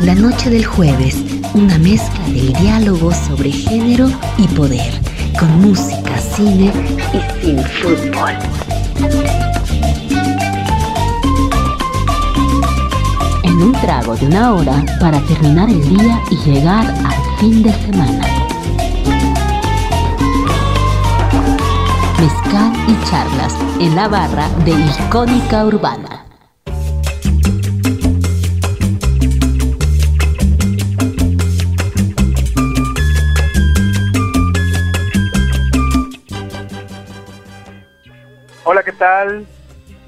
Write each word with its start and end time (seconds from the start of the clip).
La 0.00 0.14
noche 0.14 0.48
del 0.48 0.64
jueves, 0.64 1.16
una 1.54 1.76
mezcla 1.78 2.24
del 2.26 2.52
diálogo 2.52 3.12
sobre 3.12 3.50
género 3.50 4.08
y 4.36 4.46
poder, 4.48 4.92
con 5.38 5.60
música, 5.60 6.16
cine 6.18 6.72
y 7.12 7.44
sin 7.44 7.58
fútbol. 7.64 8.30
En 13.42 13.60
un 13.60 13.72
trago 13.72 14.14
de 14.14 14.26
una 14.26 14.54
hora 14.54 14.84
para 15.00 15.20
terminar 15.22 15.68
el 15.68 15.82
día 15.88 16.22
y 16.30 16.36
llegar 16.48 16.86
al 16.86 17.38
fin 17.40 17.64
de 17.64 17.72
semana. 17.72 18.24
Mezcal 22.20 22.72
y 22.86 23.10
charlas 23.10 23.54
en 23.80 23.96
la 23.96 24.06
barra 24.06 24.48
de 24.64 24.70
Icónica 24.70 25.64
Urbana. 25.66 26.17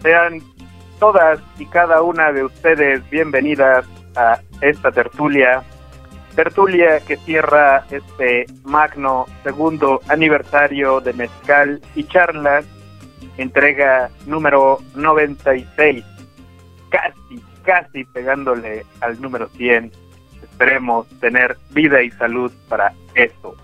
Sean 0.03 0.41
todas 1.01 1.41
y 1.59 1.67
cada 1.67 2.01
una 2.01 2.31
de 2.31 2.45
ustedes 2.45 3.09
bienvenidas 3.11 3.85
a 4.15 4.39
esta 4.61 4.93
tertulia. 4.93 5.65
Tertulia 6.37 7.01
que 7.01 7.17
cierra 7.17 7.85
este 7.91 8.47
magno 8.63 9.27
segundo 9.43 10.01
aniversario 10.07 11.01
de 11.01 11.13
Mezcal 11.15 11.81
y 11.97 12.05
Charlas, 12.05 12.65
entrega 13.37 14.11
número 14.27 14.79
96, 14.95 16.05
casi, 16.91 17.45
casi 17.65 18.05
pegándole 18.05 18.87
al 19.01 19.21
número 19.21 19.49
100. 19.49 19.91
Esperemos 20.41 21.09
tener 21.19 21.57
vida 21.71 22.01
y 22.01 22.13
salud 22.13 22.53
para 22.69 22.93
eso. 23.17 23.57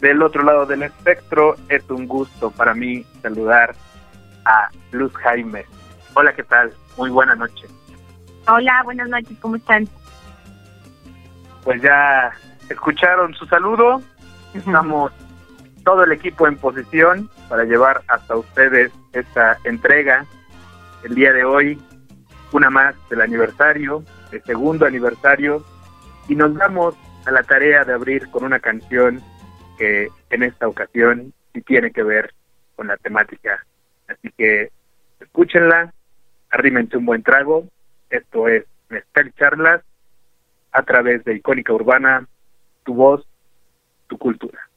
Del 0.00 0.22
otro 0.22 0.42
lado 0.42 0.66
del 0.66 0.82
espectro, 0.82 1.54
es 1.68 1.88
un 1.88 2.08
gusto 2.08 2.50
para 2.50 2.74
mí 2.74 3.06
saludar 3.22 3.76
a 4.44 4.68
Luz 4.90 5.12
Jaime. 5.14 5.64
Hola, 6.14 6.32
¿qué 6.34 6.42
tal? 6.42 6.72
Muy 6.96 7.10
buena 7.10 7.34
noche. 7.34 7.66
Hola, 8.46 8.82
buenas 8.84 9.08
noches, 9.08 9.36
¿cómo 9.40 9.56
están? 9.56 9.88
Pues 11.64 11.80
ya 11.80 12.32
escucharon 12.68 13.34
su 13.34 13.46
saludo. 13.46 14.02
Estamos 14.54 15.12
todo 15.84 16.04
el 16.04 16.12
equipo 16.12 16.46
en 16.46 16.56
posición 16.56 17.30
para 17.48 17.64
llevar 17.64 18.02
hasta 18.08 18.36
ustedes 18.36 18.92
esta 19.12 19.58
entrega. 19.64 20.26
El 21.04 21.14
día 21.14 21.32
de 21.32 21.44
hoy, 21.44 21.80
una 22.52 22.70
más 22.70 22.94
del 23.08 23.20
aniversario, 23.20 24.04
el 24.30 24.42
segundo 24.44 24.86
aniversario, 24.86 25.64
y 26.28 26.34
nos 26.34 26.54
damos 26.54 26.94
a 27.26 27.30
la 27.30 27.42
tarea 27.42 27.84
de 27.84 27.92
abrir 27.92 28.28
con 28.30 28.44
una 28.44 28.60
canción 28.60 29.22
que 29.78 30.08
en 30.30 30.42
esta 30.42 30.68
ocasión 30.68 31.32
sí 31.52 31.62
tiene 31.62 31.90
que 31.90 32.02
ver 32.02 32.34
con 32.76 32.88
la 32.88 32.96
temática 32.96 33.64
Así 34.12 34.30
que 34.36 34.70
escúchenla, 35.20 35.92
arrímense 36.50 36.96
un 36.96 37.06
buen 37.06 37.22
trago. 37.22 37.66
Esto 38.10 38.48
es 38.48 38.64
Mezcal 38.88 39.32
Charlas 39.34 39.82
a 40.72 40.82
través 40.82 41.24
de 41.24 41.34
Icónica 41.34 41.72
Urbana, 41.72 42.26
tu 42.84 42.94
voz, 42.94 43.26
tu 44.06 44.18
cultura. 44.18 44.68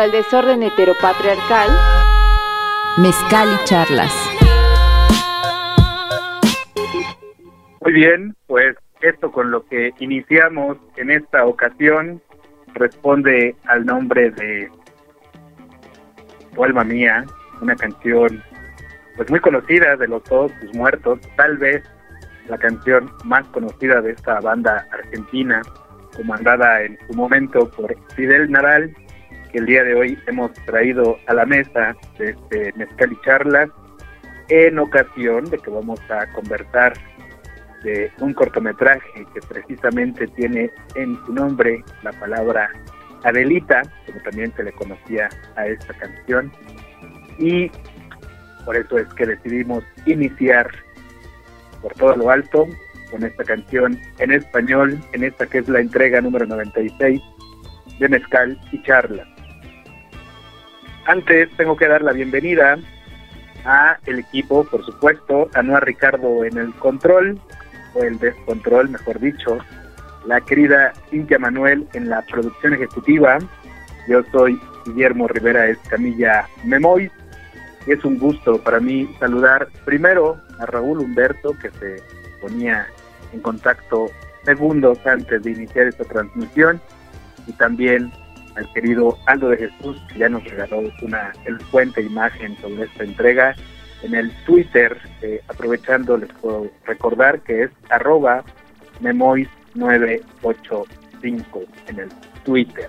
Contra 0.00 0.16
el 0.16 0.24
desorden 0.24 0.62
heteropatriarcal, 0.62 1.68
Mezcal 2.96 3.48
y 3.52 3.64
charlas. 3.66 4.30
Muy 7.82 7.92
bien, 7.92 8.34
pues 8.46 8.76
esto 9.02 9.30
con 9.30 9.50
lo 9.50 9.66
que 9.66 9.92
iniciamos 9.98 10.78
en 10.96 11.10
esta 11.10 11.44
ocasión 11.44 12.22
responde 12.72 13.54
al 13.66 13.84
nombre 13.84 14.30
de 14.30 14.70
Tu 16.54 16.64
alma 16.64 16.82
mía, 16.82 17.26
una 17.60 17.76
canción 17.76 18.42
pues 19.16 19.28
muy 19.28 19.40
conocida 19.40 19.96
de 19.96 20.08
los 20.08 20.22
todos 20.24 20.50
tus 20.60 20.74
muertos, 20.74 21.18
tal 21.36 21.58
vez 21.58 21.84
la 22.48 22.56
canción 22.56 23.12
más 23.24 23.46
conocida 23.48 24.00
de 24.00 24.12
esta 24.12 24.40
banda 24.40 24.86
argentina, 24.92 25.60
comandada 26.16 26.84
en 26.84 26.98
su 27.06 27.12
momento 27.12 27.70
por 27.70 27.94
Fidel 28.14 28.50
Naral, 28.50 28.94
que 29.50 29.58
el 29.58 29.66
día 29.66 29.84
de 29.84 29.94
hoy 29.94 30.18
hemos 30.26 30.52
traído 30.64 31.18
a 31.26 31.34
la 31.34 31.46
mesa 31.46 31.96
de 32.18 32.30
este 32.30 32.72
Mezcal 32.76 33.12
y 33.12 33.20
Charlas, 33.24 33.70
en 34.48 34.78
ocasión 34.78 35.44
de 35.44 35.58
que 35.58 35.70
vamos 35.70 36.00
a 36.10 36.26
conversar 36.32 36.94
de 37.84 38.10
un 38.20 38.34
cortometraje 38.34 39.26
que 39.32 39.40
precisamente 39.48 40.26
tiene 40.28 40.70
en 40.94 41.16
su 41.24 41.32
nombre 41.32 41.82
la 42.02 42.12
palabra 42.12 42.68
Adelita, 43.24 43.82
como 44.06 44.20
también 44.22 44.52
se 44.56 44.64
le 44.64 44.72
conocía 44.72 45.28
a 45.56 45.66
esta 45.66 45.94
canción, 45.94 46.52
y 47.38 47.70
por 48.64 48.76
eso 48.76 48.98
es 48.98 49.06
que 49.14 49.26
decidimos 49.26 49.84
iniciar 50.06 50.68
por 51.80 51.92
todo 51.94 52.16
lo 52.16 52.30
alto 52.30 52.66
con 53.10 53.24
esta 53.24 53.44
canción 53.44 53.98
en 54.18 54.32
español, 54.32 55.00
en 55.12 55.24
esta 55.24 55.46
que 55.46 55.58
es 55.58 55.68
la 55.68 55.80
entrega 55.80 56.20
número 56.20 56.46
96 56.46 57.20
de 57.98 58.08
Mezcal 58.08 58.60
y 58.72 58.82
Charla. 58.82 59.29
Antes 61.06 61.50
tengo 61.56 61.76
que 61.76 61.88
dar 61.88 62.02
la 62.02 62.12
bienvenida 62.12 62.78
a 63.64 63.98
el 64.06 64.20
equipo, 64.20 64.64
por 64.64 64.84
supuesto, 64.84 65.50
a 65.54 65.62
Noa 65.62 65.80
Ricardo 65.80 66.44
en 66.44 66.58
el 66.58 66.72
control, 66.74 67.40
o 67.94 68.02
el 68.02 68.18
descontrol, 68.18 68.88
mejor 68.88 69.18
dicho, 69.18 69.58
la 70.26 70.40
querida 70.40 70.92
Cintia 71.10 71.38
Manuel 71.38 71.86
en 71.94 72.08
la 72.08 72.22
producción 72.22 72.74
ejecutiva. 72.74 73.38
Yo 74.08 74.22
soy 74.32 74.60
Guillermo 74.86 75.28
Rivera 75.28 75.68
Escamilla 75.68 76.46
Memois 76.64 77.10
y 77.86 77.92
es 77.92 78.04
un 78.04 78.18
gusto 78.18 78.62
para 78.62 78.80
mí 78.80 79.08
saludar 79.18 79.68
primero 79.84 80.40
a 80.58 80.66
Raúl 80.66 81.00
Humberto 81.00 81.56
que 81.58 81.70
se 81.70 82.02
ponía 82.40 82.86
en 83.32 83.40
contacto 83.40 84.10
segundos 84.44 84.98
antes 85.06 85.42
de 85.42 85.50
iniciar 85.50 85.86
esta 85.86 86.04
transmisión 86.04 86.80
y 87.46 87.52
también 87.52 88.12
al 88.56 88.72
querido 88.72 89.16
Aldo 89.26 89.50
de 89.50 89.58
Jesús 89.58 90.00
que 90.12 90.20
ya 90.20 90.28
nos 90.28 90.44
regaló 90.44 90.82
una 91.02 91.32
elocuente 91.44 92.02
imagen 92.02 92.56
sobre 92.58 92.84
esta 92.84 93.04
entrega 93.04 93.54
en 94.02 94.14
el 94.14 94.32
Twitter, 94.44 94.98
eh, 95.22 95.40
aprovechando 95.48 96.16
les 96.16 96.32
puedo 96.34 96.70
recordar 96.84 97.40
que 97.40 97.64
es 97.64 97.70
arroba 97.90 98.44
memois985 99.02 101.66
en 101.88 101.98
el 102.00 102.08
Twitter. 102.44 102.88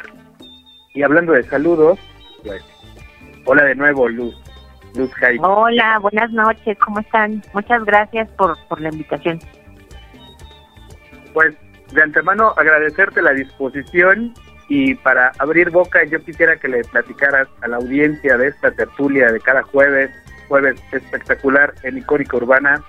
Y 0.93 1.03
hablando 1.03 1.33
de 1.33 1.43
saludos, 1.43 1.99
pues, 2.43 2.63
hola 3.45 3.65
de 3.65 3.75
nuevo 3.75 4.09
Luz, 4.09 4.35
Luz 4.95 5.13
Jaime. 5.15 5.45
Hola, 5.45 5.99
buenas 5.99 6.31
noches, 6.31 6.77
¿cómo 6.79 6.99
están? 6.99 7.43
Muchas 7.53 7.83
gracias 7.85 8.29
por, 8.31 8.57
por 8.67 8.81
la 8.81 8.89
invitación. 8.89 9.39
Pues 11.33 11.55
de 11.93 12.01
antemano 12.01 12.53
agradecerte 12.57 13.21
la 13.21 13.33
disposición 13.33 14.33
y 14.73 14.95
para 14.95 15.33
abrir 15.37 15.69
boca 15.69 16.01
yo 16.05 16.23
quisiera 16.23 16.55
que 16.55 16.69
le 16.69 16.81
platicaras 16.85 17.49
a 17.59 17.67
la 17.67 17.75
audiencia 17.75 18.37
de 18.37 18.47
esta 18.47 18.71
tertulia 18.71 19.29
de 19.29 19.41
cada 19.41 19.63
jueves, 19.63 20.09
jueves 20.47 20.81
espectacular 20.93 21.73
en 21.83 21.97
Icónica 21.97 22.37
Urbana, 22.37 22.81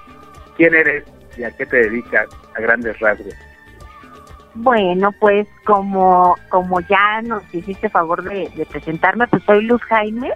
quién 0.57 0.77
eres 0.77 1.03
y 1.37 1.43
a 1.43 1.51
qué 1.51 1.67
te 1.67 1.79
dedicas 1.79 2.29
a 2.55 2.61
grandes 2.61 3.01
rasgos. 3.01 3.35
Bueno, 4.55 5.11
pues 5.19 5.49
como, 5.65 6.37
como 6.51 6.79
ya 6.83 7.21
nos 7.23 7.43
hiciste 7.53 7.89
favor 7.89 8.23
de, 8.23 8.49
de 8.55 8.65
presentarme, 8.65 9.27
pues 9.27 9.43
soy 9.43 9.65
Luz 9.65 9.83
Jaime. 9.83 10.31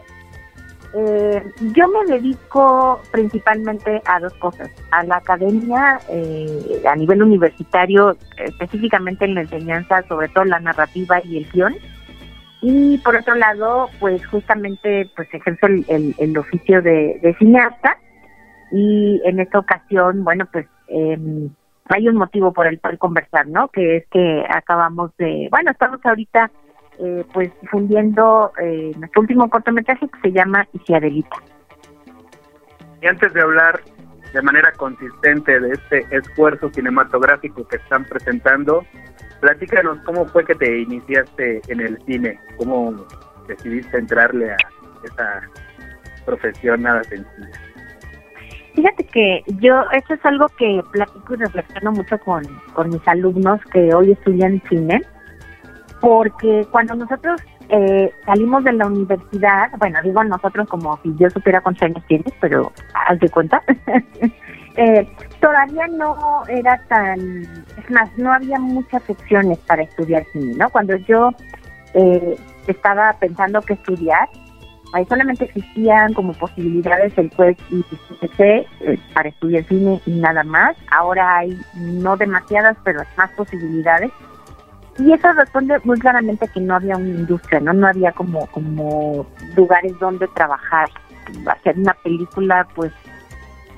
Eh, 0.94 1.42
yo 1.74 1.88
me 1.88 2.12
dedico 2.12 3.00
principalmente 3.10 4.00
a 4.06 4.20
dos 4.20 4.32
cosas, 4.34 4.70
a 4.90 5.04
la 5.04 5.16
academia 5.16 6.00
eh, 6.08 6.82
a 6.88 6.96
nivel 6.96 7.22
universitario, 7.22 8.16
específicamente 8.38 9.24
en 9.24 9.34
la 9.34 9.42
enseñanza, 9.42 10.02
sobre 10.08 10.28
todo 10.28 10.44
la 10.44 10.60
narrativa 10.60 11.20
y 11.24 11.38
el 11.38 11.50
guion, 11.50 11.74
y 12.62 12.98
por 12.98 13.16
otro 13.16 13.34
lado, 13.34 13.88
pues 14.00 14.26
justamente 14.26 15.10
pues 15.14 15.32
ejerzo 15.32 15.66
el, 15.66 16.14
el, 16.18 16.38
oficio 16.38 16.80
de, 16.82 17.18
de, 17.22 17.34
cineasta 17.38 17.98
y 18.72 19.20
en 19.24 19.40
esta 19.40 19.58
ocasión, 19.58 20.24
bueno, 20.24 20.48
pues 20.50 20.66
eh, 20.88 21.18
hay 21.88 22.08
un 22.08 22.16
motivo 22.16 22.52
por 22.52 22.66
el 22.66 22.80
cual 22.80 22.98
conversar, 22.98 23.46
¿no? 23.46 23.68
Que 23.68 23.98
es 23.98 24.06
que 24.08 24.44
acabamos 24.48 25.16
de, 25.18 25.48
bueno, 25.50 25.70
estamos 25.70 26.00
ahorita 26.04 26.50
eh, 26.98 27.24
pues 27.32 27.50
difundiendo 27.60 28.52
eh, 28.60 28.92
nuestro 28.98 29.22
último 29.22 29.48
cortometraje 29.48 30.08
que 30.08 30.20
se 30.20 30.32
llama 30.32 30.66
Y 30.72 30.78
si 30.80 30.94
Adelita. 30.94 31.36
Y 33.02 33.06
antes 33.06 33.32
de 33.32 33.40
hablar 33.40 33.80
de 34.32 34.42
manera 34.42 34.72
consistente 34.72 35.60
de 35.60 35.72
este 35.72 36.06
esfuerzo 36.10 36.70
cinematográfico 36.72 37.66
que 37.68 37.76
están 37.76 38.04
presentando, 38.04 38.84
platícanos 39.40 39.98
cómo 40.04 40.26
fue 40.26 40.44
que 40.44 40.54
te 40.54 40.80
iniciaste 40.80 41.62
en 41.68 41.80
el 41.80 41.98
cine, 42.04 42.38
cómo 42.56 42.94
decidiste 43.46 43.98
entrarle 43.98 44.52
a 44.52 44.56
esa 45.04 45.42
profesión 46.24 46.82
nada 46.82 47.02
sencilla. 47.04 47.52
Fíjate 48.74 49.06
que 49.06 49.42
yo, 49.58 49.84
esto 49.92 50.14
es 50.14 50.24
algo 50.24 50.48
que 50.58 50.82
platico 50.92 51.34
y 51.34 51.36
reflexiono 51.38 51.92
mucho 51.92 52.18
con, 52.18 52.42
con 52.74 52.90
mis 52.90 53.08
alumnos 53.08 53.58
que 53.72 53.94
hoy 53.94 54.12
estudian 54.12 54.62
cine, 54.68 55.00
porque 56.00 56.66
cuando 56.70 56.94
nosotros 56.94 57.40
eh, 57.68 58.10
salimos 58.24 58.64
de 58.64 58.72
la 58.72 58.86
universidad, 58.86 59.70
bueno, 59.78 59.98
digo 60.02 60.22
nosotros 60.24 60.68
como 60.68 60.98
si 61.02 61.14
yo 61.16 61.28
supiera 61.30 61.60
cuántos 61.60 61.82
años 61.84 62.04
tienes, 62.06 62.32
pero 62.40 62.72
haz 62.94 63.18
de 63.18 63.28
cuenta, 63.28 63.62
eh, 64.76 65.08
todavía 65.40 65.86
no 65.88 66.42
era 66.48 66.80
tan, 66.88 67.18
es 67.42 67.90
más, 67.90 68.10
no 68.16 68.32
había 68.32 68.58
muchas 68.58 69.08
opciones 69.08 69.58
para 69.66 69.82
estudiar 69.82 70.24
cine, 70.32 70.54
¿no? 70.56 70.70
Cuando 70.70 70.96
yo 70.96 71.30
eh, 71.94 72.36
estaba 72.66 73.12
pensando 73.14 73.60
que 73.62 73.74
estudiar, 73.74 74.28
ahí 74.92 75.04
solamente 75.06 75.44
existían 75.44 76.12
como 76.14 76.32
posibilidades 76.34 77.16
el 77.18 77.30
CUEC 77.30 77.58
y 77.70 77.84
el 78.20 78.66
eh, 78.80 78.98
para 79.14 79.28
estudiar 79.28 79.64
cine 79.64 80.00
y 80.06 80.10
nada 80.12 80.44
más. 80.44 80.76
Ahora 80.90 81.38
hay 81.38 81.58
no 81.74 82.16
demasiadas, 82.16 82.76
pero 82.84 83.00
más 83.16 83.30
posibilidades. 83.32 84.10
Y 84.98 85.12
eso 85.12 85.30
responde 85.34 85.78
muy 85.84 85.98
claramente 85.98 86.48
que 86.48 86.60
no 86.60 86.76
había 86.76 86.96
una 86.96 87.08
industria, 87.08 87.60
no 87.60 87.72
no 87.74 87.86
había 87.86 88.12
como 88.12 88.46
como 88.46 89.26
lugares 89.54 89.92
donde 89.98 90.26
trabajar. 90.28 90.88
Hacer 91.46 91.76
una 91.78 91.92
película, 91.94 92.66
pues, 92.74 92.92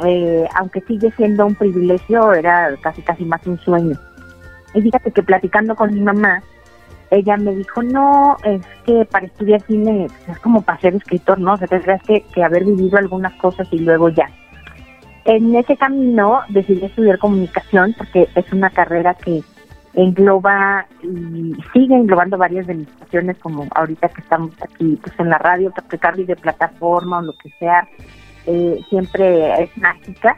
eh, 0.05 0.47
aunque 0.55 0.81
sigue 0.83 1.11
siendo 1.17 1.47
un 1.47 1.55
privilegio, 1.55 2.33
era 2.33 2.71
casi 2.83 3.03
casi 3.03 3.25
más 3.25 3.45
un 3.47 3.59
sueño. 3.59 3.99
Y 4.75 4.83
fíjate 4.83 5.11
que 5.11 5.23
platicando 5.23 5.75
con 5.75 5.93
mi 5.93 6.01
mamá, 6.01 6.43
ella 7.11 7.37
me 7.39 7.55
dijo, 7.55 7.83
no, 7.83 8.37
es 8.45 8.61
que 8.85 9.05
para 9.07 9.27
estudiar 9.27 9.63
cine 9.63 10.07
es 10.29 10.39
como 10.41 10.63
para 10.63 10.79
ser 10.81 10.95
escritor, 10.95 11.41
¿no? 11.41 11.55
O 11.55 11.57
sea, 11.57 11.67
tendrás 11.67 12.03
que, 12.03 12.21
que 12.35 12.45
haber 12.45 12.65
vivido 12.65 12.99
algunas 12.99 13.33
cosas 13.35 13.67
y 13.73 13.79
luego 13.79 14.11
ya. 14.11 14.31
en 15.25 15.55
ese 15.57 15.77
camino 15.77 16.43
decidí 16.51 16.85
estudiar 16.85 17.19
comunicación 17.19 17.95
porque 17.97 18.29
es 18.35 18.53
una 18.53 18.71
carrera 18.71 19.15
que 19.15 19.43
engloba 19.95 20.87
y 21.03 21.55
sigue 21.73 21.95
englobando 21.95 22.39
varias 22.39 22.67
de 22.67 22.75
mis 22.75 22.89
pasiones 22.89 23.39
como 23.39 23.67
ahorita 23.75 24.09
que 24.09 24.21
estamos 24.21 24.53
aquí 24.63 24.99
pues 25.03 25.19
en 25.19 25.31
la 25.31 25.39
radio, 25.39 25.73
que 25.73 26.25
de 26.25 26.37
plataforma 26.37 27.19
o 27.19 27.23
lo 27.23 27.33
que 27.33 27.51
sea, 27.59 27.89
eh, 28.47 28.81
siempre 28.89 29.63
es 29.63 29.77
mágica 29.79 30.37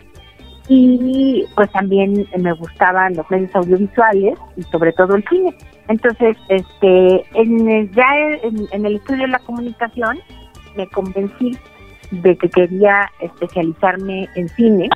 y 0.69 1.45
pues 1.57 1.71
también 1.73 2.29
me 2.39 2.53
gustaban 2.53 3.15
los 3.17 3.29
medios 3.31 3.55
audiovisuales 3.57 4.39
y 4.57 4.63
sobre 4.63 4.93
todo 4.93 5.17
el 5.17 5.25
cine. 5.29 5.53
Entonces, 5.89 6.37
este, 6.49 7.25
en, 7.35 7.91
ya 7.93 8.07
en 8.45 8.87
el 8.87 8.97
estudio 8.97 9.23
de 9.23 9.29
la 9.29 9.41
comunicación 9.41 10.21
me 10.77 10.87
convencí 10.89 11.59
de 12.11 12.37
que 12.37 12.49
quería 12.49 13.11
especializarme 13.21 14.29
en 14.37 14.49
cine. 14.51 14.89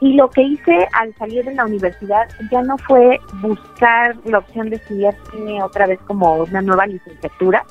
Y 0.00 0.14
lo 0.14 0.28
que 0.30 0.42
hice 0.42 0.88
al 0.92 1.14
salir 1.14 1.44
de 1.44 1.54
la 1.54 1.64
universidad 1.64 2.28
ya 2.50 2.62
no 2.62 2.76
fue 2.78 3.18
buscar 3.40 4.16
la 4.24 4.38
opción 4.38 4.70
de 4.70 4.76
estudiar 4.76 5.14
cine 5.30 5.62
otra 5.62 5.86
vez 5.86 5.98
como 6.06 6.34
una 6.34 6.62
nueva 6.62 6.86
licenciatura, 6.86 7.64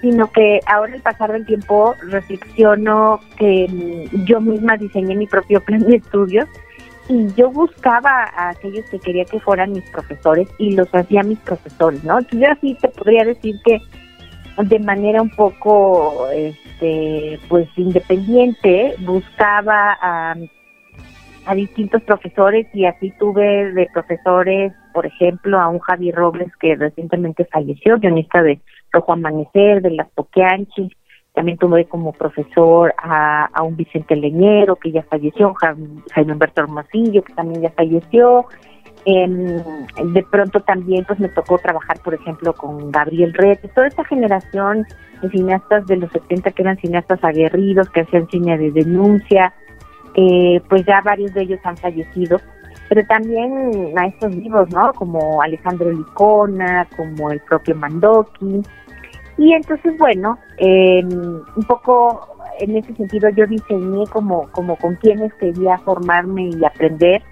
sino 0.00 0.30
que 0.30 0.60
ahora 0.66 0.94
al 0.94 1.02
pasar 1.02 1.32
del 1.32 1.46
tiempo 1.46 1.94
reflexiono 2.02 3.20
que 3.36 4.08
yo 4.24 4.40
misma 4.40 4.76
diseñé 4.76 5.16
mi 5.16 5.26
propio 5.26 5.60
plan 5.60 5.80
de 5.80 5.96
estudios 5.96 6.48
y 7.08 7.32
yo 7.34 7.50
buscaba 7.50 8.24
a 8.36 8.50
aquellos 8.50 8.84
que 8.90 8.98
quería 8.98 9.24
que 9.24 9.40
fueran 9.40 9.72
mis 9.72 9.88
profesores 9.90 10.48
y 10.58 10.72
los 10.72 10.94
hacía 10.94 11.22
mis 11.22 11.38
profesores, 11.38 12.04
¿no? 12.04 12.18
Entonces 12.18 12.40
yo 12.40 12.52
así 12.52 12.74
te 12.74 12.88
podría 12.88 13.24
decir 13.24 13.56
que 13.64 13.80
de 14.62 14.78
manera 14.80 15.22
un 15.22 15.30
poco 15.30 16.28
este 16.30 17.38
pues 17.48 17.68
independiente 17.76 18.94
buscaba 19.00 19.96
a, 20.00 20.34
a 21.48 21.54
distintos 21.54 22.02
profesores 22.02 22.66
y 22.74 22.84
así 22.84 23.10
tuve 23.18 23.72
de 23.72 23.88
profesores 23.92 24.72
por 24.92 25.06
ejemplo 25.06 25.58
a 25.58 25.68
un 25.68 25.78
Javi 25.78 26.12
Robles 26.12 26.54
que 26.60 26.76
recientemente 26.76 27.46
falleció 27.46 27.98
guionista 27.98 28.42
de 28.42 28.60
Rojo 28.92 29.14
Amanecer 29.14 29.80
de 29.80 29.92
Las 29.92 30.08
Poquianchis 30.10 30.92
también 31.32 31.56
tuve 31.56 31.86
como 31.86 32.12
profesor 32.12 32.92
a, 32.98 33.46
a 33.46 33.62
un 33.62 33.76
Vicente 33.76 34.16
Leñero 34.16 34.76
que 34.76 34.90
ya 34.90 35.04
falleció 35.04 35.54
Jaime 35.54 36.32
Humberto 36.32 36.62
Hermosillo 36.62 37.22
que 37.22 37.32
también 37.32 37.62
ya 37.62 37.70
falleció. 37.70 38.46
De 39.06 40.26
pronto 40.30 40.60
también 40.60 41.04
pues 41.06 41.18
me 41.20 41.28
tocó 41.28 41.56
trabajar, 41.58 41.98
por 42.02 42.12
ejemplo, 42.12 42.52
con 42.52 42.90
Gabriel 42.90 43.32
Red, 43.32 43.58
toda 43.74 43.86
esta 43.86 44.04
generación 44.04 44.84
de 45.22 45.30
cineastas 45.30 45.86
de 45.86 45.96
los 45.96 46.10
70 46.10 46.50
que 46.50 46.62
eran 46.62 46.76
cineastas 46.76 47.22
aguerridos, 47.22 47.88
que 47.88 48.00
hacían 48.00 48.28
cine 48.28 48.58
de 48.58 48.72
denuncia, 48.72 49.54
eh, 50.14 50.60
pues 50.68 50.84
ya 50.84 51.00
varios 51.02 51.32
de 51.34 51.42
ellos 51.42 51.60
han 51.64 51.76
fallecido, 51.76 52.40
pero 52.88 53.04
también 53.06 53.92
maestros 53.94 54.34
vivos, 54.36 54.68
¿no? 54.70 54.92
Como 54.94 55.42
Alejandro 55.42 55.90
Licona, 55.90 56.88
como 56.96 57.30
el 57.30 57.40
propio 57.40 57.76
Mandoki. 57.76 58.62
Y 59.36 59.52
entonces, 59.52 59.96
bueno, 59.98 60.38
un 60.60 61.64
poco 61.68 62.28
en 62.58 62.76
ese 62.76 62.94
sentido 62.94 63.28
yo 63.30 63.46
diseñé 63.46 64.04
como, 64.10 64.48
como 64.50 64.76
con 64.76 64.96
quienes 64.96 65.32
quería 65.34 65.78
formarme 65.78 66.50
y 66.50 66.64
aprender 66.64 67.22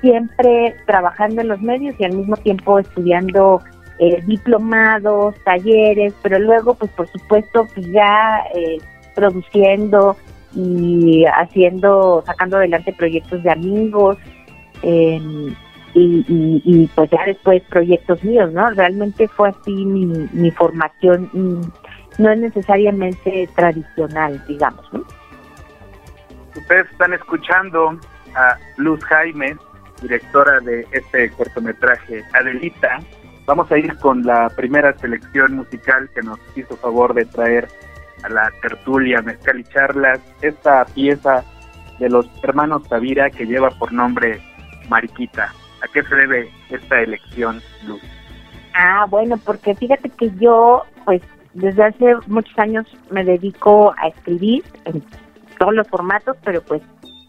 siempre 0.00 0.76
trabajando 0.84 1.40
en 1.40 1.48
los 1.48 1.62
medios 1.62 1.94
y 1.98 2.04
al 2.04 2.12
mismo 2.12 2.36
tiempo 2.36 2.78
estudiando 2.78 3.60
eh, 3.98 4.20
diplomados, 4.26 5.34
talleres, 5.44 6.12
pero 6.22 6.38
luego, 6.38 6.74
pues 6.74 6.90
por 6.90 7.08
supuesto, 7.08 7.66
pues 7.72 7.86
ya 7.92 8.42
eh, 8.54 8.78
produciendo 9.14 10.16
y 10.54 11.24
haciendo, 11.24 12.22
sacando 12.26 12.56
adelante 12.56 12.92
proyectos 12.92 13.42
de 13.42 13.50
amigos 13.50 14.18
em, 14.82 15.54
y, 15.94 16.88
pues 16.94 17.10
ya 17.10 17.24
después 17.26 17.62
proyectos 17.68 18.24
míos, 18.24 18.50
¿no? 18.52 18.70
Realmente 18.70 19.28
fue 19.28 19.50
así 19.50 19.84
mi, 19.84 20.06
mi 20.32 20.50
formación, 20.50 21.30
no 22.18 22.30
es 22.30 22.38
necesariamente 22.38 23.48
tradicional, 23.54 24.42
digamos, 24.48 24.90
¿no? 24.92 25.04
Ustedes 26.56 26.90
están 26.90 27.12
escuchando 27.14 27.98
a 28.34 28.58
Luz 28.76 29.02
Jaime, 29.04 29.56
directora 30.00 30.60
de 30.60 30.86
este 30.92 31.30
cortometraje, 31.30 32.22
Adelita. 32.32 32.98
Vamos 33.46 33.70
a 33.72 33.78
ir 33.78 33.96
con 33.98 34.22
la 34.22 34.48
primera 34.50 34.96
selección 34.98 35.56
musical 35.56 36.08
que 36.14 36.22
nos 36.22 36.38
hizo 36.54 36.76
favor 36.76 37.14
de 37.14 37.24
traer 37.24 37.68
a 38.22 38.28
la 38.28 38.50
tertulia 38.60 39.22
Mezcal 39.22 39.60
y 39.60 39.64
Charlas, 39.64 40.20
esta 40.40 40.84
pieza 40.86 41.44
de 41.98 42.08
los 42.08 42.26
hermanos 42.42 42.88
Tavira 42.88 43.30
que 43.30 43.46
lleva 43.46 43.70
por 43.70 43.92
nombre 43.92 44.40
Mariquita. 44.88 45.52
¿A 45.82 45.88
qué 45.92 46.02
se 46.02 46.14
debe 46.14 46.50
esta 46.70 47.00
elección, 47.00 47.60
Luz? 47.86 48.00
Ah, 48.74 49.06
bueno, 49.08 49.36
porque 49.36 49.74
fíjate 49.74 50.08
que 50.10 50.30
yo, 50.38 50.82
pues, 51.04 51.22
desde 51.54 51.84
hace 51.84 52.14
muchos 52.28 52.56
años 52.58 52.86
me 53.10 53.24
dedico 53.24 53.94
a 53.98 54.08
escribir 54.08 54.64
en 54.84 55.02
todos 55.58 55.74
los 55.74 55.86
formatos, 55.88 56.36
pero 56.44 56.62
pues, 56.62 56.82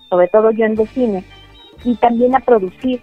sobre 0.10 0.28
todo 0.30 0.52
yo 0.52 0.66
en 0.66 0.76
de 0.76 0.88
cine 0.88 1.26
y 1.84 1.96
también 1.96 2.36
a 2.36 2.40
producir. 2.40 3.02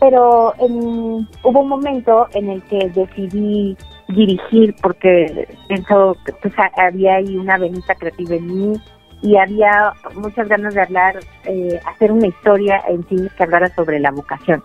Pero 0.00 0.54
hubo 0.58 1.60
un 1.60 1.68
momento 1.68 2.28
en 2.32 2.48
el 2.48 2.62
que 2.64 2.88
decidí 2.94 3.76
dirigir 4.08 4.74
porque 4.82 5.48
pensó 5.68 6.16
que 6.24 6.32
pues, 6.34 6.54
había 6.76 7.16
ahí 7.16 7.36
una 7.36 7.58
venita 7.58 7.94
creativa 7.94 8.36
en 8.36 8.46
mí 8.46 8.80
y 9.22 9.36
había 9.36 9.92
muchas 10.14 10.48
ganas 10.48 10.74
de 10.74 10.82
hablar, 10.82 11.18
eh, 11.44 11.80
hacer 11.86 12.12
una 12.12 12.26
historia 12.26 12.82
en 12.88 13.02
cine 13.08 13.28
que 13.36 13.42
hablara 13.42 13.68
sobre 13.74 13.98
la 13.98 14.10
vocación, 14.10 14.62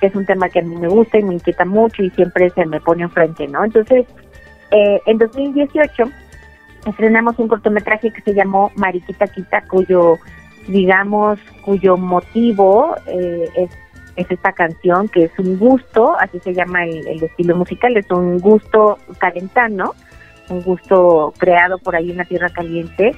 que 0.00 0.06
es 0.06 0.14
un 0.14 0.26
tema 0.26 0.48
que 0.48 0.60
a 0.60 0.62
mí 0.62 0.74
me 0.76 0.88
gusta 0.88 1.18
y 1.18 1.22
me 1.22 1.34
inquieta 1.34 1.64
mucho 1.64 2.02
y 2.02 2.10
siempre 2.10 2.50
se 2.50 2.66
me 2.66 2.80
pone 2.80 3.04
enfrente, 3.04 3.46
¿no? 3.48 3.64
Entonces, 3.64 4.06
eh, 4.70 5.00
en 5.06 5.18
2018 5.18 6.04
estrenamos 6.86 7.38
un 7.38 7.48
cortometraje 7.48 8.10
que 8.12 8.22
se 8.22 8.34
llamó 8.34 8.72
Mariquita 8.76 9.26
Quita, 9.26 9.62
cuyo 9.68 10.18
digamos, 10.68 11.38
cuyo 11.64 11.96
motivo 11.96 12.94
eh, 13.06 13.48
es, 13.56 13.70
es, 14.16 14.30
esta 14.30 14.52
canción, 14.52 15.08
que 15.08 15.24
es 15.24 15.38
un 15.38 15.58
gusto, 15.58 16.16
así 16.18 16.38
se 16.40 16.54
llama 16.54 16.84
el, 16.84 17.22
estilo 17.22 17.56
musical, 17.56 17.96
es 17.96 18.10
un 18.10 18.38
gusto 18.38 18.98
calentano, 19.18 19.94
un 20.48 20.62
gusto 20.62 21.32
creado 21.38 21.78
por 21.78 21.96
ahí 21.96 22.10
en 22.10 22.18
la 22.18 22.24
Tierra 22.24 22.50
Caliente, 22.50 23.14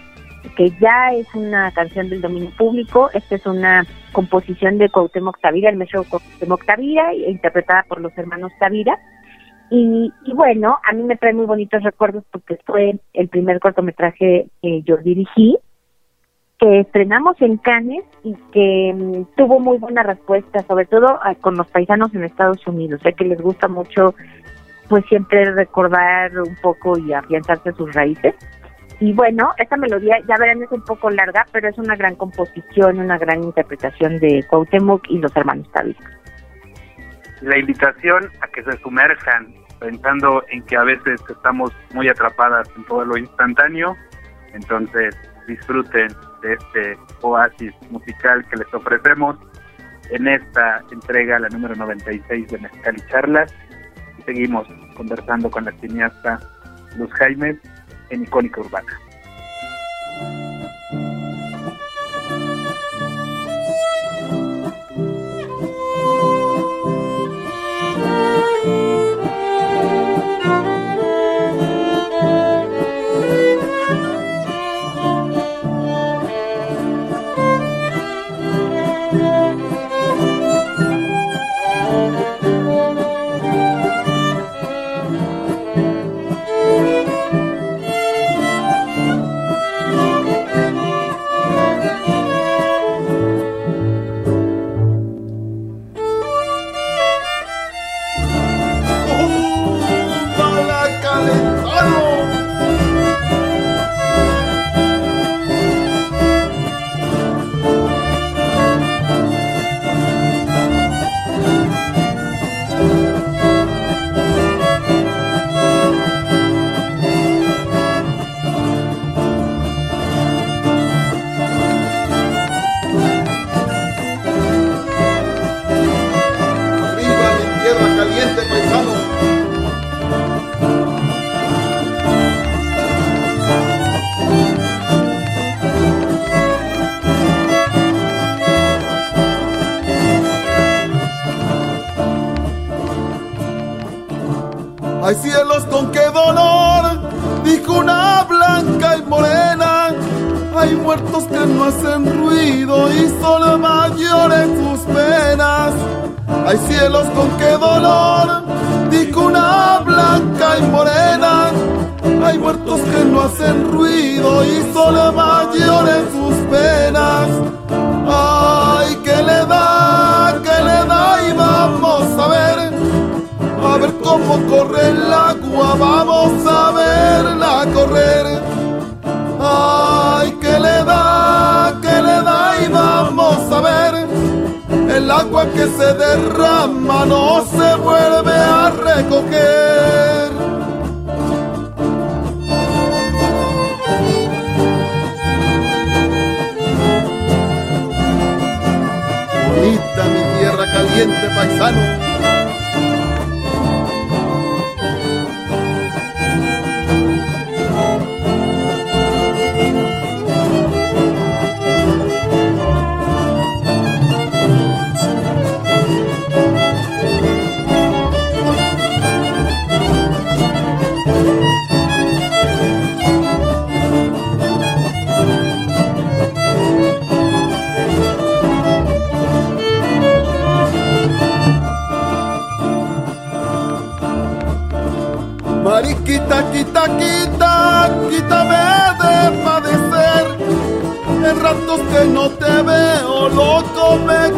que 0.56 0.70
ya 0.80 1.12
es 1.12 1.26
una 1.34 1.70
canción 1.72 2.08
del 2.08 2.20
dominio 2.20 2.50
público, 2.56 3.10
esta 3.14 3.34
es 3.34 3.46
una 3.46 3.86
composición 4.12 4.78
de 4.78 4.90
Cuauhtémoc 4.90 5.40
Tavira, 5.40 5.70
el 5.70 5.76
maestro 5.76 6.04
Cuauhtémoc 6.04 6.64
Tavira, 6.64 7.14
interpretada 7.14 7.84
por 7.88 8.00
los 8.00 8.16
hermanos 8.16 8.52
Tavira, 8.58 8.98
y, 9.70 10.12
y, 10.26 10.32
bueno, 10.34 10.78
a 10.84 10.92
mí 10.92 11.02
me 11.02 11.16
trae 11.16 11.32
muy 11.32 11.46
bonitos 11.46 11.82
recuerdos 11.82 12.22
porque 12.30 12.58
fue 12.66 13.00
el 13.14 13.28
primer 13.28 13.58
cortometraje 13.58 14.46
que 14.62 14.82
yo 14.82 14.98
dirigí, 14.98 15.56
que 16.64 16.80
estrenamos 16.80 17.37
en 17.42 17.59
Cannes 17.59 18.04
y 18.23 18.35
que 18.50 18.94
mm, 18.94 19.37
tuvo 19.37 19.61
muy 19.61 19.76
buena 19.76 20.02
respuesta, 20.02 20.62
sobre 20.62 20.87
todo 20.87 21.21
con 21.42 21.56
los 21.56 21.66
paisanos 21.66 22.14
en 22.14 22.25
Estados 22.25 22.66
Unidos, 22.66 23.02
ya 23.04 23.12
que 23.12 23.25
les 23.25 23.38
gusta 23.38 23.68
mucho 23.68 24.14
pues 24.88 25.04
siempre 25.06 25.44
recordar 25.52 26.33
un 26.38 26.56
poco 26.62 26.97
y 26.99 27.12
afianzarse 27.12 27.73
sus 27.73 27.92
raíces. 27.92 28.35
Y 28.99 29.12
bueno, 29.12 29.52
esta 29.59 29.76
melodía, 29.76 30.16
ya 30.26 30.37
verán, 30.38 30.62
es 30.62 30.73
un 30.73 30.83
poco 30.83 31.11
larga, 31.11 31.47
pero 31.52 31.68
es 31.68 31.76
una 31.76 31.97
gran 31.97 32.14
composición, 32.16 32.99
una 32.99 33.18
gran 33.18 33.42
interpretación 33.42 34.18
de 34.18 34.42
Cuauhtémoc 34.49 35.02
y 35.11 35.18
los 35.18 35.37
hermanos 35.37 35.71
Tavira. 35.73 35.99
La 37.42 37.59
invitación 37.59 38.30
a 38.40 38.49
que 38.49 38.62
se 38.62 38.78
sumerjan, 38.78 39.54
pensando 39.80 40.42
en 40.49 40.62
que 40.62 40.76
a 40.78 40.85
veces 40.85 41.21
estamos 41.28 41.73
muy 41.92 42.09
atrapadas 42.09 42.66
en 42.75 42.85
todo 42.85 43.04
lo 43.04 43.18
instantáneo, 43.18 43.94
entonces 44.54 45.14
disfruten 45.47 46.09
este 46.44 46.98
oasis 47.22 47.72
musical 47.90 48.46
que 48.48 48.56
les 48.56 48.72
ofrecemos 48.74 49.36
en 50.10 50.28
esta 50.28 50.82
entrega, 50.90 51.38
la 51.38 51.48
número 51.48 51.74
96 51.74 52.48
de 52.48 52.58
Mezcal 52.58 52.96
Charlas. 53.08 53.54
Seguimos 54.26 54.66
conversando 54.96 55.50
con 55.50 55.64
la 55.64 55.72
cineasta 55.72 56.40
Luz 56.96 57.10
Jaime 57.14 57.58
en 58.10 58.22
Icónica 58.22 58.60
Urbana. 58.60 59.00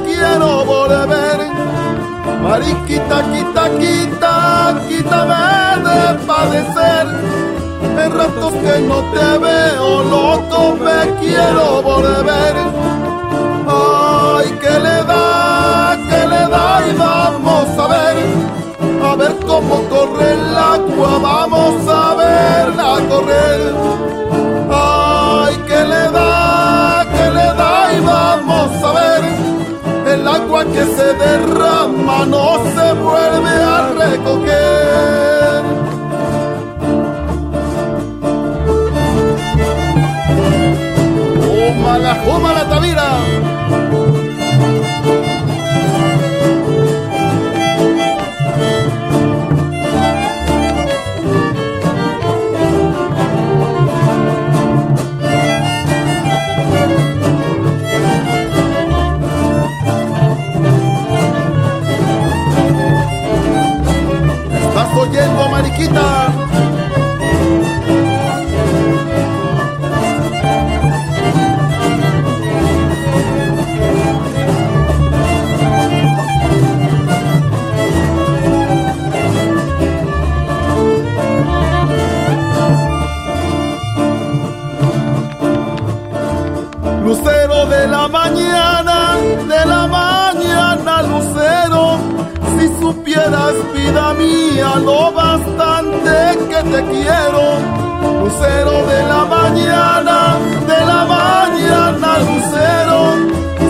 Quiero 0.04 0.64
volver. 0.64 1.38
Mariquita, 2.42 3.22
quita, 3.32 3.64
quita, 3.78 4.80
quítame 4.88 5.34
de 5.86 6.14
padecer. 6.26 7.06
En 8.02 8.12
ratos 8.12 8.52
que 8.52 8.78
no 8.80 8.98
te 9.14 9.38
veo, 9.38 10.02
loco, 10.04 10.76
me 10.76 11.00
quiero 11.20 11.82
volver. 11.82 12.54
Ay, 13.68 14.50
que 14.60 14.78
le 14.86 15.04
da, 15.04 15.98
que 16.08 16.26
le 16.26 16.42
da 16.48 16.82
y 16.88 16.96
vamos 16.96 17.78
a 17.78 17.86
ver 17.88 18.56
a 19.02 19.14
ver 19.14 19.36
cómo 19.46 19.82
corre 19.88 20.32
el 20.32 20.56
agua, 20.56 21.18
vamos 21.22 21.88
a 21.88 22.14
verla 22.14 22.98
correr. 23.08 23.60
Ay, 24.70 25.56
que 25.68 25.80
le 25.92 26.10
da, 26.10 27.06
que 27.12 27.30
le 27.30 27.46
da 27.60 27.92
y 27.96 28.00
vamos 28.00 28.70
a 28.72 28.80
ver. 28.80 28.85
El 30.26 30.32
agua 30.32 30.64
que 30.64 30.84
se 30.84 31.14
derrama 31.14 32.26
no 32.26 32.56
se 32.74 32.92
vuelve 32.94 33.48
a 33.48 33.92
recoger. 33.96 35.62
¡Juma 41.46 41.98
la, 41.98 42.14
juma 42.24 42.52
la 42.54 42.68
tavira! 42.68 43.08
Mañana, 88.36 89.16
de 89.48 89.66
la 89.66 89.86
mañana, 89.86 91.02
lucero. 91.02 91.98
Si 92.58 92.68
supieras, 92.80 93.54
vida 93.74 94.14
mía, 94.14 94.76
lo 94.84 95.12
bastante 95.12 96.38
que 96.50 96.60
te 96.70 96.80
quiero. 96.92 97.44
Lucero 98.20 98.74
de 98.92 99.00
la 99.12 99.24
mañana, 99.24 100.36
de 100.70 100.80
la 100.90 101.04
mañana, 101.16 102.18
lucero. 102.28 103.00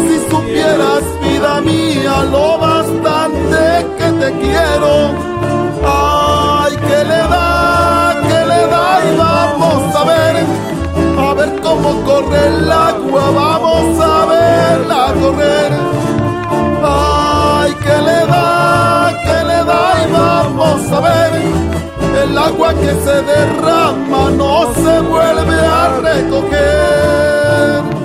Si 0.06 0.16
supieras, 0.30 1.04
vida 1.22 1.60
mía, 1.60 2.24
lo 2.30 2.58
bastante 2.58 3.86
que 3.98 4.08
te 4.20 4.32
quiero. 4.40 4.92
Ay, 5.84 6.76
que 6.76 7.04
le 7.10 7.22
da, 7.34 8.14
que 8.28 8.40
le 8.50 8.66
da 8.74 8.86
y 9.08 9.16
vamos 9.16 9.96
a 9.96 10.04
ver 10.04 10.16
ver 10.36 10.55
cómo 11.76 12.02
corre 12.04 12.46
el 12.46 12.72
agua, 12.72 13.30
vamos 13.34 14.00
a 14.00 14.26
verla 14.26 15.14
correr. 15.20 15.72
Ay, 16.82 17.74
que 17.74 17.96
le 18.08 18.26
da, 18.26 19.12
que 19.24 19.44
le 19.44 19.64
da 19.64 19.82
y 20.02 20.12
vamos 20.12 20.92
a 20.92 21.00
ver. 21.00 21.32
El 22.22 22.38
agua 22.38 22.72
que 22.74 22.94
se 23.04 23.22
derrama 23.22 24.30
no 24.30 24.72
se 24.74 25.00
vuelve 25.00 25.60
a 25.60 25.88
recoger. 26.00 27.95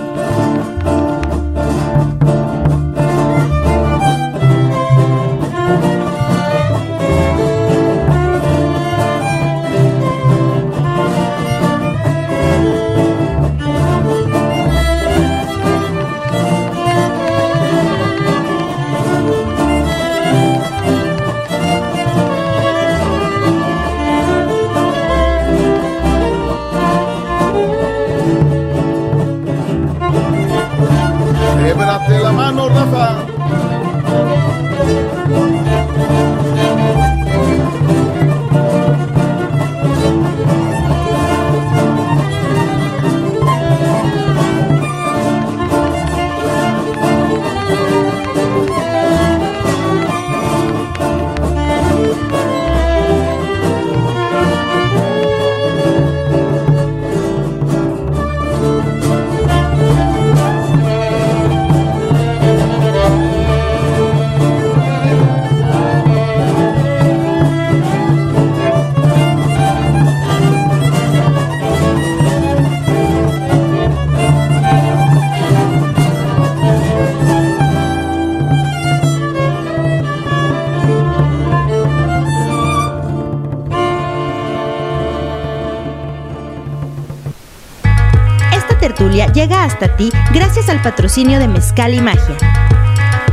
Al 90.72 90.82
patrocinio 90.82 91.38
de 91.38 91.50
Mezcal 91.50 91.94
y 91.94 92.00
Magia. 92.00 92.38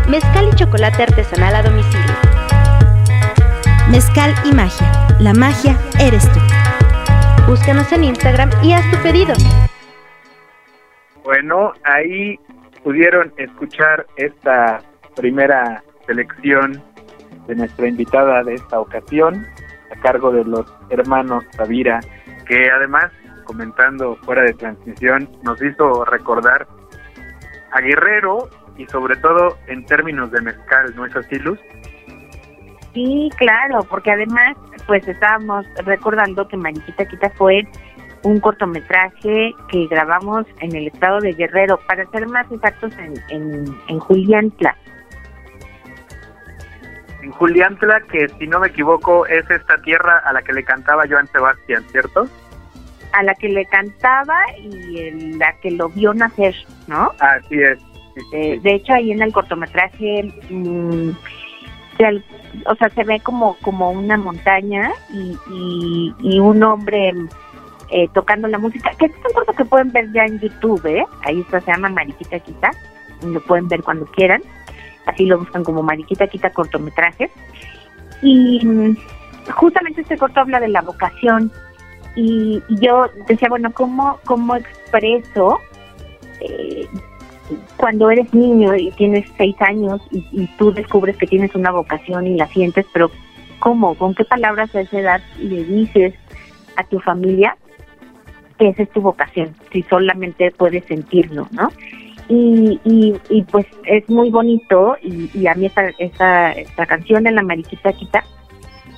Mezcal 0.08 0.48
y 0.52 0.56
chocolate 0.56 1.04
artesanal 1.04 1.54
a 1.54 1.62
domicilio. 1.62 2.16
Mezcal 3.92 4.34
y 4.44 4.52
Magia. 4.52 5.06
La 5.20 5.32
magia 5.34 5.78
eres 6.00 6.28
tú. 6.32 6.40
Búscanos 7.46 7.92
en 7.92 8.02
Instagram 8.02 8.50
y 8.60 8.72
haz 8.72 8.90
tu 8.90 8.96
pedido. 9.04 9.34
Bueno, 11.22 11.74
ahí 11.84 12.40
pudieron 12.82 13.32
escuchar 13.36 14.04
esta 14.16 14.80
primera 15.14 15.84
selección 16.08 16.82
de 17.46 17.54
nuestra 17.54 17.86
invitada 17.86 18.42
de 18.42 18.54
esta 18.54 18.80
ocasión, 18.80 19.46
a 19.96 20.00
cargo 20.00 20.32
de 20.32 20.44
los 20.44 20.66
hermanos 20.90 21.44
Tavira, 21.56 22.00
que 22.48 22.68
además, 22.68 23.12
comentando 23.44 24.16
fuera 24.24 24.42
de 24.42 24.54
transmisión, 24.54 25.30
nos 25.44 25.62
hizo 25.62 26.04
recordar 26.04 26.66
a 27.72 27.80
Guerrero 27.80 28.48
y 28.76 28.86
sobre 28.86 29.16
todo 29.16 29.58
en 29.66 29.84
términos 29.86 30.30
de 30.30 30.40
mezcal, 30.40 30.94
¿no 30.94 31.04
es 31.04 31.14
así, 31.16 31.38
Luz? 31.38 31.58
Sí, 32.94 33.30
claro, 33.36 33.80
porque 33.88 34.10
además, 34.10 34.56
pues 34.86 35.06
estábamos 35.06 35.66
recordando 35.84 36.48
que 36.48 36.56
Mariquita 36.56 37.06
Quita 37.06 37.30
fue 37.30 37.62
un 38.22 38.40
cortometraje 38.40 39.54
que 39.68 39.86
grabamos 39.86 40.46
en 40.60 40.74
el 40.74 40.88
estado 40.88 41.20
de 41.20 41.32
Guerrero, 41.32 41.78
para 41.86 42.08
ser 42.10 42.26
más 42.28 42.50
exactos 42.50 42.92
en, 42.98 43.14
en, 43.28 43.64
en 43.88 43.98
Juliantla. 44.00 44.76
En 47.22 47.30
Juliantla, 47.32 48.00
que 48.10 48.28
si 48.38 48.46
no 48.46 48.60
me 48.60 48.68
equivoco 48.68 49.26
es 49.26 49.48
esta 49.50 49.76
tierra 49.82 50.18
a 50.24 50.32
la 50.32 50.42
que 50.42 50.52
le 50.52 50.64
cantaba 50.64 51.04
Joan 51.08 51.26
Sebastián, 51.28 51.84
¿cierto? 51.90 52.26
A 53.12 53.22
la 53.22 53.34
que 53.34 53.48
le 53.48 53.64
cantaba 53.66 54.38
y 54.62 55.32
la 55.36 55.52
que 55.60 55.70
lo 55.70 55.88
vio 55.88 56.12
nacer, 56.14 56.54
¿no? 56.86 57.12
Así 57.18 57.56
es. 57.60 57.78
Eh, 58.32 58.58
de 58.62 58.74
hecho, 58.74 58.92
ahí 58.92 59.12
en 59.12 59.22
el 59.22 59.32
cortometraje, 59.32 60.32
mm, 60.50 61.10
se 61.96 62.04
al- 62.06 62.24
o 62.66 62.74
sea, 62.76 62.88
se 62.90 63.04
ve 63.04 63.20
como, 63.20 63.56
como 63.62 63.90
una 63.90 64.16
montaña 64.16 64.90
y, 65.12 65.36
y, 65.50 66.14
y 66.20 66.38
un 66.38 66.62
hombre 66.62 67.12
eh, 67.90 68.08
tocando 68.12 68.48
la 68.48 68.58
música, 68.58 68.90
que 68.98 69.06
es 69.06 69.12
un 69.26 69.32
corto 69.32 69.52
que 69.54 69.64
pueden 69.64 69.90
ver 69.92 70.12
ya 70.12 70.24
en 70.24 70.38
YouTube, 70.40 70.84
¿eh? 70.86 71.04
Ahí 71.24 71.40
está, 71.40 71.60
se 71.60 71.70
llama 71.72 71.88
Mariquita 71.88 72.38
Quita, 72.40 72.70
lo 73.24 73.40
pueden 73.40 73.68
ver 73.68 73.82
cuando 73.82 74.04
quieran, 74.06 74.42
así 75.06 75.24
lo 75.24 75.38
buscan 75.38 75.64
como 75.64 75.82
Mariquita 75.82 76.26
Quita 76.26 76.50
cortometraje. 76.50 77.30
Y 78.22 78.60
mm, 78.66 78.96
justamente 79.52 80.02
este 80.02 80.18
corto 80.18 80.40
habla 80.40 80.60
de 80.60 80.68
la 80.68 80.82
vocación 80.82 81.50
y, 82.20 82.60
yo 82.68 83.06
decía, 83.28 83.48
bueno, 83.48 83.70
¿cómo, 83.72 84.18
cómo 84.24 84.56
expreso 84.56 85.60
eh, 86.40 86.84
cuando 87.76 88.10
eres 88.10 88.34
niño 88.34 88.74
y 88.74 88.90
tienes 88.90 89.30
seis 89.36 89.54
años 89.60 90.00
y, 90.10 90.26
y 90.32 90.48
tú 90.58 90.72
descubres 90.72 91.16
que 91.16 91.28
tienes 91.28 91.54
una 91.54 91.70
vocación 91.70 92.26
y 92.26 92.34
la 92.36 92.48
sientes, 92.48 92.86
pero 92.92 93.12
¿cómo? 93.60 93.94
¿Con 93.94 94.16
qué 94.16 94.24
palabras 94.24 94.74
a 94.74 94.80
esa 94.80 94.98
edad 94.98 95.20
le 95.38 95.62
dices 95.62 96.14
a 96.74 96.82
tu 96.82 96.98
familia 96.98 97.56
que 98.58 98.70
esa 98.70 98.82
es 98.82 98.90
tu 98.90 99.00
vocación? 99.00 99.54
Si 99.72 99.82
solamente 99.84 100.50
puedes 100.50 100.84
sentirlo, 100.86 101.46
¿no? 101.52 101.70
Y, 102.28 102.80
y, 103.30 103.42
pues 103.44 103.66
es 103.84 104.10
muy 104.10 104.30
bonito 104.30 104.96
y, 105.00 105.30
y 105.32 105.46
a 105.46 105.54
mí 105.54 105.66
esta, 105.66 105.88
esta, 105.98 106.50
esta 106.50 106.84
canción 106.84 107.22
de 107.22 107.30
la 107.30 107.42
Mariquita 107.42 107.92
Quita 107.92 108.24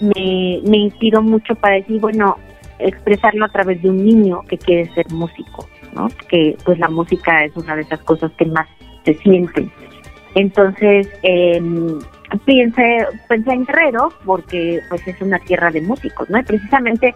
me, 0.00 0.61
me 0.64 0.78
inspiró 0.78 1.20
mucho 1.20 1.54
para 1.54 1.76
decir, 1.76 2.00
bueno, 2.00 2.38
expresarlo 2.82 3.44
a 3.44 3.48
través 3.48 3.82
de 3.82 3.90
un 3.90 4.04
niño 4.04 4.42
que 4.48 4.58
quiere 4.58 4.92
ser 4.94 5.10
músico, 5.10 5.68
¿no? 5.94 6.08
Que 6.28 6.56
pues 6.64 6.78
la 6.78 6.88
música 6.88 7.44
es 7.44 7.56
una 7.56 7.76
de 7.76 7.82
esas 7.82 8.00
cosas 8.00 8.32
que 8.38 8.46
más 8.46 8.68
se 9.04 9.14
sienten. 9.14 9.70
Entonces, 10.34 11.08
eh, 11.22 11.60
pensé, 12.44 13.06
pensé 13.28 13.52
en 13.52 13.64
Guerrero 13.64 14.12
porque 14.24 14.80
pues 14.88 15.06
es 15.06 15.20
una 15.20 15.38
tierra 15.40 15.70
de 15.70 15.80
músicos, 15.80 16.30
¿no? 16.30 16.38
Y 16.38 16.42
precisamente 16.42 17.14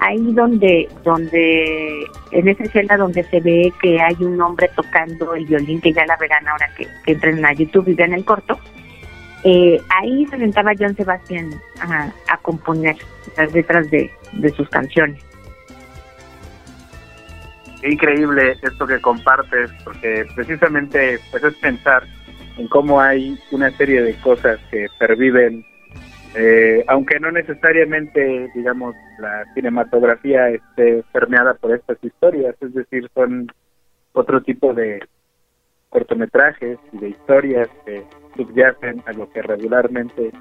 ahí 0.00 0.32
donde, 0.32 0.88
donde, 1.02 2.04
en 2.30 2.48
esa 2.48 2.64
escena 2.64 2.96
donde 2.96 3.24
se 3.24 3.40
ve 3.40 3.72
que 3.80 4.00
hay 4.00 4.16
un 4.20 4.40
hombre 4.40 4.70
tocando 4.74 5.34
el 5.34 5.46
violín, 5.46 5.80
que 5.80 5.92
ya 5.92 6.04
la 6.06 6.16
verán 6.16 6.46
ahora 6.46 6.68
que, 6.76 6.86
que 7.04 7.12
entren 7.12 7.44
a 7.44 7.52
YouTube 7.52 7.88
y 7.88 7.94
vean 7.94 8.12
el 8.12 8.24
corto, 8.24 8.58
eh, 9.44 9.80
ahí 10.00 10.26
se 10.26 10.38
sentaba 10.38 10.72
John 10.78 10.96
Sebastián 10.96 11.50
a, 11.80 12.12
a 12.28 12.36
componer 12.38 12.96
las 13.36 13.52
letras 13.52 13.90
de, 13.90 14.10
de 14.32 14.50
sus 14.50 14.68
canciones. 14.68 15.22
Increíble 17.82 18.56
esto 18.62 18.86
que 18.86 19.00
compartes, 19.00 19.70
porque 19.84 20.24
precisamente 20.34 21.18
pues 21.30 21.44
es 21.44 21.54
pensar 21.56 22.02
en 22.56 22.66
cómo 22.68 23.00
hay 23.00 23.38
una 23.50 23.70
serie 23.72 24.00
de 24.00 24.14
cosas 24.20 24.58
que 24.70 24.86
perviven, 24.98 25.64
eh, 26.34 26.82
aunque 26.88 27.20
no 27.20 27.30
necesariamente, 27.30 28.48
digamos, 28.54 28.94
la 29.18 29.44
cinematografía 29.52 30.48
esté 30.48 31.04
permeada 31.12 31.54
por 31.54 31.74
estas 31.74 31.98
historias, 32.02 32.54
es 32.60 32.72
decir, 32.72 33.10
son 33.14 33.52
otro 34.14 34.40
tipo 34.42 34.72
de 34.72 35.00
cortometrajes 35.94 36.76
y 36.92 36.98
de 36.98 37.08
historias 37.10 37.68
que 37.86 38.04
subyacen 38.36 39.00
a 39.06 39.12
lo 39.12 39.30
que 39.30 39.40
regularmente 39.42 40.32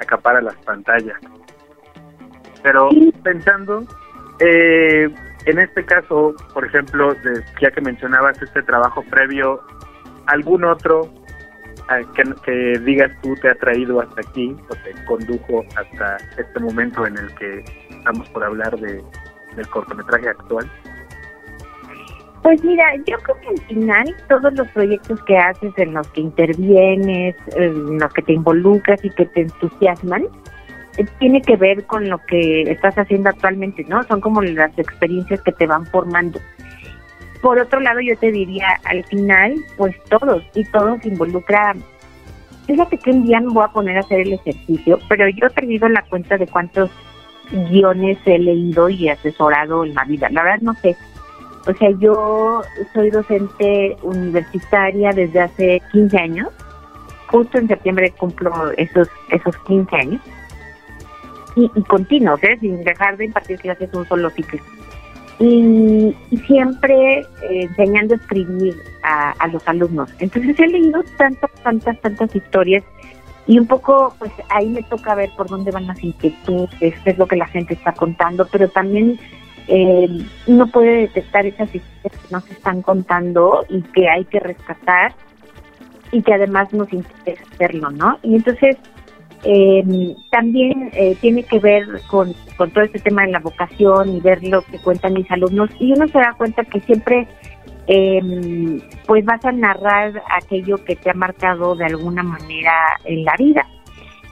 acapara 0.00 0.40
las 0.42 0.56
pantallas. 0.64 1.16
Pero 2.64 2.88
pensando, 3.22 3.84
eh, 4.40 5.08
en 5.46 5.58
este 5.60 5.84
caso, 5.84 6.34
por 6.52 6.64
ejemplo, 6.66 7.14
de- 7.14 7.40
ya 7.62 7.70
que 7.70 7.80
mencionabas 7.80 8.42
este 8.42 8.62
trabajo 8.64 9.02
previo, 9.08 9.60
¿algún 10.26 10.64
otro 10.64 11.02
que, 12.14 12.22
que 12.44 12.78
digas 12.80 13.10
tú 13.22 13.34
te 13.36 13.48
ha 13.48 13.54
traído 13.54 14.00
hasta 14.00 14.20
aquí 14.20 14.54
o 14.68 14.74
te 14.74 15.04
condujo 15.06 15.64
hasta 15.76 16.16
este 16.36 16.60
momento 16.60 17.06
en 17.06 17.16
el 17.16 17.32
que 17.36 17.64
estamos 17.90 18.28
por 18.30 18.42
hablar 18.44 18.76
de, 18.78 19.02
del 19.56 19.68
cortometraje 19.68 20.28
actual? 20.30 20.68
Pues 22.42 22.64
mira, 22.64 22.84
yo 23.06 23.18
creo 23.18 23.36
que 23.40 23.48
al 23.48 23.66
final 23.66 24.16
todos 24.28 24.52
los 24.54 24.66
proyectos 24.68 25.22
que 25.24 25.36
haces, 25.36 25.72
en 25.76 25.92
los 25.92 26.08
que 26.08 26.22
intervienes, 26.22 27.36
en 27.54 27.98
los 27.98 28.12
que 28.14 28.22
te 28.22 28.32
involucras 28.32 29.04
y 29.04 29.10
que 29.10 29.26
te 29.26 29.42
entusiasman, 29.42 30.24
eh, 30.96 31.06
tiene 31.18 31.42
que 31.42 31.56
ver 31.56 31.84
con 31.84 32.08
lo 32.08 32.18
que 32.26 32.62
estás 32.62 32.96
haciendo 32.96 33.28
actualmente, 33.28 33.84
¿no? 33.84 34.02
Son 34.04 34.20
como 34.22 34.40
las 34.40 34.76
experiencias 34.78 35.42
que 35.42 35.52
te 35.52 35.66
van 35.66 35.84
formando. 35.86 36.40
Por 37.42 37.58
otro 37.58 37.80
lado, 37.80 38.00
yo 38.00 38.16
te 38.16 38.32
diría, 38.32 38.68
al 38.84 39.04
final, 39.04 39.54
pues 39.76 39.94
todos, 40.04 40.42
y 40.54 40.64
todos 40.64 41.04
involucra... 41.04 41.74
Fíjate 42.66 42.98
que 42.98 43.10
un 43.10 43.24
día 43.24 43.40
me 43.40 43.52
voy 43.52 43.64
a 43.64 43.72
poner 43.72 43.96
a 43.96 44.00
hacer 44.00 44.20
el 44.20 44.34
ejercicio, 44.34 44.98
pero 45.08 45.28
yo 45.28 45.46
he 45.46 45.50
perdido 45.50 45.88
la 45.88 46.02
cuenta 46.02 46.36
de 46.36 46.46
cuántos 46.46 46.90
guiones 47.50 48.18
he 48.26 48.38
leído 48.38 48.88
y 48.88 49.08
asesorado 49.08 49.84
en 49.84 49.94
la 49.94 50.04
vida. 50.04 50.28
La 50.30 50.42
verdad 50.42 50.60
no 50.60 50.74
sé, 50.74 50.96
o 51.66 51.74
sea, 51.74 51.90
yo 51.98 52.62
soy 52.94 53.10
docente 53.10 53.96
universitaria 54.02 55.10
desde 55.12 55.40
hace 55.40 55.82
15 55.92 56.18
años. 56.18 56.48
Justo 57.26 57.58
en 57.58 57.68
septiembre 57.68 58.12
cumplo 58.16 58.72
esos 58.76 59.08
esos 59.30 59.56
15 59.66 59.96
años. 59.96 60.20
Y, 61.56 61.70
y 61.74 61.82
continuos, 61.82 62.42
¿eh? 62.44 62.56
sin 62.60 62.82
dejar 62.84 63.16
de 63.16 63.26
impartir 63.26 63.58
clases 63.58 63.92
un 63.92 64.06
solo 64.06 64.30
ciclo. 64.30 64.60
Y, 65.38 66.16
siempre 66.46 67.20
eh, 67.20 67.62
enseñando 67.62 68.14
a 68.14 68.16
escribir 68.18 68.74
a, 69.02 69.32
a 69.32 69.48
los 69.48 69.66
alumnos. 69.66 70.10
Entonces 70.18 70.58
he 70.58 70.66
leído 70.66 71.02
tantas, 71.16 71.50
tantas, 71.62 72.00
tantas 72.00 72.34
historias 72.36 72.84
y 73.46 73.58
un 73.58 73.66
poco, 73.66 74.14
pues 74.18 74.30
ahí 74.48 74.68
me 74.68 74.82
toca 74.84 75.14
ver 75.16 75.30
por 75.36 75.48
dónde 75.48 75.72
van 75.72 75.86
las 75.86 76.02
inquietudes, 76.04 76.70
qué 76.78 77.10
es 77.10 77.18
lo 77.18 77.26
que 77.26 77.34
la 77.34 77.48
gente 77.48 77.74
está 77.74 77.92
contando, 77.92 78.46
pero 78.46 78.68
también 78.68 79.18
eh, 79.72 80.08
uno 80.48 80.66
puede 80.66 81.02
detectar 81.02 81.46
esas 81.46 81.72
historias 81.72 82.20
que 82.20 82.32
no 82.32 82.40
se 82.40 82.52
están 82.54 82.82
contando 82.82 83.64
y 83.68 83.82
que 83.82 84.08
hay 84.08 84.24
que 84.24 84.40
rescatar 84.40 85.14
y 86.10 86.22
que 86.22 86.34
además 86.34 86.72
nos 86.72 86.92
interesa 86.92 87.44
hacerlo, 87.52 87.90
¿no? 87.92 88.18
Y 88.24 88.34
entonces 88.34 88.76
eh, 89.44 90.16
también 90.32 90.90
eh, 90.92 91.16
tiene 91.20 91.44
que 91.44 91.60
ver 91.60 91.86
con, 92.08 92.34
con 92.56 92.72
todo 92.72 92.82
este 92.82 92.98
tema 92.98 93.22
de 93.22 93.30
la 93.30 93.38
vocación 93.38 94.16
y 94.16 94.20
ver 94.20 94.42
lo 94.42 94.62
que 94.62 94.78
cuentan 94.78 95.12
mis 95.12 95.30
alumnos 95.30 95.70
y 95.78 95.92
uno 95.92 96.08
se 96.08 96.18
da 96.18 96.34
cuenta 96.36 96.64
que 96.64 96.80
siempre 96.80 97.28
eh, 97.86 98.82
pues 99.06 99.24
vas 99.24 99.44
a 99.44 99.52
narrar 99.52 100.20
aquello 100.36 100.84
que 100.84 100.96
te 100.96 101.10
ha 101.10 101.14
marcado 101.14 101.76
de 101.76 101.84
alguna 101.84 102.24
manera 102.24 102.72
en 103.04 103.24
la 103.24 103.34
vida. 103.38 103.64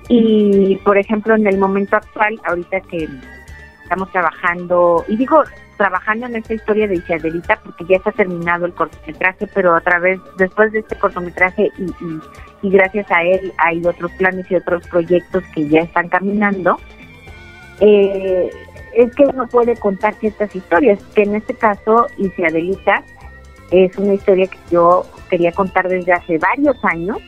Y 0.09 0.77
por 0.85 0.99
ejemplo, 0.99 1.37
en 1.37 1.47
el 1.47 1.59
momento 1.59 1.95
actual, 1.95 2.41
ahorita 2.45 2.81
que 2.81 3.09
estamos 3.89 4.13
trabajando, 4.13 5.03
y 5.09 5.17
digo 5.17 5.43
trabajando 5.79 6.27
en 6.27 6.37
esta 6.37 6.53
historia 6.53 6.87
de 6.87 6.97
Isadelita 6.97 7.59
porque 7.65 7.87
ya 7.89 7.97
está 7.97 8.13
terminado 8.13 8.67
el 8.67 8.75
cortometraje, 8.75 9.47
pero 9.55 9.75
a 9.75 9.81
través, 9.81 10.21
después 10.37 10.73
de 10.73 10.81
este 10.81 10.97
cortometraje 10.97 11.71
y, 11.79 12.67
y, 12.67 12.71
gracias 12.71 13.11
a 13.11 13.23
él 13.23 13.51
hay 13.57 13.81
otros 13.87 14.13
planes 14.19 14.51
y 14.51 14.57
otros 14.57 14.87
proyectos 14.89 15.43
que 15.55 15.67
ya 15.69 15.81
están 15.81 16.11
caminando, 16.11 16.79
eh, 17.81 18.51
es 18.95 19.15
que 19.15 19.25
uno 19.25 19.47
puede 19.47 19.75
contar 19.77 20.15
ciertas 20.15 20.55
historias, 20.55 21.03
que 21.15 21.23
en 21.23 21.37
este 21.37 21.55
caso 21.55 22.09
Isadelita 22.19 23.03
es 23.71 23.97
una 23.97 24.15
historia 24.15 24.49
que 24.49 24.59
yo 24.71 25.07
quería 25.31 25.53
contar 25.53 25.89
desde 25.89 26.13
hace 26.13 26.37
varios 26.37 26.77
años, 26.85 27.19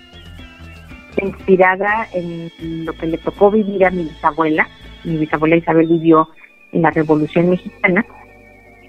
inspirada 1.22 2.06
en 2.12 2.84
lo 2.84 2.92
que 2.92 3.06
le 3.06 3.18
tocó 3.18 3.50
vivir 3.50 3.86
a 3.86 3.90
mi 3.90 4.04
bisabuela. 4.04 4.68
Mi 5.04 5.16
bisabuela 5.16 5.56
Isabel 5.56 5.86
vivió 5.86 6.28
la 6.72 6.90
Revolución 6.90 7.50
Mexicana. 7.50 8.04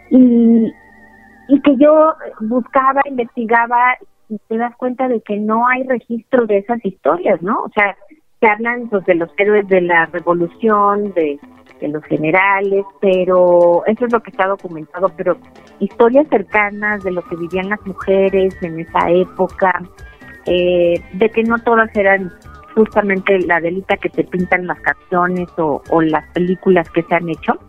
Y, 0.10 0.74
y 1.48 1.62
que 1.62 1.76
yo 1.78 2.14
buscaba, 2.42 3.02
investigaba 3.06 3.96
y 4.30 4.38
te 4.48 4.58
das 4.58 4.76
cuenta 4.78 5.08
de 5.08 5.22
que 5.22 5.38
no 5.38 5.68
hay 5.68 5.84
registro 5.84 6.46
de 6.46 6.60
esas 6.60 6.84
historias, 6.86 7.42
¿no? 7.42 7.64
O 7.64 7.70
sea, 7.76 7.96
se 8.40 8.48
hablan 8.48 8.88
pues, 8.90 9.06
de 9.06 9.16
los 9.16 9.30
héroes 9.38 9.68
de 9.68 9.82
la 9.82 10.06
revolución, 10.08 11.14
de, 11.14 11.40
de 11.82 11.88
los 11.90 12.04
generales, 12.06 12.86
pero 13.02 13.84
eso 13.86 14.06
es 14.06 14.14
lo 14.14 14.22
que 14.22 14.32
está 14.32 14.48
documentado, 14.48 15.12
pero 15.18 15.38
historias 15.80 16.28
cercanas 16.30 17.04
de 17.04 17.12
lo 17.12 17.22
que 17.24 17.36
vivían 17.36 17.70
las 17.70 17.86
mujeres 17.86 18.56
en 18.62 18.80
esa 18.80 19.10
época, 19.10 19.82
eh, 20.46 21.04
de 21.14 21.30
que 21.30 21.44
no 21.44 21.60
todas 21.60 21.94
eran 21.96 22.32
justamente 22.74 23.38
la 23.40 23.60
delita 23.60 23.98
que 23.98 24.10
te 24.10 24.24
pintan 24.24 24.66
las 24.66 24.80
canciones 24.80 25.50
o 25.58 26.02
las 26.02 26.26
películas 26.32 26.90
que 26.92 27.04
se 27.04 27.16
han 27.16 27.28
hecho, 27.28 27.60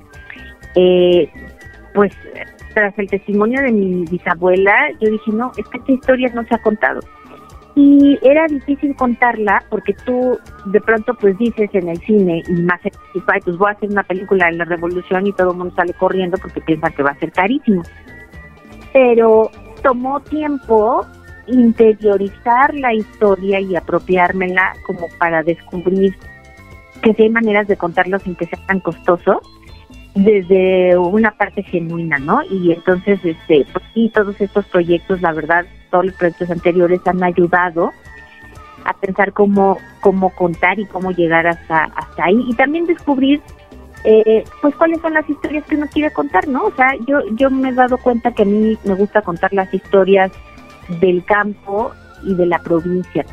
eh, 0.75 1.31
pues 1.95 2.13
tras 2.75 2.99
el 2.99 3.09
testimonio 3.09 3.61
de 3.63 3.73
mi 3.73 4.05
bisabuela, 4.05 4.73
yo 5.01 5.11
dije, 5.11 5.31
no, 5.33 5.53
es 5.57 5.67
que 5.69 5.79
esta 5.79 5.93
historia 5.93 6.33
no 6.35 6.45
se 6.45 6.55
ha 6.55 6.63
contado. 6.63 7.01
Y 7.75 8.19
era 8.23 8.47
difícil 8.49 8.95
contarla 8.97 9.65
porque 9.71 9.95
tú 10.05 10.39
de 10.67 10.81
pronto 10.81 11.15
pues 11.15 11.39
dices 11.39 11.71
en 11.73 11.89
el 11.89 11.99
cine 12.01 12.43
y 12.47 12.53
más 12.53 12.81
en 12.85 12.93
pues 13.23 13.57
voy 13.57 13.69
a 13.69 13.73
hacer 13.73 13.89
una 13.89 14.03
película 14.03 14.47
de 14.47 14.53
la 14.53 14.65
revolución 14.67 15.27
y 15.27 15.33
todo 15.33 15.53
el 15.53 15.57
mundo 15.57 15.75
sale 15.75 15.95
corriendo 15.95 16.37
porque 16.37 16.61
piensa 16.61 16.91
que 16.91 17.03
va 17.03 17.11
a 17.13 17.19
ser 17.19 17.33
carísimo. 17.33 17.83
Pero 18.93 19.51
tomó 19.83 20.21
tiempo 20.21 21.07
interiorizar 21.47 22.75
la 22.75 22.93
historia 22.93 23.59
y 23.61 23.75
apropiármela 23.75 24.75
como 24.87 25.07
para 25.19 25.43
descubrir 25.43 26.15
que 27.03 27.15
si 27.15 27.23
hay 27.23 27.31
maneras 27.31 27.67
de 27.69 27.77
contarlo 27.77 28.19
sin 28.19 28.37
que 28.37 28.47
sea 28.47 28.59
tan 28.67 28.81
costoso 28.81 29.41
desde 30.15 30.97
una 30.99 31.31
parte 31.33 31.63
genuina, 31.63 32.19
¿no? 32.19 32.43
Y 32.51 32.73
entonces, 32.73 33.19
este, 33.25 33.67
pues 33.73 33.85
sí, 33.95 34.11
todos 34.15 34.41
estos 34.41 34.67
proyectos, 34.67 35.23
la 35.23 35.33
verdad, 35.33 35.65
todos 35.91 36.07
los 36.07 36.15
proyectos 36.15 36.51
anteriores 36.51 37.01
han 37.07 37.23
ayudado 37.23 37.93
a 38.85 38.93
pensar 38.95 39.33
cómo, 39.33 39.79
cómo 40.01 40.31
contar 40.31 40.79
y 40.79 40.87
cómo 40.87 41.13
llegar 41.13 41.47
hasta, 41.47 41.85
hasta 41.85 42.25
ahí 42.25 42.45
y 42.49 42.55
también 42.55 42.87
descubrir 42.87 43.41
eh, 44.05 44.45
pues 44.61 44.75
cuáles 44.75 45.01
son 45.01 45.15
las 45.15 45.29
historias 45.31 45.65
que 45.65 45.77
uno 45.77 45.87
quiere 45.87 46.13
contar, 46.13 46.49
¿no? 46.49 46.65
O 46.65 46.75
sea, 46.75 46.91
yo, 47.07 47.21
yo 47.37 47.51
me 47.51 47.69
he 47.69 47.73
dado 47.73 47.97
cuenta 47.99 48.33
que 48.33 48.43
a 48.43 48.47
mí 48.47 48.77
me 48.85 48.95
gusta 48.95 49.23
contar 49.23 49.53
las 49.53 49.73
historias 49.73 50.33
del 51.01 51.25
campo 51.25 51.93
y 52.25 52.35
de 52.35 52.47
la 52.47 52.59
provincia 52.59 53.25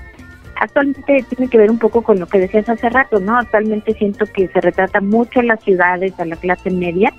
actualmente 0.59 1.25
tiene 1.29 1.49
que 1.49 1.57
ver 1.57 1.71
un 1.71 1.79
poco 1.79 2.01
con 2.01 2.19
lo 2.19 2.27
que 2.27 2.39
decías 2.39 2.69
hace 2.69 2.89
rato, 2.89 3.19
¿no? 3.19 3.37
Actualmente 3.37 3.93
siento 3.93 4.25
que 4.25 4.47
se 4.49 4.61
retrata 4.61 4.99
mucho 5.01 5.39
en 5.39 5.47
las 5.47 5.63
ciudades, 5.63 6.19
a 6.19 6.25
la 6.25 6.35
clase 6.35 6.69
media, 6.69 7.13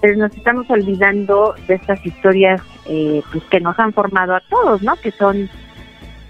pero 0.00 0.16
nos 0.16 0.34
estamos 0.36 0.70
olvidando 0.70 1.54
de 1.66 1.74
estas 1.74 2.04
historias 2.06 2.62
eh, 2.86 3.22
pues 3.32 3.44
que 3.44 3.60
nos 3.60 3.78
han 3.78 3.92
formado 3.92 4.34
a 4.34 4.42
todos, 4.48 4.82
¿no? 4.82 4.94
Que 4.96 5.10
son 5.10 5.50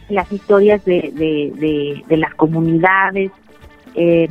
las 0.08 0.30
historias 0.32 0.84
de, 0.84 2.02
las 2.08 2.34
comunidades 2.34 3.32
eh, 3.94 4.28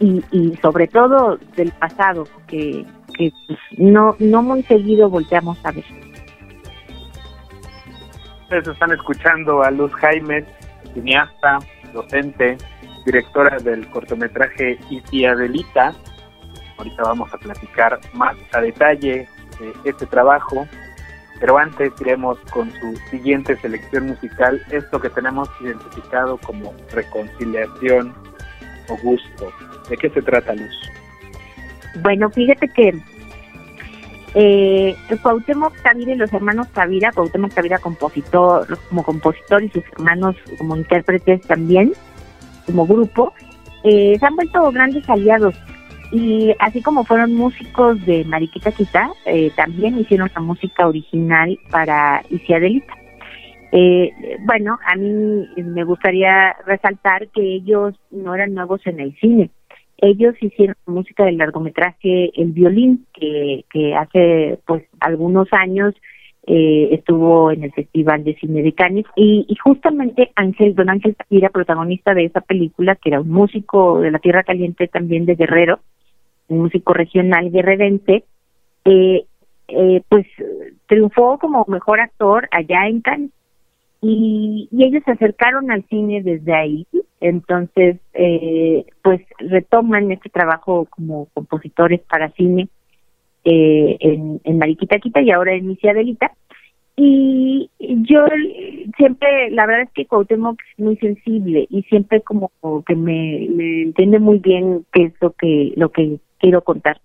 y, 0.00 0.24
y, 0.30 0.56
sobre 0.56 0.86
todo 0.86 1.38
del 1.56 1.72
pasado, 1.72 2.26
que, 2.46 2.84
que 3.16 3.32
pues, 3.46 3.58
no, 3.76 4.16
no 4.18 4.42
muy 4.42 4.62
seguido 4.62 5.10
volteamos 5.10 5.58
a 5.64 5.72
ver. 5.72 5.84
Ustedes 8.44 8.68
están 8.68 8.92
escuchando 8.92 9.62
a 9.62 9.70
Luz 9.70 9.92
Jaime 9.96 10.46
cineasta, 10.98 11.58
docente, 11.92 12.58
directora 13.04 13.58
del 13.58 13.88
cortometraje 13.90 14.78
Iti 14.90 15.24
Adelita. 15.24 15.94
Ahorita 16.76 17.02
vamos 17.02 17.32
a 17.32 17.38
platicar 17.38 17.98
más 18.12 18.36
a 18.52 18.60
detalle 18.60 19.28
de 19.58 19.90
este 19.90 20.06
trabajo, 20.06 20.66
pero 21.40 21.58
antes 21.58 21.92
iremos 22.00 22.38
con 22.50 22.70
su 22.80 22.96
siguiente 23.10 23.56
selección 23.56 24.06
musical, 24.08 24.60
esto 24.70 25.00
que 25.00 25.10
tenemos 25.10 25.48
identificado 25.60 26.36
como 26.38 26.74
reconciliación 26.92 28.14
o 28.88 28.96
gusto. 28.98 29.52
¿De 29.88 29.96
qué 29.96 30.10
se 30.10 30.22
trata, 30.22 30.54
Luz? 30.54 30.90
Bueno, 32.02 32.30
fíjate 32.30 32.68
que 32.68 32.92
eh, 34.34 34.96
Cuauhtémoc 35.22 35.74
Tavira 35.82 36.12
y 36.12 36.16
los 36.16 36.32
hermanos 36.32 36.68
Tavira, 36.68 37.12
Cuauhtémoc 37.12 37.52
Tavira 37.54 37.78
compositor, 37.78 38.78
como 38.88 39.02
compositor 39.02 39.62
y 39.62 39.70
sus 39.70 39.84
hermanos 39.92 40.36
como 40.58 40.76
intérpretes 40.76 41.42
también, 41.42 41.92
como 42.66 42.86
grupo, 42.86 43.32
eh, 43.84 44.16
se 44.18 44.26
han 44.26 44.36
vuelto 44.36 44.70
grandes 44.70 45.08
aliados. 45.08 45.54
Y 46.10 46.54
así 46.58 46.80
como 46.80 47.04
fueron 47.04 47.34
músicos 47.34 48.04
de 48.06 48.24
Mariquita 48.24 48.72
Quita, 48.72 49.10
eh, 49.26 49.50
también 49.56 49.98
hicieron 49.98 50.30
la 50.34 50.40
música 50.40 50.86
original 50.86 51.58
para 51.70 52.22
Isiadelita. 52.30 52.94
Eh, 53.72 54.10
bueno, 54.46 54.78
a 54.86 54.96
mí 54.96 55.46
me 55.56 55.84
gustaría 55.84 56.56
resaltar 56.66 57.28
que 57.28 57.42
ellos 57.42 57.94
no 58.10 58.34
eran 58.34 58.54
nuevos 58.54 58.80
en 58.86 59.00
el 59.00 59.14
cine 59.20 59.50
ellos 59.98 60.34
hicieron 60.40 60.76
música 60.86 61.24
del 61.24 61.38
largometraje 61.38 62.30
El 62.40 62.52
Violín, 62.52 63.06
que, 63.12 63.64
que 63.70 63.94
hace 63.94 64.58
pues 64.64 64.84
algunos 65.00 65.48
años 65.52 65.94
eh, 66.46 66.94
estuvo 66.94 67.50
en 67.50 67.64
el 67.64 67.72
Festival 67.72 68.24
de 68.24 68.34
Cine 68.36 68.62
de 68.62 68.72
Cannes. 68.72 69.04
Y, 69.16 69.46
justamente 69.62 70.30
Ángel, 70.36 70.74
don 70.74 70.88
Ángel 70.88 71.16
era 71.30 71.50
protagonista 71.50 72.14
de 72.14 72.24
esa 72.24 72.40
película, 72.40 72.96
que 72.96 73.10
era 73.10 73.20
un 73.20 73.28
músico 73.28 74.00
de 74.00 74.10
la 74.10 74.18
Tierra 74.18 74.44
Caliente 74.44 74.88
también 74.88 75.26
de 75.26 75.34
Guerrero, 75.34 75.80
un 76.46 76.60
músico 76.60 76.94
regional 76.94 77.50
guerrerense, 77.50 78.24
eh, 78.84 79.24
eh, 79.68 80.02
pues 80.08 80.26
triunfó 80.86 81.38
como 81.38 81.66
mejor 81.68 82.00
actor 82.00 82.48
allá 82.50 82.86
en 82.86 83.02
Cannes 83.02 83.30
y, 84.00 84.68
ellos 84.72 85.02
se 85.04 85.12
acercaron 85.12 85.70
al 85.70 85.84
cine 85.88 86.22
desde 86.22 86.54
ahí 86.54 86.86
entonces, 87.20 87.96
eh, 88.14 88.84
pues 89.02 89.20
retoman 89.38 90.12
este 90.12 90.28
trabajo 90.28 90.86
como 90.90 91.26
compositores 91.34 92.00
para 92.02 92.30
cine 92.30 92.68
eh, 93.44 93.96
en, 94.00 94.40
en 94.44 94.58
Mariquita 94.58 94.98
Quita 94.98 95.20
y 95.20 95.30
ahora 95.30 95.54
en 95.54 95.76
Delita. 95.76 96.32
Y 97.00 97.70
yo 97.78 98.24
siempre, 98.96 99.50
la 99.50 99.66
verdad 99.66 99.82
es 99.82 99.92
que 99.92 100.06
Cuauhtémoc 100.06 100.58
es 100.60 100.84
muy 100.84 100.96
sensible 100.96 101.66
y 101.70 101.82
siempre 101.84 102.20
como 102.22 102.50
que 102.86 102.96
me, 102.96 103.46
me 103.50 103.82
entiende 103.82 104.18
muy 104.18 104.38
bien 104.38 104.84
qué 104.92 105.04
es 105.04 105.12
lo 105.20 105.30
que, 105.32 105.72
lo 105.76 105.90
que 105.90 106.18
quiero 106.38 106.62
contar. 106.62 107.00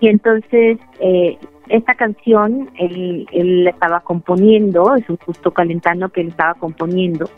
Y 0.00 0.08
entonces, 0.08 0.78
eh, 0.98 1.38
esta 1.72 1.94
canción 1.94 2.70
él, 2.78 3.26
la 3.64 3.70
estaba 3.70 4.00
componiendo, 4.00 4.94
es 4.94 5.08
un 5.08 5.16
justo 5.16 5.50
calentando 5.52 6.10
que 6.10 6.20
él 6.20 6.28
estaba 6.28 6.54
componiendo. 6.54 7.28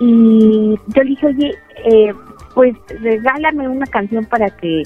Y 0.00 0.76
yo 0.88 1.02
le 1.02 1.10
dije, 1.10 1.26
oye, 1.26 1.54
eh, 1.84 2.12
pues 2.54 2.74
regálame 3.00 3.68
una 3.68 3.86
canción 3.86 4.24
para 4.24 4.50
que 4.50 4.82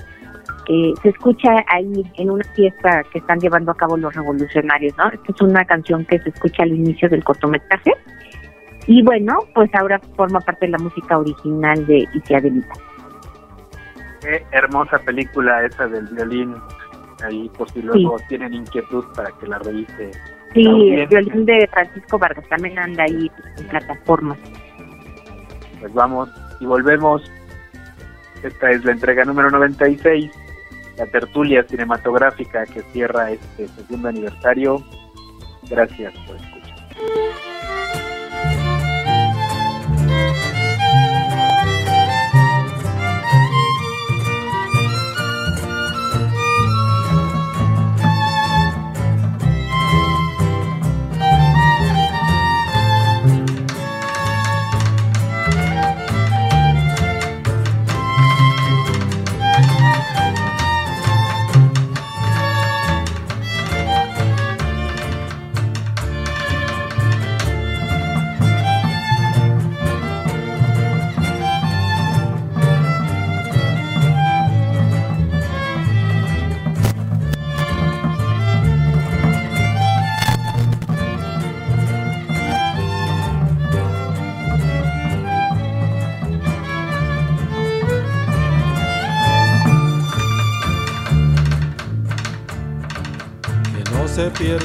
se 1.03 1.09
escucha 1.09 1.65
ahí 1.69 2.05
en 2.15 2.31
una 2.31 2.45
fiesta 2.55 3.03
que 3.11 3.19
están 3.19 3.41
llevando 3.41 3.73
a 3.73 3.75
cabo 3.75 3.97
los 3.97 4.15
revolucionarios, 4.15 4.97
¿no? 4.97 5.09
Esta 5.09 5.33
es 5.33 5.41
una 5.41 5.65
canción 5.65 6.05
que 6.05 6.19
se 6.21 6.29
escucha 6.29 6.63
al 6.63 6.73
inicio 6.73 7.09
del 7.09 7.25
cortometraje. 7.25 7.93
Y 8.87 9.03
bueno, 9.03 9.39
pues 9.55 9.71
ahora 9.75 10.01
forma 10.17 10.41
parte 10.41 10.67
de 10.67 10.73
la 10.73 10.79
música 10.79 11.19
original 11.19 11.87
de 11.87 12.07
Isiadelita. 12.15 12.73
Qué 14.21 14.45
hermosa 14.53 14.99
película 14.99 15.65
esa 15.65 15.87
del 15.89 16.07
violín. 16.09 16.55
Ahí, 17.23 17.51
por 17.57 17.71
si 17.71 17.83
luego 17.83 18.17
tienen 18.29 18.55
inquietud 18.55 19.05
para 19.15 19.31
que 19.39 19.47
la 19.47 19.59
revise. 19.59 20.11
Sí, 20.55 20.67
el 20.67 21.07
violín 21.07 21.47
de 21.47 21.69
Francisco 21.73 22.19
Vargas 22.19 22.47
también 22.49 22.79
anda 22.79 23.05
ahí 23.05 23.31
en 23.59 23.69
plataformas 23.69 24.39
pues 25.83 25.93
vamos 25.93 26.31
y 26.61 26.65
volvemos. 26.65 27.23
Esta 28.43 28.71
es 28.71 28.85
la 28.85 28.93
entrega 28.93 29.25
número 29.25 29.51
96, 29.51 30.31
la 30.97 31.07
tertulia 31.07 31.65
cinematográfica 31.65 32.65
que 32.67 32.83
cierra 32.93 33.33
este 33.33 33.69
segundo 33.69 34.09
aniversario. 34.09 34.83
Gracias 35.69 36.15
por 36.27 36.37
escuchar. 36.37 37.52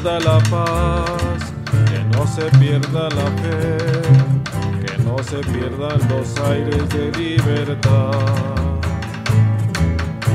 Pierda 0.08 0.20
la 0.20 0.40
paz, 0.50 1.54
que 1.90 2.18
no 2.18 2.26
se 2.28 2.46
pierda 2.58 3.10
la 3.10 3.26
fe, 3.42 3.78
que 4.86 5.04
no 5.04 5.18
se 5.22 5.38
pierdan 5.52 6.00
los 6.10 6.38
aires 6.50 6.90
de 6.90 7.12
libertad. 7.12 8.12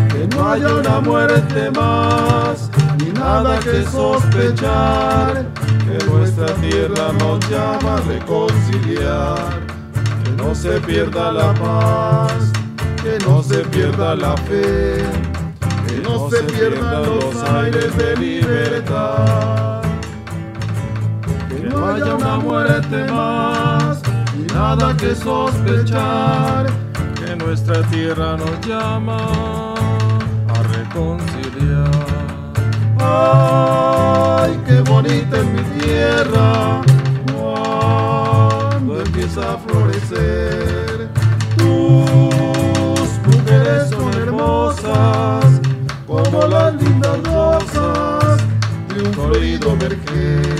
Que 0.09 0.37
no 0.37 0.51
haya 0.51 0.75
una 0.75 1.01
muerte 1.01 1.71
más, 1.71 2.71
ni 2.99 3.13
nada 3.13 3.59
que 3.61 3.83
sospechar, 3.85 5.47
que 5.87 6.05
nuestra 6.07 6.47
tierra 6.57 7.13
nos 7.19 7.41
llama 7.49 7.97
a 7.97 8.01
reconciliar. 8.01 9.39
Que 10.23 10.31
no 10.33 10.55
se 10.55 10.81
pierda 10.81 11.33
la 11.33 11.55
paz, 11.55 12.53
que 13.03 13.19
no 13.27 13.43
se 13.43 13.59
pierda 13.71 14.15
la 14.17 14.37
fe, 14.37 15.03
que 15.87 15.97
no 16.03 16.29
se 16.29 16.43
pierdan 16.43 17.03
los 17.05 17.43
aires 17.43 17.97
de 17.97 18.17
libertad. 18.17 18.22
Que 21.49 21.61
no 21.71 21.87
haya 21.87 22.15
una 22.17 22.37
muerte 22.37 23.05
más, 23.11 24.03
ni 24.37 24.45
nada 24.53 24.95
que 24.97 25.15
sospechar, 25.15 26.67
que 27.15 27.35
nuestra 27.37 27.83
tierra 27.85 28.37
nos 28.37 28.61
llama 28.67 29.17
a 30.49 30.62
reconciliar. 30.75 31.91
Ay, 33.01 34.61
qué 34.67 34.81
bonita 34.83 35.38
es 35.38 35.47
mi 35.47 35.62
tierra, 35.81 36.83
cuando 37.35 39.01
empieza 39.01 39.55
a 39.55 39.59
florecer. 39.59 40.42
perché 49.83 50.52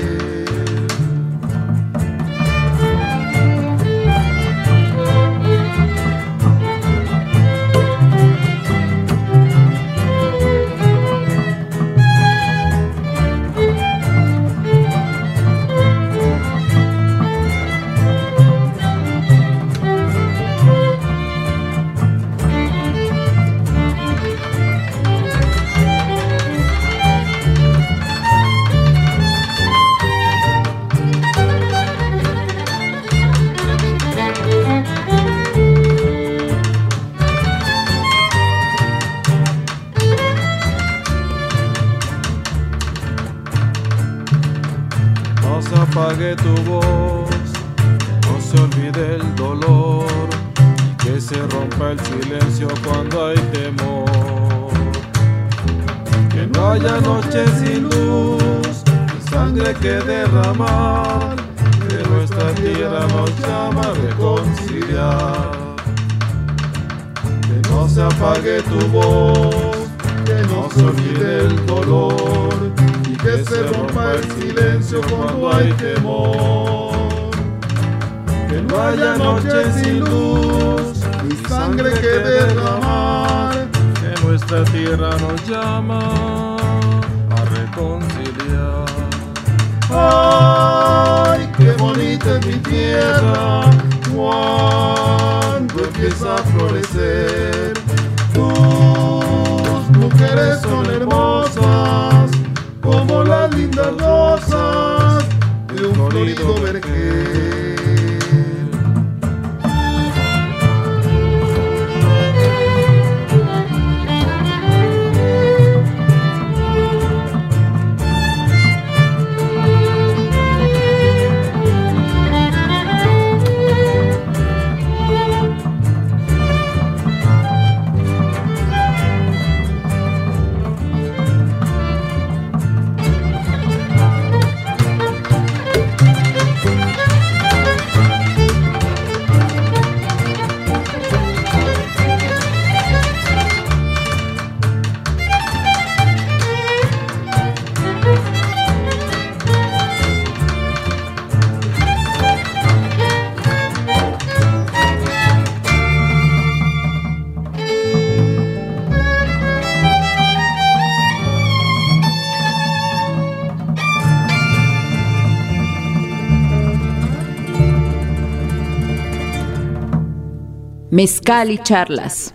Mezcal 170.93 171.51
y 171.51 171.57
charlas. 171.57 172.34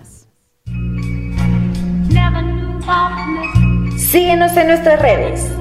Síguenos 3.95 4.58
en 4.58 4.68
nuestras 4.68 4.99
redes. 4.99 5.51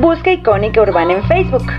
Busca 0.00 0.32
Icónica 0.32 0.80
Urbana 0.80 1.18
en 1.18 1.28
Facebook. 1.28 1.70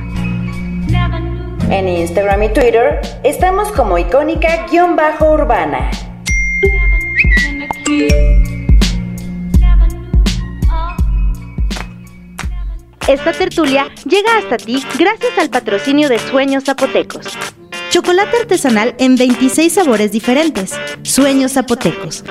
En 1.71 1.87
Instagram 1.87 2.43
y 2.43 2.49
Twitter 2.49 3.01
estamos 3.23 3.71
como 3.71 3.97
icónica-urbana. 3.97 5.89
Esta 13.07 13.31
tertulia 13.31 13.87
llega 14.05 14.37
hasta 14.37 14.57
ti 14.57 14.83
gracias 14.99 15.39
al 15.39 15.49
patrocinio 15.49 16.07
de 16.07 16.19
Sueños 16.19 16.65
Zapotecos. 16.65 17.35
Chocolate 17.89 18.37
artesanal 18.41 18.95
en 18.99 19.15
26 19.15 19.73
sabores 19.73 20.11
diferentes. 20.11 20.79
Sueños 21.01 21.53
Zapotecos. 21.53 22.23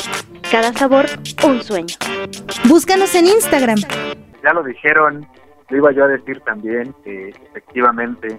Cada 0.50 0.72
sabor, 0.72 1.06
un 1.44 1.62
sueño. 1.62 1.96
Búscanos 2.68 3.12
en 3.16 3.26
Instagram. 3.26 3.78
Ya 4.44 4.52
lo 4.52 4.62
dijeron, 4.62 5.26
lo 5.68 5.76
iba 5.76 5.90
yo 5.90 6.04
a 6.04 6.09
decir 6.09 6.40
también, 6.46 6.94
que 7.02 7.30
efectivamente 7.30 8.38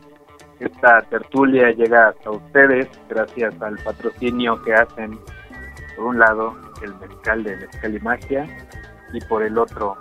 esta 0.61 1.01
tertulia 1.09 1.71
llega 1.71 2.07
hasta 2.07 2.31
ustedes 2.31 2.87
gracias 3.09 3.61
al 3.61 3.77
patrocinio 3.79 4.61
que 4.63 4.73
hacen, 4.73 5.19
por 5.97 6.05
un 6.05 6.19
lado, 6.19 6.55
el 6.81 6.95
mezcal 6.95 7.43
de 7.43 7.57
Mezcal 7.57 7.95
y 7.95 7.99
Magia, 7.99 8.47
y 9.11 9.19
por 9.25 9.43
el 9.43 9.57
otro, 9.57 9.97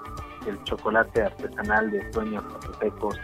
el 0.46 0.62
chocolate 0.62 1.22
artesanal 1.22 1.90
de 1.90 2.12
Sueños 2.12 2.44
Zapotecos. 2.44 3.16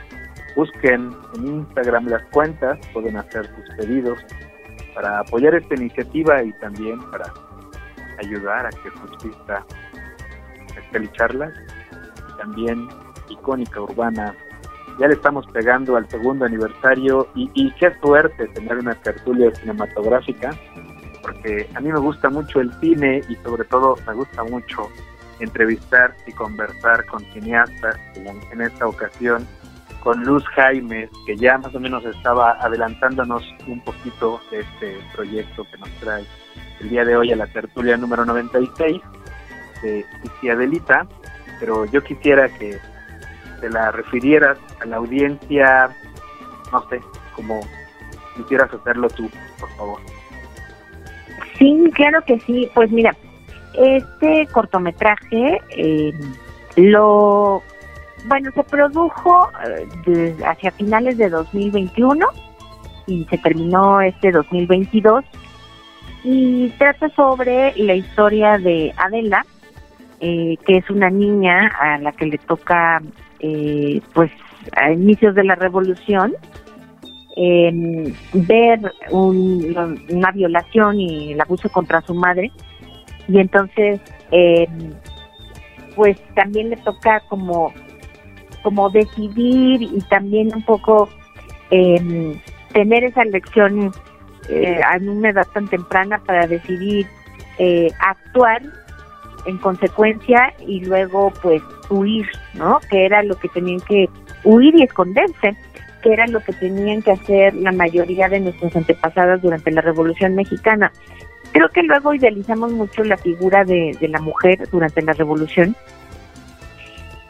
Busquen 0.56 1.10
en 1.34 1.46
Instagram 1.46 2.06
las 2.06 2.22
cuentas, 2.30 2.78
pueden 2.92 3.16
hacer 3.16 3.46
sus 3.46 3.76
pedidos 3.76 4.18
para 4.94 5.20
apoyar 5.20 5.54
esta 5.54 5.74
iniciativa 5.74 6.42
y 6.42 6.52
también 6.54 6.98
para 7.10 7.32
ayudar 8.18 8.66
a 8.66 8.70
que 8.70 8.90
y 10.96 11.08
Charlas 11.08 11.52
también 12.38 12.88
icónica 13.28 13.80
urbana. 13.80 14.34
Ya 15.00 15.08
le 15.08 15.14
estamos 15.14 15.44
pegando 15.48 15.96
al 15.96 16.08
segundo 16.08 16.44
aniversario 16.44 17.26
y, 17.34 17.50
y 17.54 17.72
qué 17.72 17.92
suerte 18.00 18.46
tener 18.48 18.78
una 18.78 18.94
tertulia 18.94 19.52
cinematográfica, 19.56 20.50
porque 21.22 21.68
a 21.74 21.80
mí 21.80 21.90
me 21.90 21.98
gusta 21.98 22.30
mucho 22.30 22.60
el 22.60 22.72
cine 22.80 23.22
y 23.28 23.34
sobre 23.36 23.64
todo 23.64 23.96
me 24.06 24.14
gusta 24.14 24.44
mucho 24.44 24.88
entrevistar 25.40 26.14
y 26.26 26.32
conversar 26.32 27.04
con 27.06 27.20
cineastas, 27.32 27.98
en 28.52 28.60
esta 28.60 28.86
ocasión 28.86 29.44
con 30.04 30.22
Luz 30.22 30.44
Jaime, 30.54 31.08
que 31.26 31.36
ya 31.36 31.56
más 31.58 31.74
o 31.74 31.80
menos 31.80 32.04
estaba 32.04 32.52
adelantándonos 32.60 33.42
un 33.66 33.80
poquito 33.80 34.38
de 34.50 34.60
este 34.60 34.98
proyecto 35.14 35.64
que 35.64 35.78
nos 35.78 35.90
trae 35.98 36.24
el 36.80 36.90
día 36.90 37.04
de 37.04 37.16
hoy 37.16 37.32
a 37.32 37.36
la 37.36 37.46
tertulia 37.46 37.96
número 37.96 38.24
96 38.26 39.00
de 39.82 40.04
Adelita, 40.50 41.06
pero 41.58 41.86
yo 41.86 42.02
quisiera 42.02 42.48
que 42.48 42.78
te 43.60 43.70
la 43.70 43.90
refirieras 43.92 44.58
a 44.80 44.86
la 44.86 44.96
audiencia, 44.96 45.96
no 46.70 46.86
sé, 46.88 47.00
como 47.34 47.60
quisieras 48.36 48.72
hacerlo 48.72 49.08
tú, 49.08 49.28
por 49.58 49.70
favor. 49.76 50.00
Sí, 51.58 51.90
claro 51.94 52.22
que 52.26 52.38
sí. 52.40 52.68
Pues 52.74 52.90
mira, 52.90 53.14
este 53.74 54.46
cortometraje 54.52 55.60
eh, 55.70 56.12
lo 56.76 57.62
bueno, 58.24 58.50
se 58.54 58.64
produjo 58.64 59.50
eh, 60.06 60.36
hacia 60.46 60.70
finales 60.72 61.18
de 61.18 61.28
2021 61.28 62.26
y 63.06 63.24
se 63.24 63.38
terminó 63.38 64.00
este 64.00 64.32
2022 64.32 65.24
y 66.22 66.70
trata 66.78 67.10
sobre 67.10 67.76
la 67.76 67.94
historia 67.94 68.56
de 68.56 68.94
Adela, 68.96 69.44
eh, 70.20 70.56
que 70.66 70.78
es 70.78 70.88
una 70.88 71.10
niña 71.10 71.70
a 71.78 71.98
la 71.98 72.12
que 72.12 72.26
le 72.26 72.38
toca, 72.38 73.02
eh, 73.40 74.00
pues, 74.14 74.30
a 74.74 74.90
inicios 74.90 75.34
de 75.34 75.44
la 75.44 75.54
revolución, 75.54 76.34
ver 78.32 78.92
una 79.10 80.30
violación 80.32 80.98
y 80.98 81.32
el 81.32 81.40
abuso 81.40 81.68
contra 81.68 82.00
su 82.00 82.14
madre. 82.14 82.50
Y 83.28 83.38
entonces, 83.38 84.00
pues, 85.94 86.18
también 86.34 86.70
le 86.70 86.76
toca 86.78 87.20
como 87.28 87.74
como 88.64 88.88
decidir 88.90 89.82
y 89.82 90.00
también 90.08 90.50
un 90.54 90.64
poco 90.64 91.08
em, 91.70 92.40
tener 92.72 93.04
esa 93.04 93.22
elección 93.22 93.92
eh, 94.48 94.80
a 94.82 94.96
una 94.96 95.28
edad 95.30 95.46
tan 95.52 95.68
temprana 95.68 96.18
para 96.24 96.46
decidir 96.46 97.06
eh, 97.58 97.90
actuar 98.00 98.62
en 99.46 99.58
consecuencia 99.58 100.54
y 100.66 100.80
luego 100.80 101.30
pues 101.42 101.62
huir, 101.90 102.26
¿no? 102.54 102.80
Que 102.90 103.04
era 103.04 103.22
lo 103.22 103.36
que 103.36 103.48
tenían 103.50 103.80
que 103.80 104.08
huir 104.42 104.74
y 104.74 104.82
esconderse, 104.82 105.54
que 106.02 106.12
era 106.12 106.26
lo 106.26 106.40
que 106.40 106.54
tenían 106.54 107.02
que 107.02 107.12
hacer 107.12 107.54
la 107.54 107.72
mayoría 107.72 108.30
de 108.30 108.40
nuestros 108.40 108.74
antepasados 108.74 109.42
durante 109.42 109.70
la 109.70 109.82
Revolución 109.82 110.34
Mexicana. 110.34 110.90
Creo 111.52 111.68
que 111.68 111.82
luego 111.82 112.14
idealizamos 112.14 112.72
mucho 112.72 113.04
la 113.04 113.18
figura 113.18 113.64
de, 113.64 113.96
de 114.00 114.08
la 114.08 114.20
mujer 114.20 114.66
durante 114.70 115.02
la 115.02 115.12
Revolución 115.12 115.76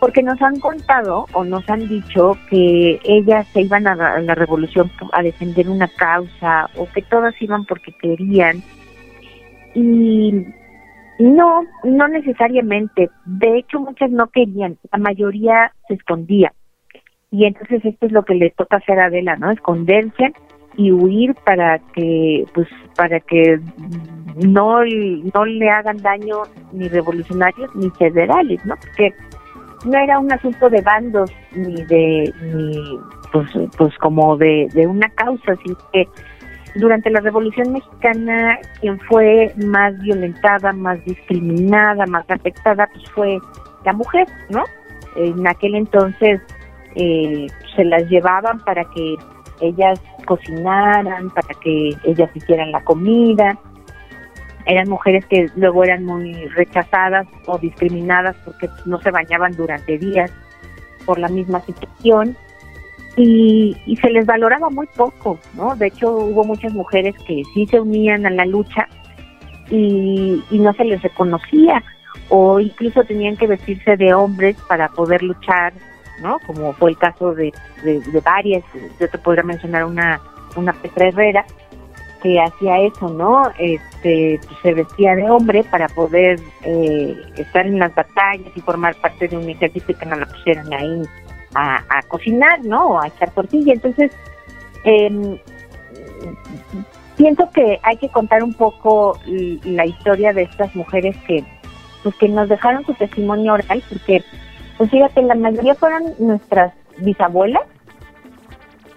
porque 0.05 0.23
nos 0.23 0.43
han 0.43 0.61
contado 0.61 1.25
o 1.33 1.45
nos 1.45 1.67
han 1.71 1.89
dicho 1.89 2.37
que 2.51 3.01
ellas 3.05 3.49
se 3.55 3.63
iban 3.63 3.87
a 3.87 3.95
la, 3.95 4.35
revolución 4.35 4.91
a 5.13 5.23
defender 5.23 5.67
una 5.67 5.89
causa 5.89 6.69
o 6.77 6.87
que 6.93 7.01
todas 7.01 7.35
iban 7.41 7.65
porque 7.65 7.91
querían 7.93 8.63
y 9.75 10.45
no, 11.19 11.63
no 11.85 12.09
necesariamente. 12.09 13.09
De 13.25 13.57
hecho, 13.57 13.81
muchas 13.81 14.11
no 14.11 14.27
querían, 14.27 14.77
la 14.93 14.99
mayoría 14.99 15.73
se 15.89 15.95
escondía. 15.95 16.53
Y 17.31 17.47
entonces 17.47 17.83
esto 17.83 18.05
es 18.05 18.13
lo 18.13 18.27
que 18.27 18.35
le 18.35 18.51
toca 18.51 18.77
hacer 18.77 19.01
a 19.01 19.07
Adela, 19.07 19.37
¿no? 19.37 19.53
Esconderse 19.53 20.35
y 20.77 20.93
huir 20.93 21.35
para 21.47 21.79
que, 21.95 22.45
pues, 22.53 22.69
para 22.95 23.21
que 23.21 23.59
no, 24.37 24.81
no 24.85 25.45
le 25.47 25.71
hagan 25.71 25.97
daño 25.97 26.43
ni 26.75 26.89
revolucionarios 26.89 27.75
ni 27.75 27.89
federales, 27.89 28.63
¿no? 28.67 28.75
Porque 28.77 29.15
no 29.85 29.99
era 29.99 30.19
un 30.19 30.33
asunto 30.33 30.69
de 30.71 30.81
bandos 30.81 31.31
ni 31.53 31.83
de 31.85 32.33
ni 32.43 32.99
pues 33.33 33.49
pues 33.77 33.97
como 33.99 34.37
de, 34.37 34.69
de 34.73 34.87
una 34.87 35.09
causa 35.11 35.57
sino 35.63 35.77
que 35.93 36.09
durante 36.77 37.11
la 37.11 37.21
Revolución 37.21 37.73
Mexicana 37.73 38.59
quien 38.81 38.99
fue 39.01 39.53
más 39.65 39.99
violentada, 40.01 40.73
más 40.73 41.05
discriminada, 41.05 42.07
más 42.07 42.29
afectada 42.29 42.89
pues 42.93 43.11
fue 43.11 43.39
la 43.85 43.93
mujer, 43.93 44.27
¿no? 44.51 44.65
En 45.17 45.47
aquel 45.47 45.75
entonces 45.75 46.41
eh, 46.97 47.47
se 47.77 47.85
las 47.85 48.09
llevaban 48.09 48.59
para 48.61 48.85
que 48.87 49.17
ellas 49.61 50.01
cocinaran, 50.27 51.31
para 51.31 51.55
que 51.63 51.91
ellas 52.05 52.31
hicieran 52.35 52.73
la 52.73 52.83
comida, 52.83 53.59
eran 54.67 54.89
mujeres 54.89 55.27
que 55.27 55.51
luego 55.57 55.85
eran 55.85 56.05
muy 56.05 56.35
rechazadas 56.49 57.27
o 57.47 57.59
discriminadas 57.59 58.37
porque 58.45 58.69
no 58.87 59.01
se 59.01 59.11
bañaban 59.11 59.53
durante 59.57 59.99
días 59.99 60.33
por 61.05 61.19
la 61.19 61.29
misma 61.29 61.61
situación 61.61 62.37
y, 63.17 63.77
se 64.01 64.11
les 64.11 64.27
valoraba 64.27 64.71
muy 64.71 64.87
poco, 64.89 65.39
¿no? 65.55 65.77
De 65.77 65.87
hecho 65.87 66.11
hubo 66.11 66.45
muchas 66.45 66.73
mujeres 66.73 67.15
que 67.27 67.43
sí 67.55 67.67
se 67.67 67.81
unían 67.81 68.27
a 68.27 68.31
la 68.31 68.45
lucha 68.45 68.89
y, 69.71 70.43
no 70.51 70.73
se 70.75 70.85
les 70.85 71.03
reconocía 71.03 71.83
o 72.29 72.59
incluso 72.59 73.05
tenían 73.05 73.37
que 73.37 73.47
vestirse 73.47 73.97
de 73.97 74.15
hombres 74.15 74.57
para 74.69 74.89
poder 74.89 75.23
luchar, 75.23 75.73
¿no? 76.23 76.39
Como 76.47 76.73
fue 76.73 76.91
el 76.91 76.99
caso 76.99 77.35
de, 77.35 77.53
de, 77.85 78.01
de 78.01 78.21
varias, 78.21 78.65
yo 78.99 79.09
te 79.09 79.19
podría 79.19 79.45
mencionar 79.45 79.85
una, 79.85 80.21
una 80.57 80.73
Petra 80.73 81.09
Herrera, 81.09 81.45
que 82.25 82.41
hacía 82.41 82.81
eso, 82.81 83.11
¿no? 83.11 83.43
Este, 83.59 84.41
pues, 84.47 84.59
se 84.63 84.73
vestía 84.73 85.15
de 85.15 85.29
hombre 85.31 85.63
para 85.65 85.89
poder 85.89 86.41
eh, 86.63 87.15
estar 87.37 87.67
en 87.67 87.79
las 87.79 87.95
batallas 87.95 88.51
y 88.57 88.61
formar 88.63 88.95
parte 88.97 89.29
de 89.29 89.37
un 89.37 89.47
ejército 89.47 89.93
que 89.93 90.07
no 90.07 90.17
la 90.17 90.25
pusieran 90.25 90.73
ahí 90.73 91.03
a, 91.55 92.01
cocinar, 92.09 92.65
¿no? 92.65 92.87
O 92.87 93.01
a 93.01 93.09
echar 93.09 93.31
tortilla. 93.33 93.75
Entonces, 93.75 94.11
eh, 94.85 95.39
pienso 97.19 97.51
que 97.51 97.79
hay 97.83 97.99
que 97.99 98.09
contar 98.09 98.43
un 98.43 98.55
poco 98.55 99.19
la 99.27 99.85
historia 99.85 100.33
de 100.33 100.45
estas 100.45 100.75
mujeres 100.75 101.15
que, 101.27 101.45
pues, 102.03 102.15
que 102.17 102.31
nos 102.31 102.49
dejaron 102.49 102.87
su 102.87 102.95
testimonio 102.95 103.53
oral, 103.53 103.83
porque, 103.87 104.25
pues 104.79 104.91
fíjate, 104.91 105.21
la 105.21 105.35
mayoría 105.35 105.75
fueron 105.75 106.15
nuestras 106.19 106.73
bisabuelas, 106.97 107.65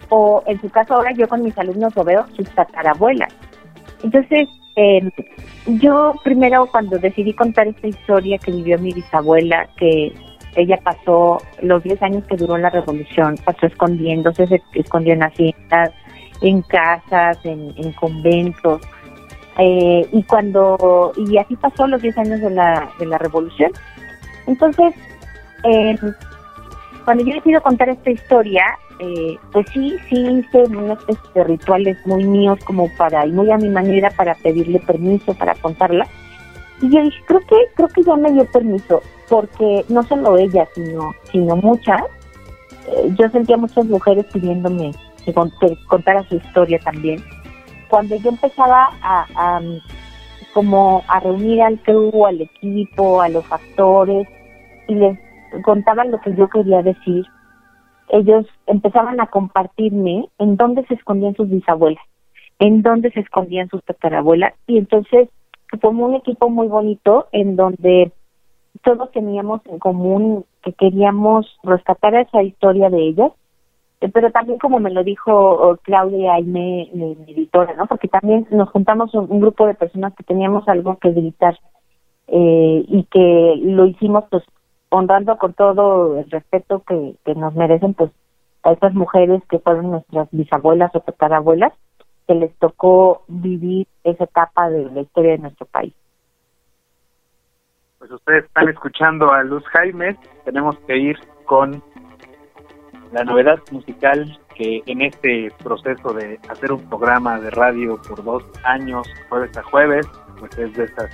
o 0.10 0.43
en 0.45 0.60
su 0.62 0.70
caso 0.70 0.95
ahora 0.95 1.12
yo 1.14 1.28
con 1.28 1.43
mis 1.43 1.58
alumnos 1.58 1.95
lo 1.95 2.03
veo 2.03 2.26
sus 2.36 2.49
tatarabuelas. 2.51 3.34
Entonces, 4.03 4.47
eh, 4.76 5.10
yo 5.66 6.14
primero 6.24 6.68
cuando 6.68 6.99
decidí 6.99 7.34
contar 7.34 7.68
esta 7.68 7.88
historia 7.88 8.38
que 8.38 8.51
vivió 8.51 8.78
mi 8.78 8.93
bisabuela, 8.93 9.68
que 9.78 10.14
ella 10.55 10.78
pasó 10.84 11.39
los 11.62 11.84
10 11.84 12.01
años 12.01 12.24
que 12.28 12.38
duró 12.38 12.58
la 12.58 12.70
revolución, 12.70 13.36
pasó 13.43 13.68
escondiéndose, 13.68 14.47
se 14.47 14.62
escondió 14.74 15.14
en 15.14 15.24
haciendas, 15.24 15.91
en 16.41 16.62
casas, 16.64 17.38
en, 17.43 17.91
conventos, 17.93 18.82
eh, 19.58 20.08
y 20.12 20.24
cuando, 20.24 21.12
y 21.16 21.38
así 21.38 21.55
pasó 21.55 21.88
los 21.88 22.01
10 22.01 22.18
años 22.20 22.41
de 22.41 22.49
la, 22.51 22.89
de 22.99 23.05
la 23.05 23.18
revolución. 23.18 23.72
Entonces, 24.45 24.93
eh, 25.64 25.95
cuando 27.08 27.24
yo 27.24 27.36
decido 27.36 27.62
contar 27.62 27.88
esta 27.88 28.12
historia, 28.12 28.66
eh, 28.99 29.38
pues 29.53 29.66
sí, 29.72 29.95
sí 30.10 30.18
hice 30.18 30.64
unos 30.64 30.99
de 31.34 31.43
rituales 31.45 31.97
muy 32.05 32.26
míos 32.26 32.60
como 32.66 32.89
para, 32.97 33.26
y 33.26 33.32
muy 33.32 33.49
a 33.49 33.55
mi 33.55 33.70
manera 33.70 34.10
para 34.10 34.36
pedirle 34.36 34.78
permiso 34.82 35.34
para 35.36 35.55
contarla. 35.55 36.05
Y 36.82 36.93
yo 36.93 37.01
dije, 37.01 37.18
creo 37.26 37.39
que, 37.47 37.55
creo 37.76 37.88
que 37.88 38.03
ya 38.03 38.18
me 38.18 38.34
dio 38.34 38.43
permiso, 38.51 39.01
porque 39.30 39.86
no 39.88 40.03
solo 40.03 40.38
ella, 40.38 40.68
sino, 40.76 41.16
sino 41.32 41.55
muchas, 41.55 42.01
eh, 42.89 43.10
yo 43.18 43.30
sentía 43.30 43.55
muchas 43.55 43.86
mujeres 43.86 44.26
pidiéndome 44.34 44.91
que, 45.24 45.34
contara 45.88 46.28
su 46.28 46.36
historia 46.36 46.78
también. 46.80 47.24
Cuando 47.88 48.18
yo 48.18 48.32
empezaba 48.32 48.89
a, 49.01 49.26
a 49.34 49.62
como 50.53 51.05
a 51.08 51.22
reunir 51.22 51.62
al 51.62 51.80
crew, 51.84 52.26
al 52.26 52.41
equipo, 52.41 53.22
a 53.22 53.30
los 53.30 53.49
actores, 53.49 54.28
y 54.89 54.95
les 54.95 55.18
contaba 55.62 56.05
lo 56.05 56.20
que 56.22 56.36
yo 56.36 56.49
quería 56.49 56.82
decir, 56.82 57.26
ellos 58.10 58.45
empezaban 58.66 59.20
a 59.20 59.28
compartirme 59.28 60.30
en 60.38 60.55
dónde 60.55 60.86
se 60.86 60.93
escondían 60.93 61.36
sus 61.36 61.49
bisabuelas, 61.49 62.03
en 62.60 62.82
dónde 62.82 63.12
se 63.12 63.20
escondían 63.20 63.70
sus 63.70 63.84
tatarabuelas, 63.84 64.53
y 64.66 64.78
entonces 64.78 65.30
formó 65.82 66.05
un 66.05 66.16
equipo 66.16 66.49
muy 66.49 66.68
bonito 66.68 67.28
en 67.32 67.55
donde 67.55 68.12
todos 68.84 69.12
teníamos 69.12 69.62
en 69.66 69.80
común 69.80 70.45
que 70.64 70.74
queríamos 70.74 71.45
rescatar 71.64 72.16
esa 72.16 72.43
historia 72.43 72.89
de 72.89 72.99
ellas, 72.99 73.32
eh, 74.01 74.10
pero 74.10 74.32
también 74.32 74.60
como 74.60 74.80
me 74.80 74.91
lo 74.91 75.03
dijo 75.03 75.32
oh, 75.34 75.78
Claudia 75.78 76.36
Aime, 76.36 76.89
mi, 76.93 77.18
editora, 77.28 77.74
¿no? 77.76 77.88
Porque 77.88 78.08
también 78.08 78.47
nos 78.51 78.70
juntamos 78.70 79.14
un, 79.14 79.39
grupo 79.39 79.66
de 79.66 79.74
personas 79.74 80.14
que 80.16 80.24
teníamos 80.24 80.68
algo 80.68 80.97
que 80.97 81.12
gritar 81.12 81.58
eh, 82.28 82.86
y 82.88 83.03
que 83.05 83.55
lo 83.64 83.86
hicimos 83.86 84.26
pues 84.30 84.43
honrando 84.90 85.38
con 85.38 85.54
todo 85.54 86.20
el 86.20 86.30
respeto 86.30 86.84
que, 86.88 87.16
que 87.26 87.36
nos 87.36 87.56
merecen, 87.56 87.94
pues 87.94 88.12
a 88.64 88.72
estas 88.72 88.94
mujeres 88.94 89.42
que 89.50 89.60
fueron 89.60 89.92
nuestras 89.92 90.28
bisabuelas 90.32 90.94
o 90.96 91.00
tatarabuelas, 91.00 91.74
que 92.28 92.36
les 92.36 92.54
tocó 92.58 93.24
vivir 93.28 93.88
esa 94.04 94.26
etapa 94.26 94.70
de 94.70 94.86
la 94.92 95.02
historia 95.02 95.32
de 95.32 95.38
nuestro 95.40 95.66
país. 95.68 95.94
Pues 98.00 98.12
ustedes 98.12 98.46
están 98.46 98.70
escuchando 98.70 99.32
a 99.32 99.44
Luz 99.44 99.64
Jaime, 99.68 100.18
tenemos 100.46 100.78
que 100.86 100.98
ir 100.98 101.18
con 101.46 101.82
la 103.12 103.24
novedad 103.24 103.60
musical 103.72 104.38
que 104.56 104.82
en 104.86 105.02
este 105.02 105.52
proceso 105.64 106.14
de 106.14 106.40
hacer 106.50 106.72
un 106.72 106.88
programa 106.90 107.40
de 107.40 107.50
radio 107.52 108.00
por 108.08 108.24
dos 108.24 108.44
años, 108.64 109.08
jueves 109.30 109.56
a 109.58 109.64
jueves, 109.64 110.08
pues 110.40 110.58
es 110.58 110.74
de 110.76 110.84
esas 110.86 111.10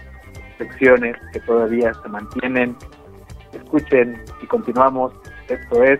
secciones 0.57 1.15
que 1.31 1.39
todavía 1.41 1.93
se 1.93 2.09
mantienen. 2.09 2.75
Escuchen 3.73 4.21
y 4.39 4.45
continuamos. 4.45 5.13
Esto 5.47 5.83
es 5.83 5.99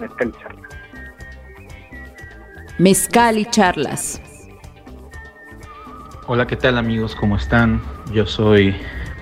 Mezcal 0.00 0.28
y 0.28 0.42
Charlas. 0.42 0.70
Mezcal 2.78 3.38
y 3.38 3.44
Charlas. 3.44 4.20
Hola, 6.26 6.48
¿qué 6.48 6.56
tal 6.56 6.78
amigos? 6.78 7.14
¿Cómo 7.14 7.36
están? 7.36 7.80
Yo 8.12 8.26
soy 8.26 8.74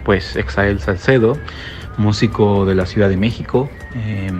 pues 0.02 0.34
Exael 0.36 0.80
Salcedo, 0.80 1.36
músico 1.98 2.64
de 2.64 2.74
la 2.74 2.86
Ciudad 2.86 3.10
de 3.10 3.18
México. 3.18 3.68
Eh, 3.94 4.30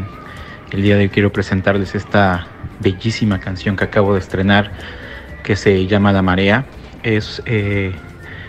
el 0.70 0.80
día 0.80 0.96
de 0.96 1.02
hoy 1.02 1.08
quiero 1.10 1.30
presentarles 1.30 1.94
esta 1.94 2.46
bellísima 2.80 3.40
canción 3.40 3.76
que 3.76 3.84
acabo 3.84 4.14
de 4.14 4.20
estrenar 4.20 4.72
que 5.42 5.54
se 5.54 5.86
llama 5.86 6.12
La 6.12 6.22
Marea. 6.22 6.64
Es, 7.02 7.42
eh, 7.44 7.92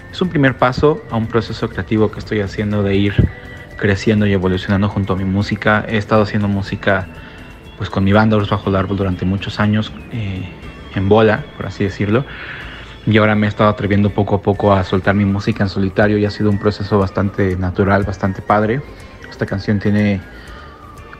es 0.09 0.22
un 0.22 0.30
primer 0.30 0.57
paso 0.57 1.03
a 1.12 1.18
un 1.18 1.28
proceso 1.28 1.70
creativo 1.70 2.09
que 2.12 2.20
estoy 2.20 2.39
haciendo 2.39 2.82
de 2.82 2.95
ir 2.95 3.30
creciendo 3.82 4.27
y 4.27 4.32
evolucionando 4.32 4.88
junto 4.88 5.13
a 5.13 5.15
mi 5.17 5.25
música. 5.25 5.84
He 5.89 5.97
estado 5.97 6.21
haciendo 6.21 6.47
música 6.47 7.07
pues 7.77 7.89
con 7.89 8.03
mi 8.03 8.13
banda 8.13 8.38
Bajo 8.38 8.69
el 8.69 8.75
Árbol 8.75 8.95
durante 8.95 9.25
muchos 9.25 9.59
años 9.59 9.91
eh, 10.13 10.47
en 10.93 11.09
bola, 11.09 11.43
por 11.57 11.65
así 11.65 11.84
decirlo. 11.84 12.23
Y 13.07 13.17
ahora 13.17 13.34
me 13.34 13.47
he 13.47 13.49
estado 13.49 13.71
atreviendo 13.71 14.11
poco 14.11 14.36
a 14.36 14.41
poco 14.41 14.71
a 14.71 14.84
soltar 14.84 15.15
mi 15.15 15.25
música 15.25 15.63
en 15.63 15.69
solitario 15.69 16.19
y 16.19 16.25
ha 16.25 16.29
sido 16.29 16.51
un 16.51 16.59
proceso 16.59 16.99
bastante 16.99 17.57
natural, 17.57 18.03
bastante 18.03 18.43
padre. 18.43 18.82
Esta 19.29 19.47
canción 19.47 19.79
tiene 19.79 20.21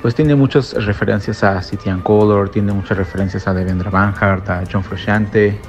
pues 0.04 0.14
tiene 0.14 0.36
muchas 0.36 0.74
referencias 0.86 1.44
a 1.44 1.62
City 1.64 1.90
and 1.90 2.04
Color, 2.04 2.50
tiene 2.50 2.74
muchas 2.74 2.98
referencias 2.98 3.48
a 3.48 3.54
Devendra 3.54 3.90
Banhart, 3.90 4.48
a 4.50 4.64
John 4.72 4.84
Frusciante. 4.84 5.60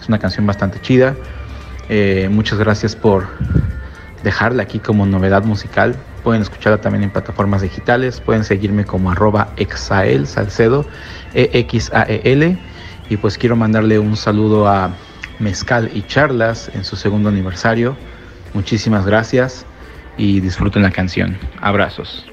Es 0.00 0.08
una 0.08 0.18
canción 0.18 0.44
bastante 0.44 0.80
chida. 0.80 1.14
Eh, 1.88 2.28
muchas 2.30 2.58
gracias 2.58 2.96
por 2.96 3.28
dejarla 4.24 4.64
aquí 4.64 4.80
como 4.80 5.06
novedad 5.06 5.44
musical. 5.44 5.94
Pueden 6.26 6.42
escucharla 6.42 6.80
también 6.80 7.04
en 7.04 7.10
plataformas 7.10 7.62
digitales. 7.62 8.20
Pueden 8.20 8.42
seguirme 8.42 8.84
como 8.84 9.12
arroba 9.12 9.52
exael 9.58 10.26
salcedo, 10.26 10.84
E-X-A-E-L. 11.34 12.58
Y 13.08 13.16
pues 13.16 13.38
quiero 13.38 13.54
mandarle 13.54 14.00
un 14.00 14.16
saludo 14.16 14.66
a 14.66 14.90
Mezcal 15.38 15.88
y 15.94 16.02
Charlas 16.02 16.68
en 16.74 16.84
su 16.84 16.96
segundo 16.96 17.28
aniversario. 17.28 17.96
Muchísimas 18.54 19.06
gracias 19.06 19.66
y 20.18 20.40
disfruten 20.40 20.82
la 20.82 20.90
canción. 20.90 21.38
Abrazos. 21.60 22.26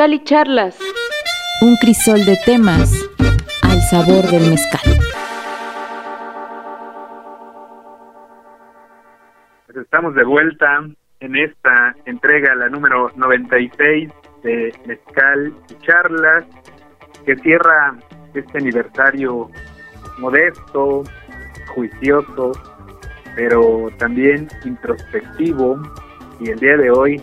Mezcal 0.00 0.14
y 0.14 0.24
Charlas. 0.24 0.78
Un 1.60 1.76
crisol 1.76 2.24
de 2.24 2.34
temas 2.46 2.90
al 3.60 3.82
sabor 3.82 4.24
del 4.30 4.48
mezcal. 4.48 4.98
Pues 9.66 9.76
estamos 9.76 10.14
de 10.14 10.24
vuelta 10.24 10.88
en 11.20 11.36
esta 11.36 11.94
entrega, 12.06 12.54
la 12.54 12.70
número 12.70 13.10
96 13.14 14.10
de 14.42 14.74
Mezcal 14.86 15.52
y 15.68 15.74
Charlas, 15.84 16.46
que 17.26 17.36
cierra 17.36 17.94
este 18.32 18.56
aniversario 18.56 19.50
modesto, 20.18 21.04
juicioso, 21.74 22.52
pero 23.36 23.90
también 23.98 24.48
introspectivo 24.64 25.78
y 26.40 26.48
el 26.48 26.58
día 26.58 26.78
de 26.78 26.90
hoy 26.90 27.22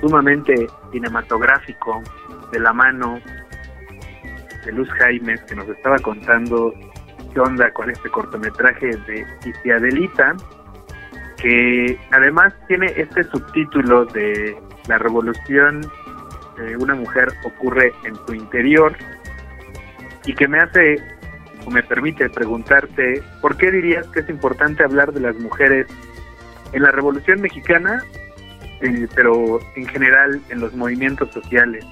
sumamente 0.00 0.66
cinematográfico 0.96 2.02
de 2.52 2.58
la 2.58 2.72
mano 2.72 3.20
de 4.64 4.72
Luz 4.72 4.88
Jaimes 4.92 5.42
que 5.42 5.54
nos 5.54 5.68
estaba 5.68 5.98
contando 5.98 6.72
qué 7.34 7.40
onda 7.40 7.70
con 7.72 7.90
este 7.90 8.08
cortometraje 8.08 8.86
de 8.86 9.26
Isiadelita 9.44 10.34
que 11.36 11.98
además 12.12 12.54
tiene 12.66 12.86
este 12.96 13.24
subtítulo 13.24 14.06
de 14.06 14.56
la 14.88 14.96
revolución 14.96 15.82
de 16.56 16.78
una 16.78 16.94
mujer 16.94 17.28
ocurre 17.44 17.92
en 18.04 18.14
tu 18.24 18.32
interior 18.32 18.96
y 20.24 20.34
que 20.34 20.48
me 20.48 20.60
hace 20.60 20.96
o 21.66 21.70
me 21.70 21.82
permite 21.82 22.30
preguntarte 22.30 23.22
por 23.42 23.58
qué 23.58 23.70
dirías 23.70 24.06
que 24.08 24.20
es 24.20 24.30
importante 24.30 24.82
hablar 24.82 25.12
de 25.12 25.20
las 25.20 25.36
mujeres 25.36 25.86
en 26.72 26.82
la 26.82 26.90
revolución 26.90 27.42
mexicana 27.42 28.02
pero 29.14 29.58
en 29.74 29.86
general 29.86 30.40
en 30.50 30.60
los 30.60 30.74
movimientos 30.74 31.30
sociales 31.32 31.84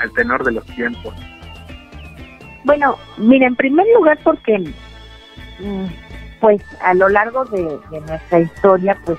al 0.00 0.12
tenor 0.12 0.44
de 0.44 0.52
los 0.52 0.66
tiempos 0.66 1.14
bueno 2.64 2.96
mira 3.16 3.46
en 3.46 3.56
primer 3.56 3.86
lugar 3.94 4.18
porque 4.22 4.58
mm, 5.58 5.86
pues 6.40 6.62
a 6.80 6.94
lo 6.94 7.08
largo 7.08 7.44
de, 7.46 7.78
nuestra 8.06 8.40
historia, 8.40 8.96
pues 9.04 9.18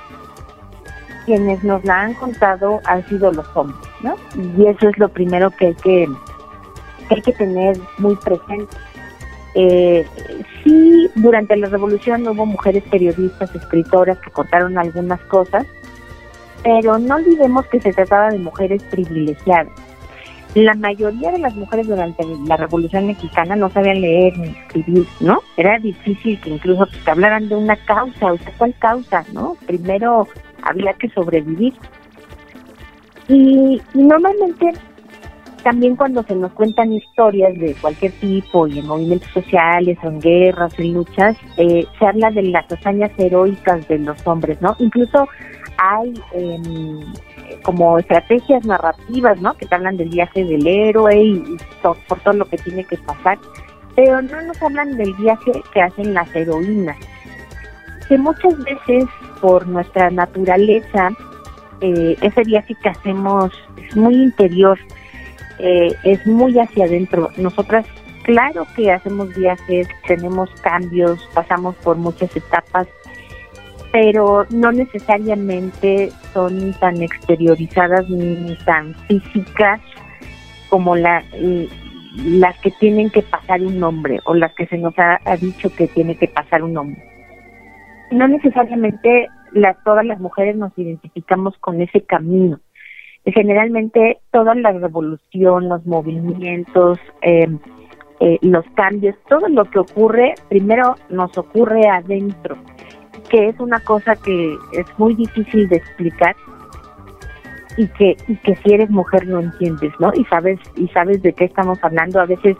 quienes 1.26 1.64
nos 1.64 1.84
la 1.86 2.02
han 2.02 2.14
contado 2.16 2.80
han 2.86 3.08
sido 3.08 3.32
los 3.32 3.46
hombres, 3.56 3.90
¿no? 4.02 4.16
Y 4.58 4.66
eso 4.66 4.90
es 4.90 4.98
lo 4.98 5.10
primero 5.10 5.52
que 5.52 5.68
hay 5.68 5.76
que, 5.76 6.08
hay 7.10 7.22
que 7.22 7.34
tener 7.34 7.78
muy 7.98 8.16
presente. 8.18 8.76
Eh, 9.56 10.06
sí, 10.64 11.10
durante 11.16 11.56
la 11.58 11.68
revolución 11.68 12.28
hubo 12.28 12.46
mujeres 12.46 12.84
periodistas, 12.90 13.54
escritoras 13.56 14.18
que 14.20 14.32
contaron 14.32 14.78
algunas 14.78 15.20
cosas, 15.22 15.66
pero 16.64 16.98
no 17.00 17.16
olvidemos 17.16 17.66
que 17.68 17.80
se 17.82 17.94
trataba 17.94 18.30
de 18.30 18.40
mujeres 18.40 18.84
privilegiadas 18.84 19.74
la 20.56 20.74
mayoría 20.74 21.32
de 21.32 21.40
las 21.40 21.56
mujeres 21.56 21.88
durante 21.88 22.24
la 22.48 22.58
Revolución 22.58 23.08
Mexicana 23.08 23.56
no 23.56 23.70
sabían 23.70 24.02
leer 24.02 24.38
ni 24.38 24.48
escribir, 24.48 25.06
¿no? 25.20 25.42
Era 25.58 25.78
difícil 25.78 26.40
que 26.42 26.50
incluso 26.50 26.88
te 27.06 27.12
hablaran 27.12 27.50
de 27.50 27.56
una 27.56 27.76
causa, 27.76 28.34
o 28.34 28.38
sea, 28.38 28.54
¿cuál 28.58 28.74
causa, 28.80 29.24
no? 29.32 29.56
Primero 29.68 30.28
había 30.64 30.94
que 30.94 31.10
sobrevivir. 31.10 31.74
Y, 33.28 33.80
normalmente 33.94 34.72
también 35.64 35.96
cuando 35.98 36.24
se 36.24 36.36
nos 36.36 36.52
cuentan 36.54 36.94
historias 36.94 37.54
de 37.60 37.76
cualquier 37.76 38.14
tipo 38.14 38.66
y 38.66 38.80
en 38.80 38.88
movimientos 38.88 39.30
sociales, 39.32 39.98
en 40.02 40.20
guerras, 40.20 40.74
en 40.80 40.94
luchas, 40.94 41.38
eh, 41.58 41.86
se 42.00 42.06
habla 42.06 42.32
de 42.32 42.44
las 42.44 42.72
hazañas 42.72 43.12
heroicas 43.18 43.86
de 43.88 44.00
los 44.00 44.26
hombres, 44.26 44.60
¿no? 44.62 44.76
Incluso 44.80 45.28
hay 45.80 46.14
eh, 46.34 46.60
como 47.64 47.98
estrategias 47.98 48.66
narrativas, 48.66 49.40
¿no? 49.42 49.54
Que 49.56 49.68
hablan 49.72 49.98
del 49.98 50.10
viaje 50.10 50.44
del 50.44 50.66
héroe 50.68 51.18
y, 51.18 51.58
por 51.82 52.20
todo 52.20 52.34
lo 52.34 52.46
que 52.46 52.58
tiene 52.58 52.84
que 52.84 52.98
pasar, 52.98 53.38
pero 53.96 54.22
no 54.22 54.42
nos 54.42 54.62
hablan 54.62 54.98
del 54.98 55.14
viaje 55.16 55.52
que 55.74 55.82
hacen 55.82 56.14
las 56.14 56.34
heroínas, 56.36 56.98
que 58.08 58.18
muchas 58.18 58.58
veces 58.64 59.06
por 59.42 59.68
nuestra 59.68 60.10
naturaleza 60.10 61.12
eh, 61.82 62.18
ese 62.22 62.44
viaje 62.44 62.76
que 62.76 62.90
hacemos 62.90 63.52
es 63.78 63.96
muy 63.96 64.16
interior, 64.16 64.78
eh, 65.60 65.96
es 66.04 66.26
muy 66.28 66.58
hacia 66.60 66.86
adentro. 66.86 67.30
Nosotras, 67.38 67.86
claro 68.24 68.68
que 68.76 68.92
hacemos 68.92 69.34
viajes, 69.34 69.88
tenemos 70.08 70.50
cambios, 70.62 71.20
pasamos 71.34 71.76
por 71.76 71.96
muchas 71.96 72.36
etapas, 72.36 72.88
pero 73.92 74.46
no 74.52 74.72
necesariamente 74.72 76.12
son 76.34 76.74
tan 76.80 77.02
exteriorizadas 77.02 78.08
ni 78.10 78.56
tan 78.66 78.94
físicas 79.08 79.82
como 80.70 80.96
la, 80.96 81.24
las 82.16 82.60
que 82.60 82.72
tienen 82.72 83.10
que 83.10 83.24
pasar 83.24 83.62
un 83.62 83.84
hombre 83.84 84.20
o 84.26 84.36
las 84.36 84.54
que 84.54 84.68
se 84.68 84.78
nos 84.78 84.94
ha, 84.98 85.20
dicho 85.38 85.70
que 85.76 85.88
tiene 85.88 86.16
que 86.16 86.28
pasar 86.28 86.64
un 86.64 86.78
hombre. 86.78 87.04
No 88.12 88.28
necesariamente 88.28 89.28
las, 89.54 89.82
todas 89.84 90.06
las 90.06 90.20
mujeres 90.20 90.56
nos 90.56 90.78
identificamos 90.78 91.58
con 91.58 91.82
ese 91.82 92.02
camino. 92.02 92.60
Generalmente 93.26 94.20
toda 94.32 94.56
la 94.56 94.72
revolución, 94.72 95.68
los 95.68 95.86
movimientos, 95.86 97.00
em, 97.22 97.60
eh, 98.20 98.38
los 98.42 98.66
cambios, 98.76 99.16
todo 99.28 99.48
lo 99.50 99.66
que 99.66 99.80
ocurre, 99.80 100.36
primero 100.48 100.96
nos 101.10 101.38
ocurre 101.38 101.88
adentro 101.88 102.58
que 103.30 103.50
es 103.50 103.60
una 103.60 103.80
cosa 103.82 104.16
que 104.16 104.58
es 104.74 104.86
muy 104.98 105.16
difícil 105.16 105.70
de 105.70 105.78
explicar 105.78 106.36
y 107.78 107.88
que 107.88 108.18
y 108.28 108.36
que 108.38 108.56
si 108.58 108.74
eres 108.74 108.90
mujer 108.90 109.28
no 109.28 109.40
entiendes, 109.40 109.94
¿no? 110.00 110.12
Y 110.16 110.26
sabes 110.26 110.60
y 110.76 110.88
sabes 110.90 111.22
de 111.22 111.34
qué 111.34 111.46
estamos 111.46 111.80
hablando. 111.82 112.20
A 112.20 112.26
veces 112.26 112.58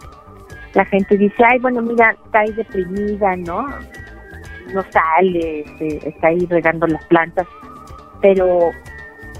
la 0.74 0.84
gente 0.84 1.16
dice, 1.16 1.42
ay, 1.44 1.58
bueno, 1.58 1.82
mira, 1.82 2.16
está 2.24 2.40
ahí 2.40 2.52
deprimida, 2.52 3.36
¿no? 3.36 3.66
No 4.72 4.84
sale, 4.90 5.60
este, 5.60 6.08
está 6.08 6.28
ahí 6.28 6.46
regando 6.48 6.86
las 6.86 7.04
plantas, 7.06 7.46
pero 8.22 8.70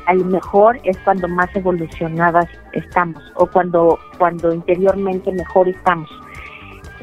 a 0.06 0.14
lo 0.14 0.24
mejor 0.24 0.78
es 0.82 0.98
cuando 0.98 1.28
más 1.28 1.54
evolucionadas 1.54 2.46
estamos 2.72 3.22
o 3.36 3.46
cuando 3.46 3.98
cuando 4.18 4.52
interiormente 4.52 5.30
mejor 5.32 5.68
estamos. 5.68 6.10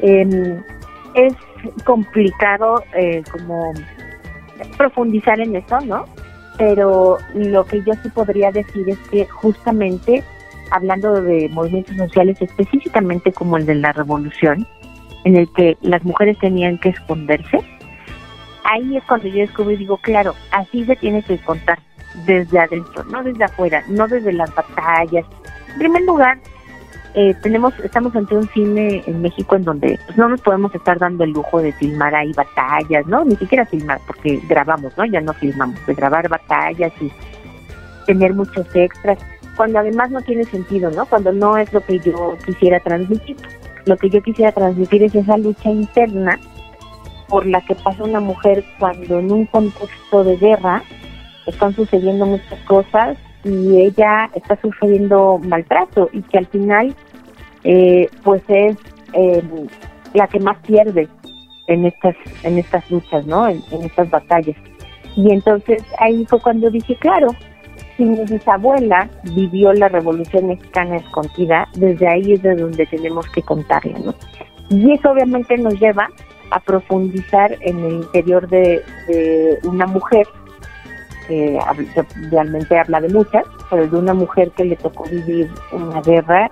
Em, 0.00 0.62
es 1.14 1.34
complicado 1.84 2.82
eh, 2.94 3.24
como 3.32 3.72
profundizar 4.76 5.40
en 5.40 5.56
eso, 5.56 5.80
¿no? 5.80 6.04
Pero 6.56 7.18
lo 7.34 7.64
que 7.64 7.82
yo 7.84 7.92
sí 8.02 8.08
podría 8.10 8.50
decir 8.50 8.88
es 8.88 8.98
que 9.10 9.26
justamente 9.26 10.24
hablando 10.70 11.20
de 11.22 11.48
movimientos 11.50 11.96
sociales 11.96 12.40
específicamente 12.40 13.32
como 13.32 13.56
el 13.56 13.66
de 13.66 13.76
la 13.76 13.92
revolución, 13.92 14.66
en 15.24 15.36
el 15.36 15.48
que 15.52 15.76
las 15.82 16.04
mujeres 16.04 16.38
tenían 16.38 16.78
que 16.78 16.90
esconderse, 16.90 17.60
ahí 18.64 18.96
es 18.96 19.04
cuando 19.04 19.28
yo 19.28 19.40
descubrí 19.40 19.76
digo, 19.76 19.96
claro, 19.98 20.34
así 20.50 20.84
se 20.84 20.96
tiene 20.96 21.22
que 21.22 21.38
contar 21.38 21.78
desde 22.26 22.58
adentro, 22.58 23.04
no 23.04 23.22
desde 23.22 23.44
afuera, 23.44 23.82
no 23.88 24.08
desde 24.08 24.32
las 24.32 24.54
batallas. 24.54 25.24
En 25.72 25.78
primer 25.78 26.02
lugar, 26.02 26.38
eh, 27.20 27.34
tenemos 27.42 27.74
estamos 27.82 28.14
ante 28.14 28.36
un 28.36 28.48
cine 28.50 29.02
en 29.04 29.20
México 29.20 29.56
en 29.56 29.64
donde 29.64 29.98
pues, 30.06 30.16
no 30.16 30.28
nos 30.28 30.40
podemos 30.40 30.72
estar 30.72 31.00
dando 31.00 31.24
el 31.24 31.32
lujo 31.32 31.60
de 31.60 31.72
filmar 31.72 32.14
ahí 32.14 32.32
batallas, 32.32 33.04
¿no? 33.08 33.24
Ni 33.24 33.34
siquiera 33.34 33.66
filmar, 33.66 34.00
porque 34.06 34.40
grabamos, 34.48 34.96
¿no? 34.96 35.04
Ya 35.04 35.20
no 35.20 35.32
filmamos, 35.32 35.84
de 35.84 35.94
grabar 35.94 36.28
batallas 36.28 36.92
y 37.00 37.10
tener 38.06 38.34
muchos 38.34 38.68
extras, 38.72 39.18
cuando 39.56 39.80
además 39.80 40.12
no 40.12 40.20
tiene 40.20 40.44
sentido, 40.44 40.92
¿no? 40.92 41.06
Cuando 41.06 41.32
no 41.32 41.56
es 41.56 41.72
lo 41.72 41.80
que 41.80 41.98
yo 41.98 42.36
quisiera 42.46 42.78
transmitir. 42.78 43.36
Lo 43.86 43.96
que 43.96 44.10
yo 44.10 44.22
quisiera 44.22 44.52
transmitir 44.52 45.02
es 45.02 45.12
esa 45.16 45.36
lucha 45.38 45.70
interna 45.70 46.38
por 47.28 47.46
la 47.46 47.60
que 47.62 47.74
pasa 47.74 48.04
una 48.04 48.20
mujer 48.20 48.64
cuando 48.78 49.18
en 49.18 49.32
un 49.32 49.46
contexto 49.46 50.22
de 50.22 50.36
guerra 50.36 50.84
están 51.46 51.74
sucediendo 51.74 52.26
muchas 52.26 52.60
cosas 52.60 53.18
y 53.44 53.80
ella 53.80 54.30
está 54.34 54.56
sufriendo 54.60 55.38
maltrato 55.38 56.10
y 56.12 56.22
que 56.22 56.38
al 56.38 56.46
final 56.46 56.94
eh, 57.64 58.08
pues 58.22 58.42
es 58.48 58.76
eh, 59.12 59.42
la 60.14 60.26
que 60.26 60.40
más 60.40 60.58
pierde 60.66 61.08
en 61.66 61.84
estas 61.86 62.16
en 62.44 62.58
estas 62.58 62.90
luchas 62.90 63.26
no 63.26 63.48
en, 63.48 63.62
estas 63.82 64.10
batallas. 64.10 64.56
Y 65.16 65.32
entonces 65.32 65.82
ahí 65.98 66.24
fue 66.26 66.40
cuando 66.40 66.70
dije 66.70 66.96
claro 66.96 67.28
si 67.96 68.04
mi 68.04 68.24
bisabuela 68.24 69.08
vivió 69.34 69.72
la 69.72 69.88
revolución 69.88 70.48
mexicana 70.48 70.96
escondida 70.96 71.68
desde 71.74 72.06
ahí 72.06 72.32
es 72.34 72.42
de 72.42 72.54
donde 72.54 72.86
tenemos 72.86 73.28
que 73.30 73.42
contarla 73.42 73.98
no 73.98 74.14
y 74.70 74.92
eso 74.92 75.10
obviamente 75.10 75.56
nos 75.56 75.74
lleva 75.80 76.08
a 76.50 76.60
profundizar 76.60 77.56
en 77.60 77.78
el 77.80 77.92
interior 77.94 78.48
de, 78.48 78.82
de 79.06 79.58
una 79.64 79.86
mujer 79.86 80.26
que 81.26 81.58
realmente 82.30 82.78
habla 82.78 83.00
de 83.00 83.08
muchas, 83.10 83.44
pero 83.70 83.86
de 83.86 83.96
una 83.96 84.14
mujer 84.14 84.50
que 84.52 84.64
le 84.64 84.76
tocó 84.76 85.04
vivir 85.04 85.50
una 85.72 86.00
guerra 86.00 86.50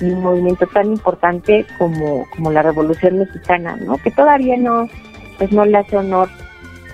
y 0.00 0.10
un 0.10 0.22
movimiento 0.22 0.66
tan 0.66 0.86
importante 0.86 1.66
como, 1.78 2.26
como 2.34 2.50
la 2.50 2.62
Revolución 2.62 3.18
Mexicana, 3.18 3.76
¿no? 3.76 3.96
Que 3.98 4.10
todavía 4.10 4.56
no, 4.56 4.88
pues 5.38 5.52
no 5.52 5.64
le 5.64 5.78
hace 5.78 5.96
honor 5.96 6.28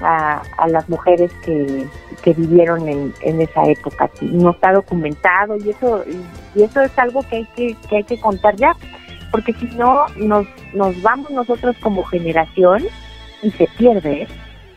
a, 0.01 0.42
a 0.59 0.68
las 0.68 0.88
mujeres 0.88 1.32
que, 1.44 1.86
que 2.22 2.34
vivieron 2.34 2.88
en, 2.88 3.12
en 3.22 3.40
esa 3.40 3.64
época. 3.64 4.11
No 4.20 4.51
está 4.51 4.72
documentado 4.72 5.57
y 5.57 5.70
eso, 5.70 6.05
y 6.55 6.62
eso 6.62 6.82
es 6.82 6.98
algo 6.98 7.22
que 7.22 7.36
hay 7.36 7.44
que, 7.57 7.76
que 7.88 7.96
hay 7.96 8.05
que 8.05 8.20
contar 8.20 8.57
ya, 8.57 8.72
porque 9.30 9.53
si 9.55 9.66
no 9.76 10.07
nos, 10.16 10.46
nos 10.74 11.01
vamos 11.03 11.30
nosotros 11.30 11.76
como 11.80 12.05
generación 12.05 12.84
y 13.42 13.51
se 13.53 13.68
pierde, 13.78 14.26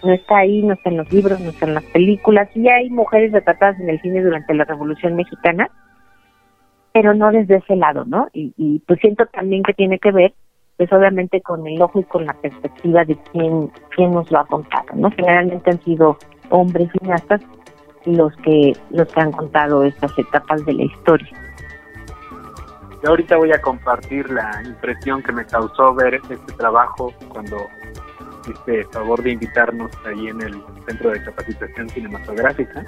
no 0.04 0.14
está 0.14 0.40
ahí, 0.40 0.62
no 0.62 0.74
está 0.74 0.90
en 0.90 0.98
los 0.98 1.12
libros, 1.12 1.40
no 1.40 1.50
está 1.50 1.66
en 1.66 1.74
las 1.76 1.84
películas. 1.86 2.50
y 2.56 2.68
hay 2.68 2.90
mujeres 2.90 3.32
retratadas 3.32 3.80
en 3.80 3.90
el 3.90 4.02
cine 4.02 4.22
durante 4.22 4.54
la 4.54 4.66
Revolución 4.66 5.16
Mexicana, 5.16 5.70
pero 6.94 7.14
no 7.14 7.32
desde 7.32 7.58
ese 7.58 7.76
lado, 7.76 8.06
¿no? 8.06 8.30
Y, 8.34 8.54
y 8.56 8.80
pues 8.80 9.00
siento 9.00 9.26
también 9.26 9.64
que 9.64 9.74
tiene 9.74 10.00
que 10.00 10.12
ver 10.12 10.34
pues 10.78 10.92
obviamente 10.92 11.42
con 11.42 11.66
el 11.68 11.82
ojo 11.82 12.00
y 12.00 12.04
con 12.04 12.26
la 12.26 12.34
perspectiva 12.34 13.06
de 13.06 13.16
quién, 13.32 13.72
quién 13.96 14.12
nos 14.12 14.30
lo 14.32 14.40
ha 14.40 14.46
contado, 14.46 14.86
¿no? 14.96 15.12
Generalmente 15.12 15.70
han 15.70 15.82
sido 15.84 16.18
hombres 16.50 16.90
cineastas 17.00 17.42
los 18.06 18.36
que, 18.38 18.74
los 18.90 19.08
que 19.14 19.22
han 19.22 19.32
contado 19.32 19.84
estas 19.84 20.18
etapas 20.18 20.66
de 20.66 20.74
la 20.74 20.84
historia. 20.84 21.30
Yo 23.04 23.10
ahorita 23.10 23.38
voy 23.38 23.52
a 23.52 23.62
compartir 23.62 24.30
la 24.30 24.62
impresión 24.66 25.22
que 25.22 25.32
me 25.32 25.46
causó 25.46 25.94
ver 25.94 26.16
este 26.16 26.38
trabajo 26.58 27.14
cuando 27.30 27.58
hiciste 28.42 28.86
favor 28.86 29.22
de 29.22 29.32
invitarnos 29.32 29.92
ahí 30.06 30.28
en 30.28 30.42
el 30.42 30.54
Centro 30.88 31.12
de 31.12 31.24
Capacitación 31.24 31.90
Cinematográfica. 31.90 32.84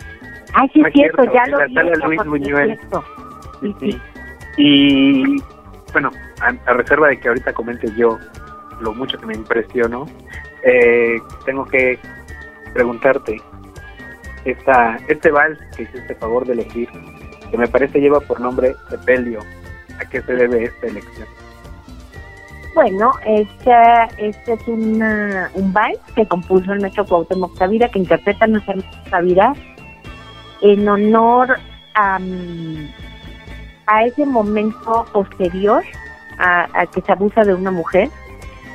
Ay, 0.53 0.70
sí, 0.74 0.82
es 0.86 0.93
cierto, 0.93 1.24
ya 1.34 1.45
lo 1.47 1.60
vi. 1.68 1.76
Luis 2.06 2.26
Buñuel. 2.26 2.80
Sí, 3.62 3.76
sí. 3.80 4.01
Y 4.58 5.41
bueno, 5.91 6.12
a, 6.41 6.74
reserva 6.74 7.08
de 7.08 7.20
que 7.20 7.28
ahorita 7.28 7.53
comente 7.53 7.91
yo 7.95 8.20
lo 8.82 8.93
mucho 8.93 9.18
que 9.18 9.26
me 9.26 9.36
impresionó, 9.36 10.06
eh, 10.64 11.18
tengo 11.45 11.66
que 11.66 11.99
preguntarte, 12.74 13.41
esta, 14.43 14.97
este 15.08 15.32
vals 15.32 15.58
que 15.76 15.84
hiciste 15.84 16.16
favor 16.16 16.45
de 16.45 16.53
elegir, 16.53 16.89
que 17.49 17.58
me 17.58 17.68
parece 17.68 17.99
lleva 17.99 18.20
por 18.20 18.39
nombre 18.39 18.76
Sepelio, 18.89 19.39
¿a 19.99 20.06
qué 20.10 20.22
se 20.22 20.34
debe 20.34 20.66
esta 20.66 20.88
elección? 20.88 21.28
Bueno, 22.76 23.14
este, 23.26 23.72
este 24.18 24.53
es 24.53 24.68
una, 24.68 25.49
un 25.53 25.72
vals 25.72 25.99
que 26.14 26.28
compuso 26.28 26.74
el 26.74 26.82
maestro 26.82 27.06
Cuauhtémoc 27.06 27.58
Tavira, 27.58 27.88
que 27.88 27.99
interpreta 27.99 28.47
nuestra 28.47 28.76
Tavira 29.10 29.53
en 30.62 30.88
honor 30.88 31.58
a, 31.93 32.20
a 33.88 34.05
ese 34.05 34.25
momento 34.25 35.05
posterior 35.11 35.83
a, 36.38 36.86
que 36.88 37.01
se 37.01 37.11
abusa 37.11 37.43
de 37.43 37.53
una 37.53 37.71
mujer, 37.71 38.09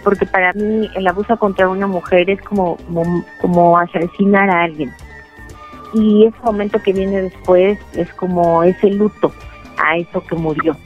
porque 0.02 0.26
para 0.26 0.52
mí 0.54 0.90
el 0.94 1.06
abuso 1.06 1.36
contra 1.36 1.68
una 1.68 1.86
mujer 1.86 2.30
es 2.30 2.40
como, 2.42 2.78
como, 3.40 3.78
asesinar 3.78 4.48
a 4.50 4.62
alguien. 4.62 4.92
Y 5.92 6.26
ese 6.26 6.38
momento 6.42 6.80
que 6.82 6.92
viene 6.92 7.22
después 7.22 7.78
es 7.94 8.12
como 8.14 8.62
ese 8.62 8.90
luto 8.90 9.32
a 9.76 9.96
eso 9.96 10.22
que 10.24 10.36
murió. 10.36 10.76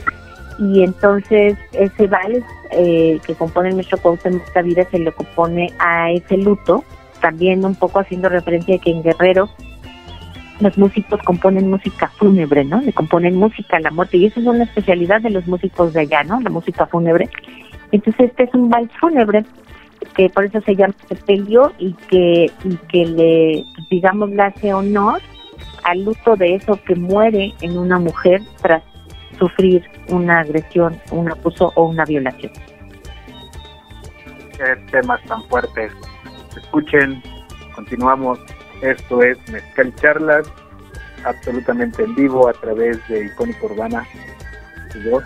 Y 0.59 0.83
entonces 0.83 1.59
ese 1.73 2.07
vals 2.07 2.45
eh, 2.71 3.21
que 3.27 3.35
compone 3.35 3.73
nuestro 3.73 3.99
en 4.25 4.37
esta 4.37 4.63
vida 4.63 4.85
se 4.91 4.99
le 4.99 5.13
compone 5.13 5.73
a 5.79 6.11
ese 6.11 6.37
luto, 6.39 6.85
también 7.21 7.65
un 7.65 7.75
poco 7.75 8.01
haciendo 8.01 8.29
referencia 8.29 8.77
a 8.77 8.79
que 8.79 8.91
en 8.91 9.03
Guerrero 9.03 9.49
los 10.61 10.79
músicos 10.79 11.21
componen 11.23 11.71
música 11.71 12.09
fúnebre, 12.17 12.65
¿no? 12.65 12.81
Le 12.81 12.93
componen 12.93 13.37
música 13.37 13.77
a 13.77 13.81
la 13.81 13.91
muerte 13.91 14.17
y 14.17 14.27
eso 14.27 14.41
es 14.41 14.47
una 14.47 14.65
especialidad 14.65 15.21
de 15.21 15.31
los 15.31 15.47
músicos 15.47 15.93
de 15.93 16.01
allá, 16.01 16.23
¿no? 16.25 16.41
La 16.41 16.51
música 16.51 16.87
fúnebre. 16.87 17.29
Entonces 17.93 18.31
este 18.31 18.45
es 18.45 18.55
un 18.55 18.71
vals 18.71 18.91
fúnebre 19.01 19.45
que 20.15 20.29
por 20.29 20.45
eso 20.45 20.61
se 20.61 20.77
llama 20.77 20.95
sepelio 21.09 21.73
y 21.79 21.93
que 22.09 22.51
y 22.65 22.77
que 22.89 23.07
le 23.07 23.65
digamos 23.91 24.31
le 24.31 24.43
hace 24.43 24.73
honor 24.75 25.21
al 25.85 26.05
luto 26.05 26.37
de 26.37 26.55
eso 26.55 26.79
que 26.87 26.95
muere 26.95 27.55
en 27.61 27.79
una 27.79 27.99
mujer 27.99 28.43
tras 28.61 28.83
sufrir 29.39 29.85
una 30.09 30.41
agresión, 30.41 30.97
un 31.11 31.31
abuso 31.31 31.73
o 31.75 31.85
una 31.85 32.05
violación. 32.05 32.53
Qué 34.57 34.77
temas 34.91 35.21
tan 35.25 35.43
fuertes. 35.45 35.93
Escuchen, 36.57 37.23
continuamos 37.75 38.39
esto 38.85 39.23
es 39.23 39.39
Mezcal 39.51 39.95
Charlas, 39.97 40.47
absolutamente 41.25 42.05
en 42.05 42.15
vivo 42.15 42.49
a 42.49 42.53
través 42.53 42.97
de 43.09 43.27
Icónica 43.27 43.67
Urbana, 43.67 44.07
su 44.93 45.11
voz, 45.11 45.25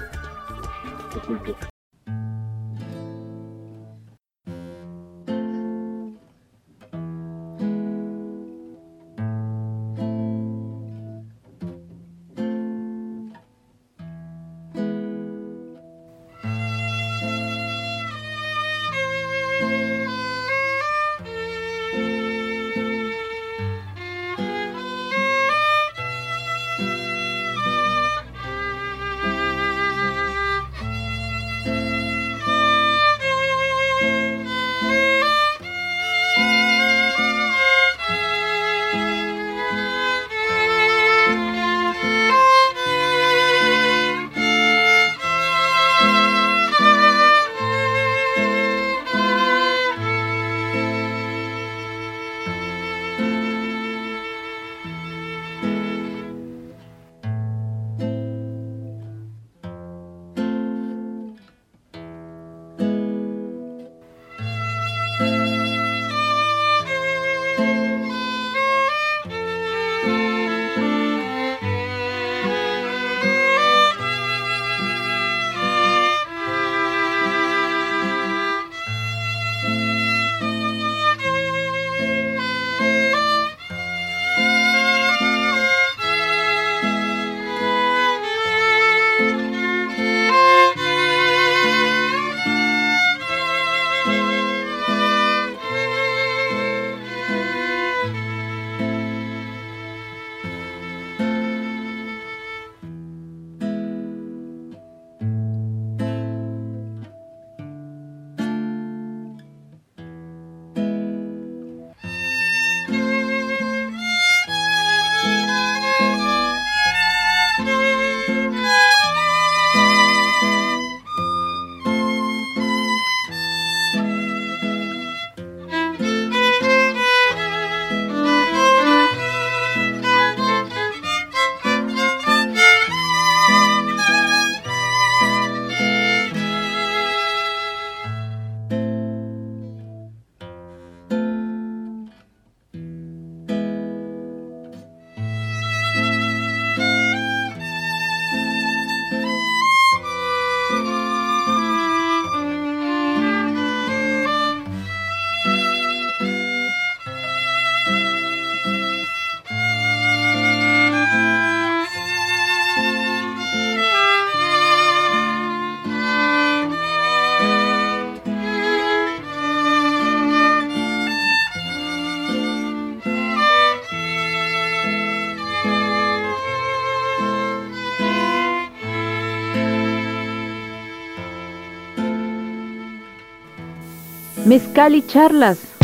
Mezcal 184.49 184.95
y 184.95 185.03
charlas. 185.07 185.77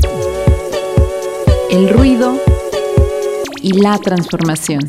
El 1.71 1.91
ruido 1.91 2.33
y 3.61 3.79
la 3.79 3.99
transformación. 3.99 4.81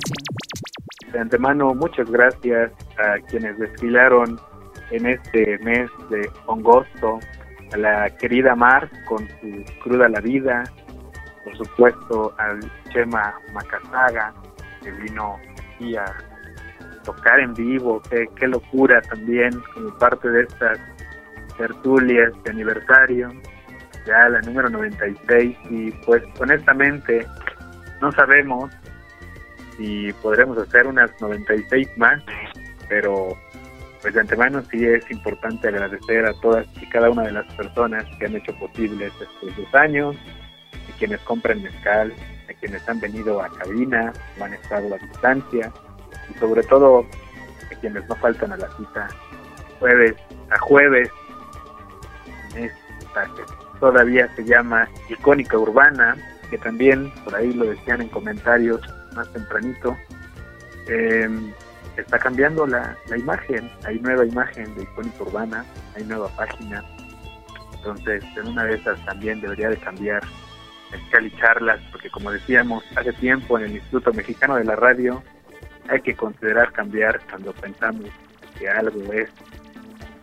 De 1.11 1.19
antemano, 1.19 1.73
muchas 1.73 2.09
gracias 2.09 2.71
a 2.97 3.19
quienes 3.28 3.59
desfilaron 3.59 4.39
en 4.91 5.07
este 5.07 5.57
mes 5.57 5.89
de 6.09 6.21
agosto, 6.47 7.19
a 7.73 7.78
la 7.78 8.09
querida 8.11 8.55
Mar 8.55 8.89
con 9.09 9.28
su 9.41 9.65
cruda 9.84 10.07
la 10.07 10.21
vida, 10.21 10.63
por 11.43 11.57
supuesto 11.57 12.34
al 12.38 12.59
Chema 12.93 13.36
Macasaga, 13.51 14.34
que 14.82 14.91
vino 14.91 15.36
aquí 15.76 15.97
a 15.97 16.05
tocar 17.03 17.41
en 17.41 17.53
vivo, 17.53 18.01
qué 18.09 18.47
locura 18.47 19.01
también 19.01 19.51
como 19.73 19.93
parte 19.97 20.30
de 20.30 20.43
estas 20.43 20.80
tertulias 21.57 22.32
de 22.45 22.51
aniversario, 22.51 23.32
ya 24.06 24.30
la 24.30 24.41
número 24.41 24.70
96, 24.70 25.58
y 25.70 25.91
pues 26.06 26.24
honestamente 26.39 27.26
no 28.01 28.12
sabemos 28.12 28.72
si 29.78 30.14
podremos 30.22 30.58
hacer 30.58 30.88
unas 30.88 31.10
96 31.20 31.88
más, 31.97 32.22
pero 32.88 33.38
pues 34.01 34.14
de 34.14 34.22
antemano 34.22 34.62
sí 34.72 34.86
es 34.86 35.10
importante 35.10 35.68
agradecer 35.68 36.26
a 36.26 36.34
todas 36.41 36.68
y 36.80 36.88
cada 36.89 37.10
una 37.10 37.24
de 37.24 37.32
las 37.32 37.51
personas 37.56 38.06
que 38.20 38.28
han 38.28 38.36
hecho 38.36 38.56
posible 38.60 39.08
estos 39.08 39.28
dos 39.58 39.76
años, 39.76 40.16
a 40.74 40.97
quienes 40.97 41.20
compran 41.22 41.64
mezcal, 41.64 42.14
a 42.49 42.53
quienes 42.53 42.88
han 42.88 42.99
venido 42.99 43.41
a 43.41 43.49
cabina 43.49 44.14
han 44.39 44.53
estado 44.53 44.93
a 44.93 44.97
distancia, 44.99 45.72
y 46.30 46.39
sobre 46.39 46.62
todo 46.64 47.06
a 47.72 47.80
quienes 47.80 48.08
no 48.08 48.16
faltan 48.16 48.53
a 48.53 48.58
la 48.58 48.70
cita 48.78 49.08
jueves 49.80 50.16
a 50.51 50.58
jueves 50.60 51.10
esta 52.56 53.26
que 53.36 53.64
todavía 53.80 54.34
se 54.36 54.43
llama 54.43 54.88
icónica 55.09 55.57
urbana 55.57 56.15
que 56.49 56.57
también 56.57 57.11
por 57.23 57.36
ahí 57.36 57.53
lo 57.53 57.65
decían 57.65 58.01
en 58.01 58.09
comentarios 58.09 58.82
más 59.15 59.32
tempranito 59.34 59.97
eh, 60.88 61.30
está 61.97 62.19
cambiando 62.19 62.67
la, 62.67 62.95
la 63.07 63.17
imagen 63.17 63.69
hay 63.86 63.99
nueva 63.99 64.26
imagen 64.26 64.76
de 64.76 64.84
icónica 64.84 65.23
urbana 65.23 65.65
hay 65.95 66.03
nueva 66.03 66.30
página 66.36 66.84
entonces 67.73 68.23
en 68.36 68.47
una 68.47 68.63
de 68.65 68.76
esas 68.76 69.03
también 69.05 69.41
debería 69.41 69.69
de 69.69 69.78
cambiar 69.78 70.23
el 71.13 71.38
charlas 71.38 71.80
porque 71.91 72.09
como 72.09 72.32
decíamos 72.32 72.84
hace 72.95 73.13
tiempo 73.13 73.57
en 73.57 73.65
el 73.65 73.71
Instituto 73.73 74.13
Mexicano 74.13 74.55
de 74.55 74.63
la 74.63 74.76
Radio 74.76 75.23
hay 75.88 76.01
que 76.01 76.15
considerar 76.15 76.71
cambiar 76.71 77.19
cuando 77.30 77.53
pensamos 77.53 78.09
que 78.57 78.69
algo 78.69 79.13
es 79.13 79.30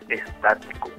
estático. 0.09 0.91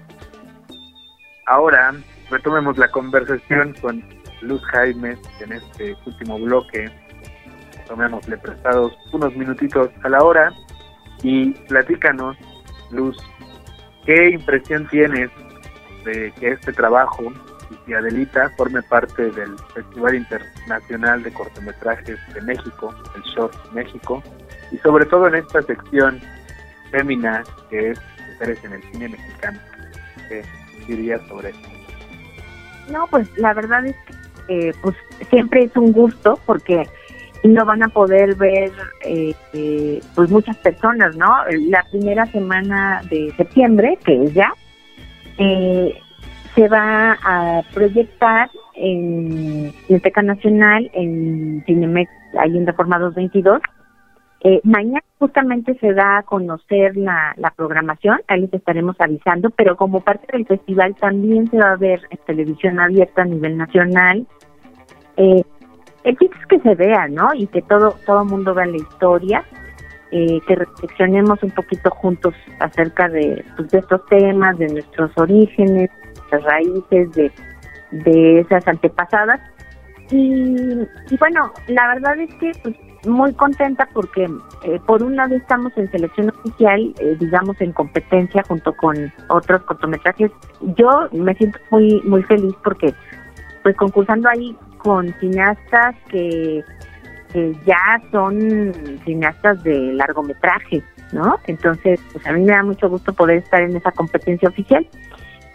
Ahora 1.45 1.93
retomemos 2.29 2.77
la 2.77 2.89
conversación 2.89 3.73
con 3.81 4.03
Luz 4.41 4.61
Jaime 4.65 5.17
en 5.39 5.53
este 5.53 5.95
último 6.05 6.39
bloque. 6.39 6.89
Tomémosle 7.87 8.37
prestados 8.37 8.93
unos 9.11 9.35
minutitos 9.35 9.89
a 10.03 10.09
la 10.09 10.23
hora 10.23 10.53
y 11.21 11.51
platícanos, 11.67 12.37
Luz, 12.91 13.17
¿qué 14.05 14.29
impresión 14.31 14.87
tienes 14.87 15.29
de 16.05 16.31
que 16.39 16.49
este 16.49 16.73
trabajo 16.73 17.31
y 17.87 17.93
Adelita 17.93 18.49
forme 18.57 18.81
parte 18.83 19.31
del 19.31 19.57
Festival 19.73 20.15
Internacional 20.15 21.23
de 21.23 21.33
Cortometrajes 21.33 22.19
de 22.33 22.41
México, 22.41 22.93
el 23.15 23.21
Short 23.23 23.71
México, 23.73 24.21
y 24.71 24.77
sobre 24.77 25.05
todo 25.05 25.27
en 25.27 25.35
esta 25.35 25.61
sección 25.61 26.21
fémina 26.91 27.43
que 27.69 27.91
es 27.91 27.99
mujeres 28.31 28.63
en 28.63 28.73
el 28.73 28.83
cine 28.91 29.09
mexicano. 29.09 29.59
¿Qué 30.29 30.43
dirías 30.87 31.21
sobre 31.27 31.49
eso? 31.49 31.82
No, 32.91 33.07
pues 33.07 33.27
la 33.37 33.53
verdad 33.53 33.85
es 33.85 33.95
que 34.05 34.23
eh, 34.47 34.73
pues 34.81 34.95
siempre 35.29 35.63
es 35.63 35.75
un 35.77 35.91
gusto 35.93 36.37
porque 36.45 36.85
no 37.43 37.65
van 37.65 37.83
a 37.83 37.87
poder 37.89 38.35
ver 38.35 38.71
eh, 39.05 39.33
eh, 39.53 40.01
pues 40.15 40.29
muchas 40.29 40.57
personas, 40.57 41.15
¿no? 41.15 41.29
La 41.69 41.83
primera 41.91 42.25
semana 42.27 43.01
de 43.09 43.33
septiembre, 43.37 43.97
que 44.03 44.23
es 44.23 44.33
ya, 44.33 44.53
se 45.37 46.67
va 46.67 47.17
a 47.23 47.61
proyectar 47.73 48.49
en 48.75 49.73
Cineteca 49.87 50.21
Nacional, 50.21 50.89
en 50.93 51.63
Cinemex, 51.65 52.11
ahí 52.37 52.57
en 52.57 52.67
Reforma 52.67 52.99
222, 52.99 53.61
eh, 54.45 54.59
mañana 54.65 55.03
justamente 55.19 55.73
se 55.79 55.93
da 55.93 56.17
a 56.17 56.23
conocer 56.23 56.97
la, 56.97 57.33
programación, 57.55 58.19
ahí 58.27 58.41
les 58.41 58.53
estaremos 58.53 58.97
avisando, 58.99 59.49
pero 59.51 59.77
como 59.77 60.01
parte 60.01 60.27
del 60.33 60.45
festival 60.45 60.95
también 60.95 61.49
se 61.49 61.57
va 61.57 61.71
a 61.71 61.77
ver 61.77 62.01
en 62.09 62.19
televisión 62.25 62.77
abierta 62.77 63.21
a 63.21 63.25
nivel 63.25 63.57
nacional. 63.57 64.27
Eh, 65.15 65.43
el 66.03 66.17
chiste 66.17 66.35
es 66.41 66.45
que 66.47 66.59
se 66.59 66.75
vea, 66.75 67.07
¿no? 67.07 67.29
Y 67.33 67.47
que 67.47 67.61
todo 67.61 67.95
todo 68.05 68.25
mundo 68.25 68.53
vea 68.53 68.65
la 68.65 68.75
historia, 68.75 69.45
eh, 70.11 70.41
que 70.45 70.55
reflexionemos 70.55 71.41
un 71.41 71.51
poquito 71.51 71.89
juntos 71.91 72.35
acerca 72.59 73.07
de, 73.07 73.45
pues, 73.55 73.69
de 73.69 73.79
estos 73.79 74.05
temas, 74.07 74.57
de 74.57 74.67
nuestros 74.67 75.09
orígenes, 75.17 75.89
las 76.33 76.43
raíces, 76.43 77.11
de, 77.13 77.31
de 77.91 78.39
esas 78.41 78.67
antepasadas. 78.67 79.39
Y, 80.11 80.81
y 81.09 81.17
bueno, 81.17 81.53
la 81.67 81.87
verdad 81.93 82.19
es 82.19 82.33
que 82.35 82.51
pues, 82.61 82.75
muy 83.05 83.33
contenta 83.33 83.87
porque 83.93 84.29
eh, 84.63 84.79
por 84.85 85.03
un 85.03 85.15
lado 85.15 85.35
estamos 85.35 85.71
en 85.77 85.89
selección 85.91 86.29
oficial, 86.29 86.93
eh, 86.99 87.17
digamos 87.19 87.59
en 87.61 87.71
competencia 87.71 88.43
junto 88.47 88.73
con 88.73 89.11
otros 89.29 89.61
cortometrajes. 89.63 90.31
Yo 90.77 90.89
me 91.11 91.33
siento 91.35 91.59
muy 91.69 92.01
muy 92.05 92.23
feliz 92.23 92.53
porque 92.63 92.93
pues 93.63 93.75
concursando 93.75 94.29
ahí 94.29 94.55
con 94.77 95.13
cineastas 95.19 95.95
que, 96.09 96.63
ya 97.65 97.99
son 98.11 98.71
cineastas 99.05 99.63
de 99.63 99.93
largometraje, 99.93 100.83
¿no? 101.13 101.35
Entonces, 101.47 101.99
pues 102.11 102.27
a 102.27 102.31
mí 102.33 102.41
me 102.41 102.51
da 102.51 102.61
mucho 102.61 102.87
gusto 102.87 103.11
poder 103.11 103.37
estar 103.37 103.63
en 103.63 103.75
esa 103.75 103.91
competencia 103.91 104.49
oficial. 104.49 104.87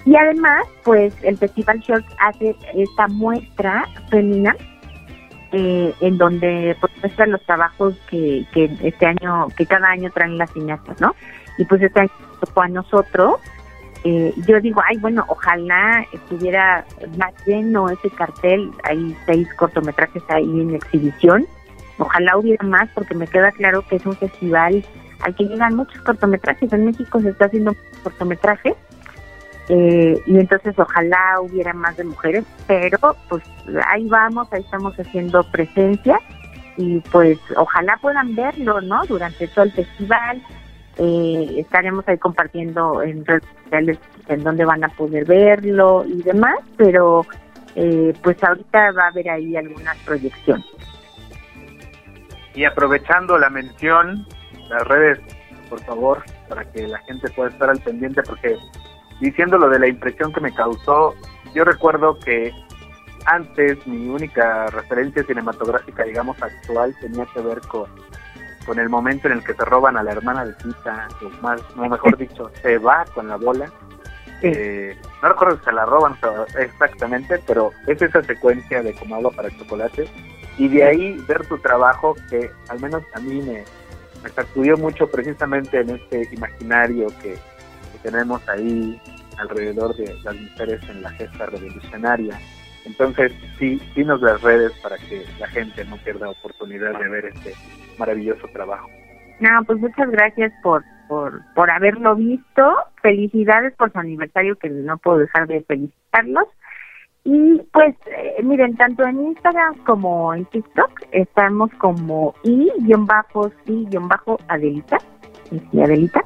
Y 0.05 0.17
además, 0.17 0.67
pues 0.83 1.15
el 1.23 1.37
Festival 1.37 1.79
Short 1.79 2.05
hace 2.19 2.57
esta 2.75 3.07
muestra 3.07 3.85
femenina 4.11 4.57
eh, 5.53 5.95
en 6.01 6.19
donde 6.19 6.77
pues, 6.81 6.93
muestran 7.01 7.33
los 7.33 7.43
trabajos 7.43 7.95
que, 8.11 8.45
que 8.53 8.71
este 8.83 9.07
año, 9.07 9.49
que 9.57 9.67
cada 9.67 9.89
año 9.89 10.11
traen 10.11 10.37
las 10.37 10.53
cineastas, 10.53 11.01
¿no? 11.01 11.15
Y 11.57 11.65
pues 11.65 11.83
este 11.83 12.01
año 12.01 12.11
tocó 12.41 12.63
a 12.63 12.69
nosotros. 12.69 13.41
Eh, 14.05 14.33
yo 14.47 14.61
digo, 14.61 14.81
ay, 14.87 14.97
bueno, 14.99 15.25
ojalá 15.29 16.05
estuviera 16.13 16.85
más 17.17 17.33
lleno 17.47 17.89
ese 17.89 18.11
cartel. 18.11 18.71
Hay 18.85 19.17
seis 19.27 19.49
cortometrajes 19.55 20.23
ahí 20.29 20.45
en 20.45 20.75
exhibición. 20.75 21.47
Ojalá 21.99 22.37
hubiera 22.37 22.65
más 22.65 22.89
porque 22.95 23.15
me 23.15 23.27
queda 23.27 23.51
claro 23.53 23.83
que 23.89 23.97
es 23.97 24.07
un 24.07 24.15
festival 24.15 24.85
al 25.21 25.35
que 25.35 25.45
llegan 25.45 25.75
muchos 25.75 26.01
cortometrajes. 26.03 26.73
En 26.73 26.85
México 26.85 27.21
se 27.21 27.31
está 27.31 27.47
haciendo 27.47 27.75
cortometrajes 28.05 28.75
eh, 29.69 30.23
y 30.27 30.39
entonces 30.39 30.75
ojalá 30.79 31.41
hubiera 31.43 31.75
más 31.75 31.97
de 31.97 32.05
mujeres, 32.05 32.45
pero 32.67 32.99
pues 33.29 33.43
ahí 33.87 34.09
vamos, 34.09 34.51
ahí 34.53 34.63
estamos 34.63 34.99
haciendo 34.99 35.43
presencia 35.51 36.19
y 36.79 37.01
pues 37.13 37.39
ojalá 37.57 37.99
puedan 38.01 38.35
verlo, 38.35 38.81
¿no? 38.81 39.05
Durante 39.07 39.47
todo 39.49 39.65
el 39.65 39.73
festival. 39.73 40.43
Eh, 40.97 41.55
estaremos 41.59 42.07
ahí 42.09 42.19
compartiendo 42.19 43.03
en 43.03 43.25
redes 43.25 43.45
sociales 43.63 43.99
en 44.27 44.43
donde 44.43 44.65
van 44.65 44.83
a 44.83 44.89
poder 44.89 45.25
verlo 45.27 46.05
y 46.07 46.23
demás, 46.23 46.59
pero 46.77 47.25
eh, 47.75 48.15
pues 48.23 48.43
ahorita 48.43 48.93
va 48.93 49.05
a 49.05 49.09
haber 49.09 49.29
ahí 49.31 49.57
algunas 49.57 49.97
proyecciones. 49.99 50.67
Y 52.55 52.65
aprovechando 52.65 53.39
la 53.39 53.51
mención, 53.51 54.27
las 54.69 54.83
redes, 54.89 55.21
por 55.69 55.81
favor, 55.85 56.25
para 56.49 56.65
que 56.73 56.89
la 56.89 56.99
gente 57.01 57.31
pueda 57.31 57.51
estar 57.51 57.71
al 57.71 57.79
pendiente, 57.81 58.23
porque 58.23 58.57
diciendo 59.21 59.59
lo 59.59 59.69
de 59.69 59.79
la 59.79 59.89
impresión 59.89 60.33
que 60.33 60.41
me 60.41 60.55
causó, 60.55 61.15
yo 61.55 61.65
recuerdo 61.65 62.19
que 62.19 62.53
antes 63.27 63.87
mi 63.87 64.09
única 64.09 64.67
referencia 64.67 65.23
cinematográfica, 65.25 66.05
digamos, 66.05 66.41
actual 66.43 66.95
tenía 67.01 67.27
que 67.27 67.41
ver 67.41 67.61
con, 67.63 67.87
con 68.67 68.79
el 68.79 68.89
momento 68.89 69.29
en 69.29 69.35
el 69.35 69.45
que 69.45 69.55
se 69.55 69.65
roban 69.65 69.97
a 69.97 70.03
la 70.03 70.13
hermana 70.13 70.45
de 70.45 70.55
Tita, 70.55 71.09
o 71.23 71.43
más, 71.43 71.61
no 71.77 71.89
mejor 71.89 72.17
dicho, 72.19 72.51
se 72.63 72.79
va 72.79 73.05
con 73.15 73.29
la 73.29 73.37
bola. 73.37 73.71
Eh, 74.43 74.97
no 75.21 75.29
recuerdo 75.29 75.59
si 75.59 75.65
se 75.65 75.73
la 75.73 75.85
roban 75.85 76.17
exactamente, 76.59 77.43
pero 77.47 77.73
es 77.87 78.01
esa 78.01 78.23
secuencia 78.23 78.83
de 78.83 78.95
como 78.95 79.17
agua 79.17 79.33
para 79.33 79.51
chocolate. 79.51 80.09
Y 80.57 80.69
de 80.69 80.85
ahí 80.85 81.25
ver 81.29 81.47
tu 81.47 81.59
trabajo 81.59 82.17
que 82.31 82.51
al 82.69 82.81
menos 82.81 83.03
a 83.15 83.21
mí 83.21 83.43
me, 83.43 83.65
me 84.23 84.29
sacudió 84.31 84.77
mucho 84.77 85.09
precisamente 85.09 85.81
en 85.81 85.91
este 85.91 86.29
imaginario 86.33 87.09
que, 87.21 87.39
tenemos 88.03 88.47
ahí 88.49 89.01
alrededor 89.39 89.97
de 89.97 90.15
las 90.25 90.37
mujeres 90.37 90.81
en 90.89 91.03
la 91.03 91.11
gesta 91.11 91.47
revolucionaria. 91.47 92.39
Entonces, 92.85 93.33
sí, 93.59 93.81
dinos 93.95 94.21
las 94.23 94.41
redes 94.43 94.73
para 94.83 94.97
que 94.97 95.25
la 95.39 95.47
gente 95.49 95.85
no 95.85 95.97
pierda 95.99 96.31
oportunidad 96.31 96.99
de 96.99 97.09
ver 97.09 97.27
este 97.27 97.55
maravilloso 97.99 98.49
trabajo. 98.53 98.89
No, 99.41 99.51
pues 99.67 99.79
muchas 99.79 100.11
gracias 100.11 100.53
por, 100.63 100.83
por, 101.07 101.41
por 101.55 101.71
haberlo 101.71 102.17
visto. 102.17 102.77
Felicidades 103.03 103.75
por 103.75 103.93
su 103.93 103.99
aniversario, 103.99 104.57
que 104.57 104.71
no 104.71 104.99
puedo 104.99 105.19
dejar 105.19 105.47
de 105.47 105.63
felicitarlos. 105.63 106.47
Y 107.25 107.61
pues, 107.73 107.95
eh, 108.07 108.43
miren, 108.43 108.75
tanto 108.77 109.05
en 109.05 109.21
Instagram 109.21 109.75
como 109.85 110.33
en 110.33 110.47
TikTok 110.47 110.91
estamos 111.13 111.71
como 111.79 112.35
i-sí-adelita, 112.43 112.99
y 115.51 115.81
Adelita. 115.81 116.25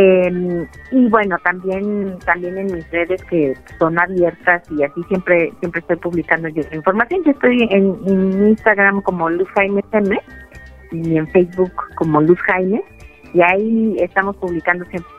Eh, 0.00 0.68
y 0.92 1.08
bueno, 1.08 1.36
también 1.42 2.20
también 2.24 2.56
en 2.56 2.66
mis 2.66 2.88
redes 2.92 3.20
que 3.24 3.56
son 3.80 3.98
abiertas 3.98 4.62
y 4.70 4.84
así 4.84 5.02
siempre 5.08 5.52
siempre 5.58 5.80
estoy 5.80 5.96
publicando 5.96 6.48
yo 6.48 6.62
información. 6.72 7.24
Yo 7.24 7.32
estoy 7.32 7.66
en, 7.68 8.46
Instagram 8.48 9.02
como 9.02 9.28
Luz 9.28 9.48
Jaime 9.56 9.82
M 9.90 10.20
y 10.92 11.16
en 11.16 11.26
Facebook 11.28 11.72
como 11.96 12.20
Luz 12.20 12.38
Jaime. 12.42 12.80
Y 13.34 13.40
ahí 13.42 13.96
estamos 13.98 14.36
publicando 14.36 14.84
siempre 14.84 15.10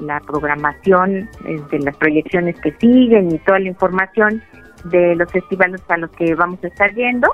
la, 0.00 0.20
programación 0.20 1.28
de 1.70 1.78
las 1.80 1.96
proyecciones 1.96 2.60
que 2.60 2.70
siguen 2.78 3.32
y 3.32 3.38
toda 3.38 3.58
la 3.58 3.68
información 3.68 4.40
de 4.84 5.16
los 5.16 5.30
festivales 5.32 5.82
a 5.88 5.96
los 5.96 6.10
que 6.12 6.32
vamos 6.36 6.62
a 6.62 6.68
estar 6.68 6.94
yendo. 6.94 7.28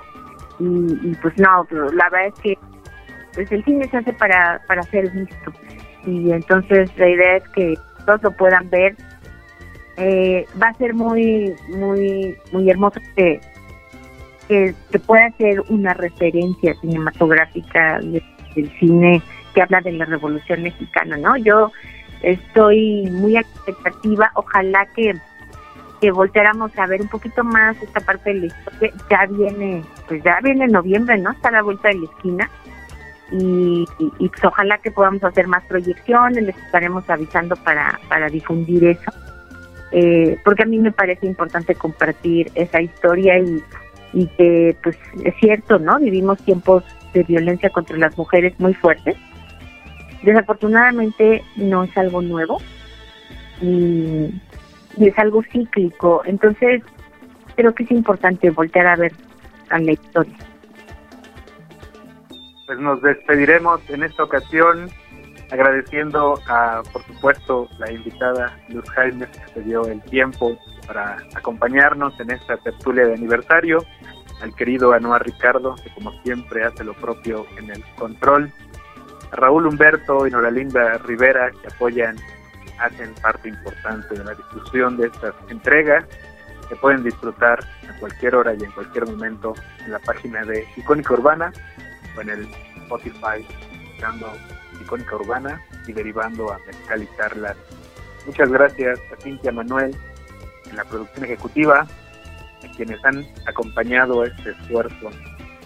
Y, 0.59 1.14
pues 1.20 1.36
no, 1.36 1.66
la 1.70 2.09
verdad 2.09 2.28
es 2.28 2.40
que 2.40 2.59
pues 3.34 3.52
el 3.52 3.62
cine 3.64 3.86
se 3.90 3.98
hace 3.98 4.12
para, 4.14 4.62
para 4.66 4.82
ser 4.84 5.11
visto 5.11 5.52
y 6.07 6.30
entonces 6.32 6.90
la 6.96 7.09
idea 7.09 7.36
es 7.36 7.48
que 7.50 7.74
todos 8.05 8.22
lo 8.22 8.30
puedan 8.32 8.68
ver. 8.70 8.96
Eh, 9.96 10.46
va 10.61 10.68
a 10.68 10.74
ser 10.74 10.94
muy, 10.94 11.55
muy, 11.68 12.36
muy 12.52 12.68
hermoso 12.68 13.00
que, 13.14 13.40
que, 14.48 14.74
pueda 15.07 15.30
ser 15.38 15.61
una 15.68 15.94
referencia 15.94 16.74
cinematográfica 16.80 18.00
del 18.00 18.70
cine 18.80 19.22
que 19.55 19.62
habla 19.62 19.80
de 19.80 19.92
la 19.92 20.05
Revolución 20.05 20.64
Mexicana, 20.64 21.16
¿no? 21.16 21.36
Yo 21.36 21.70
estoy 22.22 23.09
muy 23.12 23.36
expectativa, 23.36 24.32
ojalá 24.34 24.84
que, 24.96 25.14
que 26.00 26.11
volteáramos 26.11 26.76
a 26.76 26.86
ver 26.86 27.00
un 27.00 27.09
poquito 27.09 27.44
más 27.44 27.80
esta 27.80 28.00
parte 28.00 28.34
de 28.34 28.40
la 28.40 28.46
historia. 28.46 28.92
Ya 29.09 29.26
viene, 29.26 29.82
pues 30.09 30.24
ya 30.24 30.40
viene 30.42 30.66
noviembre, 30.66 31.16
¿no? 31.18 31.30
Está 31.30 31.50
a 31.50 31.52
la 31.52 31.62
vuelta 31.62 31.88
de 31.88 31.98
la 31.98 32.05
esquina 32.07 32.50
y, 33.31 33.87
pues 34.18 34.45
ojalá 34.45 34.79
que 34.79 34.91
podamos 34.91 35.25
hacer 35.25 35.47
más 35.47 35.64
proyecciones, 35.64 36.43
les 36.43 36.57
estaremos 36.57 37.09
avisando 37.09 37.57
para, 37.57 37.99
para 38.09 38.29
difundir 38.29 38.85
eso, 38.85 39.11
eh, 39.93 40.39
porque 40.45 40.64
a 40.64 40.66
mí 40.66 40.79
me 40.79 40.93
parece 40.93 41.27
importante 41.27 41.75
compartir 41.75 42.51
esa 42.55 42.81
historia 42.81 43.39
y, 43.39 43.62
y 44.12 44.27
que 44.37 44.77
pues 44.83 44.97
es 45.25 45.35
cierto, 45.41 45.79
¿no? 45.79 45.99
Vivimos 45.99 46.39
tiempos 46.45 46.85
de 47.12 47.22
violencia 47.22 47.70
contra 47.70 47.97
las 47.97 48.16
mujeres 48.18 48.59
muy 48.59 48.75
fuertes. 48.75 49.16
Desafortunadamente 50.22 51.43
no 51.57 51.85
es 51.85 51.97
algo 51.97 52.22
nuevo 52.22 52.59
y, 53.61 54.31
y 54.97 55.09
es 55.09 55.18
algo 55.18 55.43
cíclico, 55.51 56.22
entonces 56.25 56.83
creo 57.57 57.75
que 57.75 57.85
es 57.85 57.91
importante 57.91 58.51
voltear 58.51 58.87
a 58.87 58.97
ver 58.97 59.12
a 59.70 59.79
la 59.79 59.93
historia 59.93 60.37
pues 62.67 62.79
nos 62.79 63.01
despediremos 63.03 63.81
en 63.91 64.03
esta 64.03 64.25
ocasión 64.25 64.91
agradeciendo 65.51 66.41
a, 66.49 66.83
por 66.93 67.03
supuesto, 67.05 67.69
la 67.79 67.91
invitada 67.93 68.59
Luz 68.69 68.89
Jaime 68.91 69.27
que 69.27 69.53
se 69.53 69.61
dio 69.61 69.87
el 69.87 70.03
tiempo 70.03 70.59
para 70.87 71.19
acompañarnos 71.35 72.19
en 72.21 72.31
esta 72.31 72.57
tertulia 72.59 73.07
de 73.07 73.15
aniversario, 73.15 73.85
al 74.41 74.55
querido 74.55 74.93
Anuar 74.93 75.25
Ricardo, 75.25 75.75
que 75.77 75.93
como 75.95 76.12
siempre 76.23 76.65
hace 76.65 76.85
lo 76.85 76.95
propio 76.95 77.47
en 77.57 77.71
el 77.71 77.85
control, 77.97 78.51
a 79.31 79.37
Raúl 79.37 79.67
Humberto 79.67 80.27
y 80.27 80.31
Noralinda 80.31 80.99
Rivera, 80.99 81.51
que 81.51 81.69
apoyan, 81.73 82.17
hacen 82.79 83.15
parte 83.23 83.49
importante 83.49 84.19
de 84.19 84.25
la 84.25 84.35
difusión 84.35 84.97
de 84.97 85.07
estas 85.07 85.35
entregas, 85.49 86.05
que 86.69 86.77
pueden 86.77 87.05
disfrutar 87.05 87.61
a 87.89 87.99
cualquier 88.01 88.35
hora 88.35 88.55
y 88.55 88.65
en 88.65 88.71
cualquier 88.73 89.07
momento 89.07 89.55
en 89.85 89.93
la 89.93 89.99
página 89.99 90.43
de 90.45 90.67
Icónica 90.77 91.12
Urbana 91.12 91.53
en 92.21 92.29
el 92.31 92.49
Spotify, 92.77 93.45
buscando 93.91 94.33
Icónica 94.81 95.17
Urbana 95.17 95.61
y 95.87 95.93
derivando 95.93 96.53
a 96.53 96.59
Mezcal. 96.67 97.57
Muchas 98.27 98.51
gracias 98.51 98.99
a 99.12 99.21
Cintia 99.21 99.53
Manuel 99.53 99.95
en 100.71 100.77
la 100.77 100.85
producción 100.85 101.25
ejecutiva, 101.25 101.81
a 101.81 102.77
quienes 102.77 103.05
han 103.05 103.25
acompañado 103.47 104.25
este 104.25 104.51
esfuerzo 104.51 105.11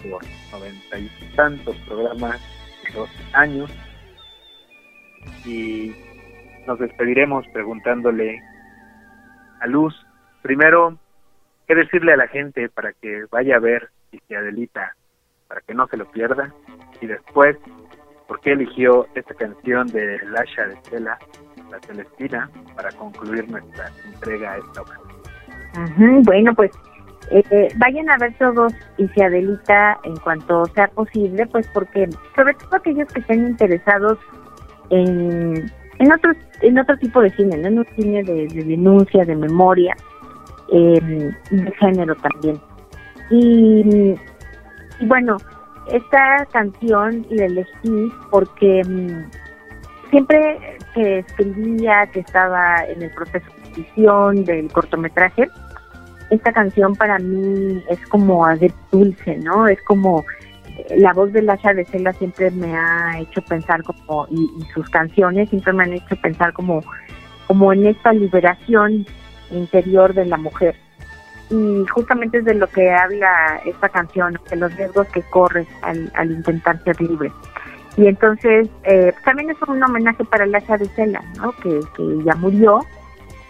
por 0.09 0.21
noventa 0.51 0.99
y 0.99 1.09
tantos 1.35 1.75
programas 1.87 2.39
y 2.87 2.93
dos 2.93 3.09
años. 3.33 3.71
Y 5.45 5.95
nos 6.67 6.79
despediremos 6.79 7.47
preguntándole 7.53 8.41
a 9.61 9.67
Luz, 9.67 9.95
primero, 10.41 10.97
¿qué 11.67 11.75
decirle 11.75 12.13
a 12.13 12.17
la 12.17 12.27
gente 12.27 12.69
para 12.69 12.93
que 12.93 13.25
vaya 13.31 13.55
a 13.55 13.59
ver 13.59 13.89
Adelita 14.35 14.95
para 15.49 15.61
que 15.61 15.73
no 15.73 15.85
se 15.87 15.97
lo 15.97 16.05
pierda. 16.11 16.53
Y 17.01 17.07
después, 17.07 17.57
¿por 18.27 18.39
qué 18.39 18.53
eligió 18.53 19.07
esta 19.15 19.33
canción 19.33 19.87
de 19.87 20.19
Lasha 20.27 20.67
de 20.67 20.77
Tela, 20.89 21.17
la 21.69 21.79
Celestina, 21.79 22.49
para 22.75 22.89
concluir 22.91 23.49
nuestra 23.51 23.91
entrega 24.05 24.53
a 24.53 24.57
esta 24.57 24.81
ocasión? 24.81 25.09
bueno, 26.23 26.53
pues 26.55 26.71
eh, 27.31 27.67
vayan 27.77 28.09
a 28.09 28.17
ver 28.17 28.33
todos 28.37 28.73
y 28.97 29.07
se 29.09 29.23
Adelita 29.23 29.99
en 30.03 30.15
cuanto 30.17 30.65
sea 30.67 30.87
posible, 30.87 31.45
pues 31.47 31.67
porque 31.73 32.09
sobre 32.35 32.53
todo 32.55 32.75
aquellos 32.75 33.07
que 33.13 33.19
estén 33.19 33.47
interesados 33.47 34.17
en, 34.89 35.71
en 35.99 36.11
otro 36.11 36.31
en 36.61 36.79
otro 36.79 36.97
tipo 36.97 37.21
de 37.21 37.29
cine, 37.31 37.57
¿no? 37.57 37.67
en 37.67 37.79
un 37.79 37.85
cine 37.95 38.23
de, 38.23 38.47
denuncia, 38.47 39.23
de 39.25 39.35
memoria, 39.35 39.95
eh, 40.73 41.31
de 41.51 41.71
género 41.79 42.15
también. 42.15 42.59
Y 43.29 44.15
y 44.99 45.05
bueno, 45.05 45.37
esta 45.91 46.45
canción 46.51 47.25
la 47.29 47.45
elegí 47.45 48.11
porque 48.29 48.81
mm, 48.85 49.29
siempre 50.09 50.77
que 50.93 51.19
escribía, 51.19 52.07
que 52.07 52.19
estaba 52.19 52.83
en 52.85 53.01
el 53.03 53.11
proceso 53.11 53.45
de 53.45 53.81
edición 53.81 54.45
del 54.45 54.71
cortometraje, 54.71 55.49
esta 56.29 56.51
canción 56.51 56.95
para 56.95 57.17
mí 57.17 57.83
es 57.89 57.99
como 58.07 58.45
hacer 58.45 58.71
dulce, 58.91 59.37
¿no? 59.37 59.67
Es 59.67 59.81
como 59.83 60.25
eh, 60.67 60.95
la 60.97 61.13
voz 61.13 61.33
de 61.33 61.41
Lasha 61.41 61.73
de 61.73 61.85
Cela 61.85 62.13
siempre 62.13 62.51
me 62.51 62.75
ha 62.75 63.19
hecho 63.19 63.41
pensar 63.41 63.81
como 63.83 64.27
y, 64.29 64.41
y, 64.59 64.63
sus 64.73 64.87
canciones 64.89 65.49
siempre 65.49 65.73
me 65.73 65.83
han 65.83 65.93
hecho 65.93 66.15
pensar 66.21 66.53
como 66.53 66.81
como 67.47 67.73
en 67.73 67.87
esta 67.87 68.13
liberación 68.13 69.07
interior 69.49 70.13
de 70.13 70.25
la 70.25 70.37
mujer 70.37 70.75
y 71.49 71.85
justamente 71.87 72.39
es 72.39 72.45
de 72.45 72.53
lo 72.53 72.67
que 72.67 72.91
habla 72.91 73.61
esta 73.65 73.89
canción, 73.89 74.39
de 74.49 74.55
los 74.55 74.75
riesgos 74.75 75.07
que 75.07 75.21
corres 75.23 75.67
al, 75.81 76.11
al 76.15 76.31
intentar 76.31 76.81
ser 76.83 76.99
libre. 77.01 77.31
Y 77.97 78.07
entonces 78.07 78.69
eh, 78.83 79.13
también 79.25 79.49
es 79.49 79.57
un 79.67 79.83
homenaje 79.83 80.23
para 80.25 80.45
Lasha 80.45 80.77
de 80.77 80.87
Cela, 80.89 81.21
¿no? 81.37 81.51
que, 81.53 81.79
que 81.95 82.23
ya 82.23 82.35
murió 82.35 82.79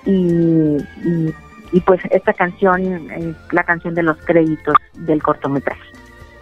y, 0.05 0.77
y, 1.71 1.79
pues 1.81 2.01
esta 2.09 2.33
canción 2.33 3.11
es 3.11 3.35
la 3.51 3.63
canción 3.63 3.93
de 3.93 4.03
los 4.03 4.17
créditos 4.23 4.75
del 4.93 5.21
cortometraje. 5.21 5.83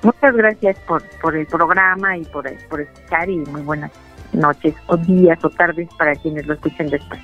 Muchas 0.04 0.36
gracias 0.36 0.80
por, 0.88 1.04
por 1.22 1.36
el 1.36 1.48
programa 1.48 2.18
y 2.18 2.24
por, 2.26 2.46
por 2.70 2.82
escuchar 2.82 3.30
y 3.30 3.38
muy 3.38 3.62
buenas 3.62 3.92
noches 4.32 4.76
o 4.88 4.96
días 4.96 5.44
o 5.44 5.50
tardes 5.50 5.90
para 5.98 6.16
quienes 6.16 6.46
lo 6.46 6.54
escuchen 6.54 6.90
después. 6.90 7.20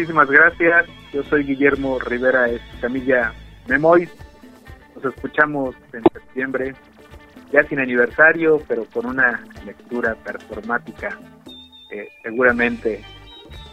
Muchísimas 0.00 0.30
gracias. 0.30 0.86
Yo 1.12 1.22
soy 1.24 1.44
Guillermo 1.44 1.98
Rivera 1.98 2.46
Camilla 2.80 3.34
Memoy. 3.68 4.08
Nos 4.94 5.14
escuchamos 5.14 5.76
en 5.92 6.02
septiembre, 6.10 6.74
ya 7.52 7.62
sin 7.64 7.80
aniversario, 7.80 8.62
pero 8.66 8.86
con 8.86 9.04
una 9.04 9.44
lectura 9.66 10.14
performática 10.24 11.18
que 11.90 12.08
seguramente 12.22 13.04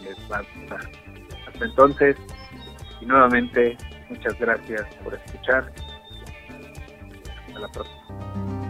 les 0.04 0.30
va 0.30 0.40
a 0.40 0.42
gustar. 0.42 0.90
Hasta 1.46 1.64
entonces, 1.64 2.16
y 3.00 3.06
nuevamente, 3.06 3.78
muchas 4.10 4.38
gracias 4.38 4.82
por 5.02 5.14
escuchar. 5.14 5.72
Hasta 7.46 7.58
la 7.58 7.68
próxima. 7.68 8.67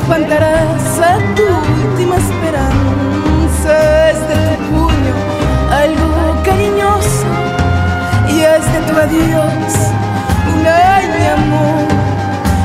Espantarás 0.00 0.98
a 0.98 1.18
tu 1.36 1.42
última 1.42 2.16
esperanza. 2.16 3.72
Es 4.10 4.20
de 4.28 4.56
tu 4.56 4.64
puño 4.70 5.14
algo 5.84 6.10
cariñoso 6.44 7.30
y 8.28 8.40
es 8.40 8.64
de 8.72 8.80
tu 8.88 8.94
adiós 8.98 9.72
un 10.52 10.62
mi 11.14 11.26
amor 11.38 11.86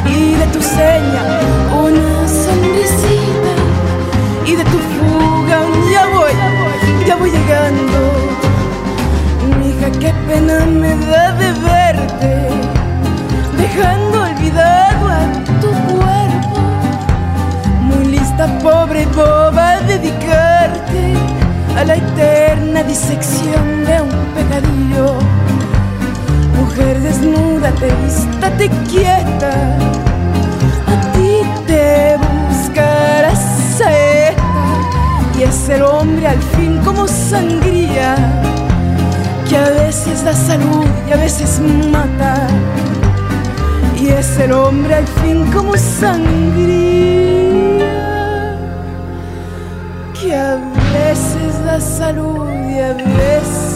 y 0.06 0.36
de 0.36 0.48
tu 0.48 0.62
seña 0.62 1.24
una 1.86 2.28
sonrisita 2.44 3.54
y 4.46 4.56
de 4.56 4.64
tu 4.64 4.80
fuga 4.94 5.60
ya 5.92 6.06
voy, 6.08 6.34
ya 7.08 7.16
voy 7.16 7.32
llegando. 7.32 8.00
Mija, 9.60 9.90
qué 10.00 10.14
pena 10.28 10.66
me 10.66 10.96
da 11.08 11.32
de 11.34 11.52
verte, 11.52 11.65
pobre 18.66 19.06
boba, 19.16 19.74
a 19.74 19.82
dedicarte 19.82 21.04
a 21.78 21.84
la 21.84 21.96
eterna 21.98 22.82
disección 22.82 23.86
de 23.86 24.02
un 24.02 24.16
pecadillo. 24.36 25.08
Mujer, 26.60 27.00
desnúdate, 27.00 27.90
estate 28.08 28.68
quieta. 28.90 29.54
A 30.94 30.96
ti 31.14 31.32
te 31.68 32.18
buscarás 32.26 33.44
saeta 33.78 34.42
y 35.38 35.44
es 35.44 35.70
el 35.70 35.84
hombre 35.84 36.28
al 36.28 36.42
fin 36.56 36.80
como 36.84 37.08
sangría 37.08 38.16
que 39.48 39.58
a 39.58 39.70
veces 39.84 40.24
da 40.24 40.34
salud 40.34 40.88
y 41.08 41.12
a 41.12 41.18
veces 41.18 41.62
mata. 41.92 42.48
Y 44.02 44.08
es 44.08 44.40
el 44.40 44.54
hombre 44.54 44.96
al 44.96 45.08
fin 45.22 45.52
como 45.52 45.78
sangría 45.78 47.45
que 50.26 50.34
a 50.34 50.56
veces 50.92 51.64
da 51.66 51.80
salud 51.80 52.50
y 52.50 52.80
a 52.80 52.94
veces 52.94 53.75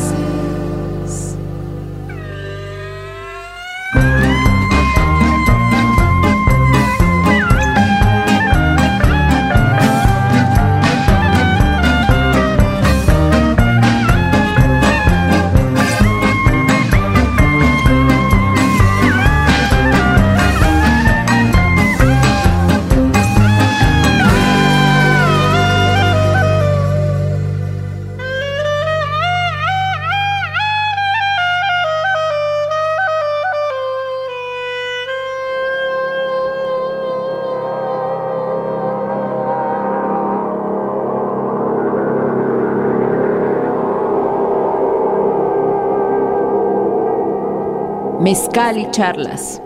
Mezcal 48.30 48.78
y 48.78 48.92
charlas. 48.92 49.60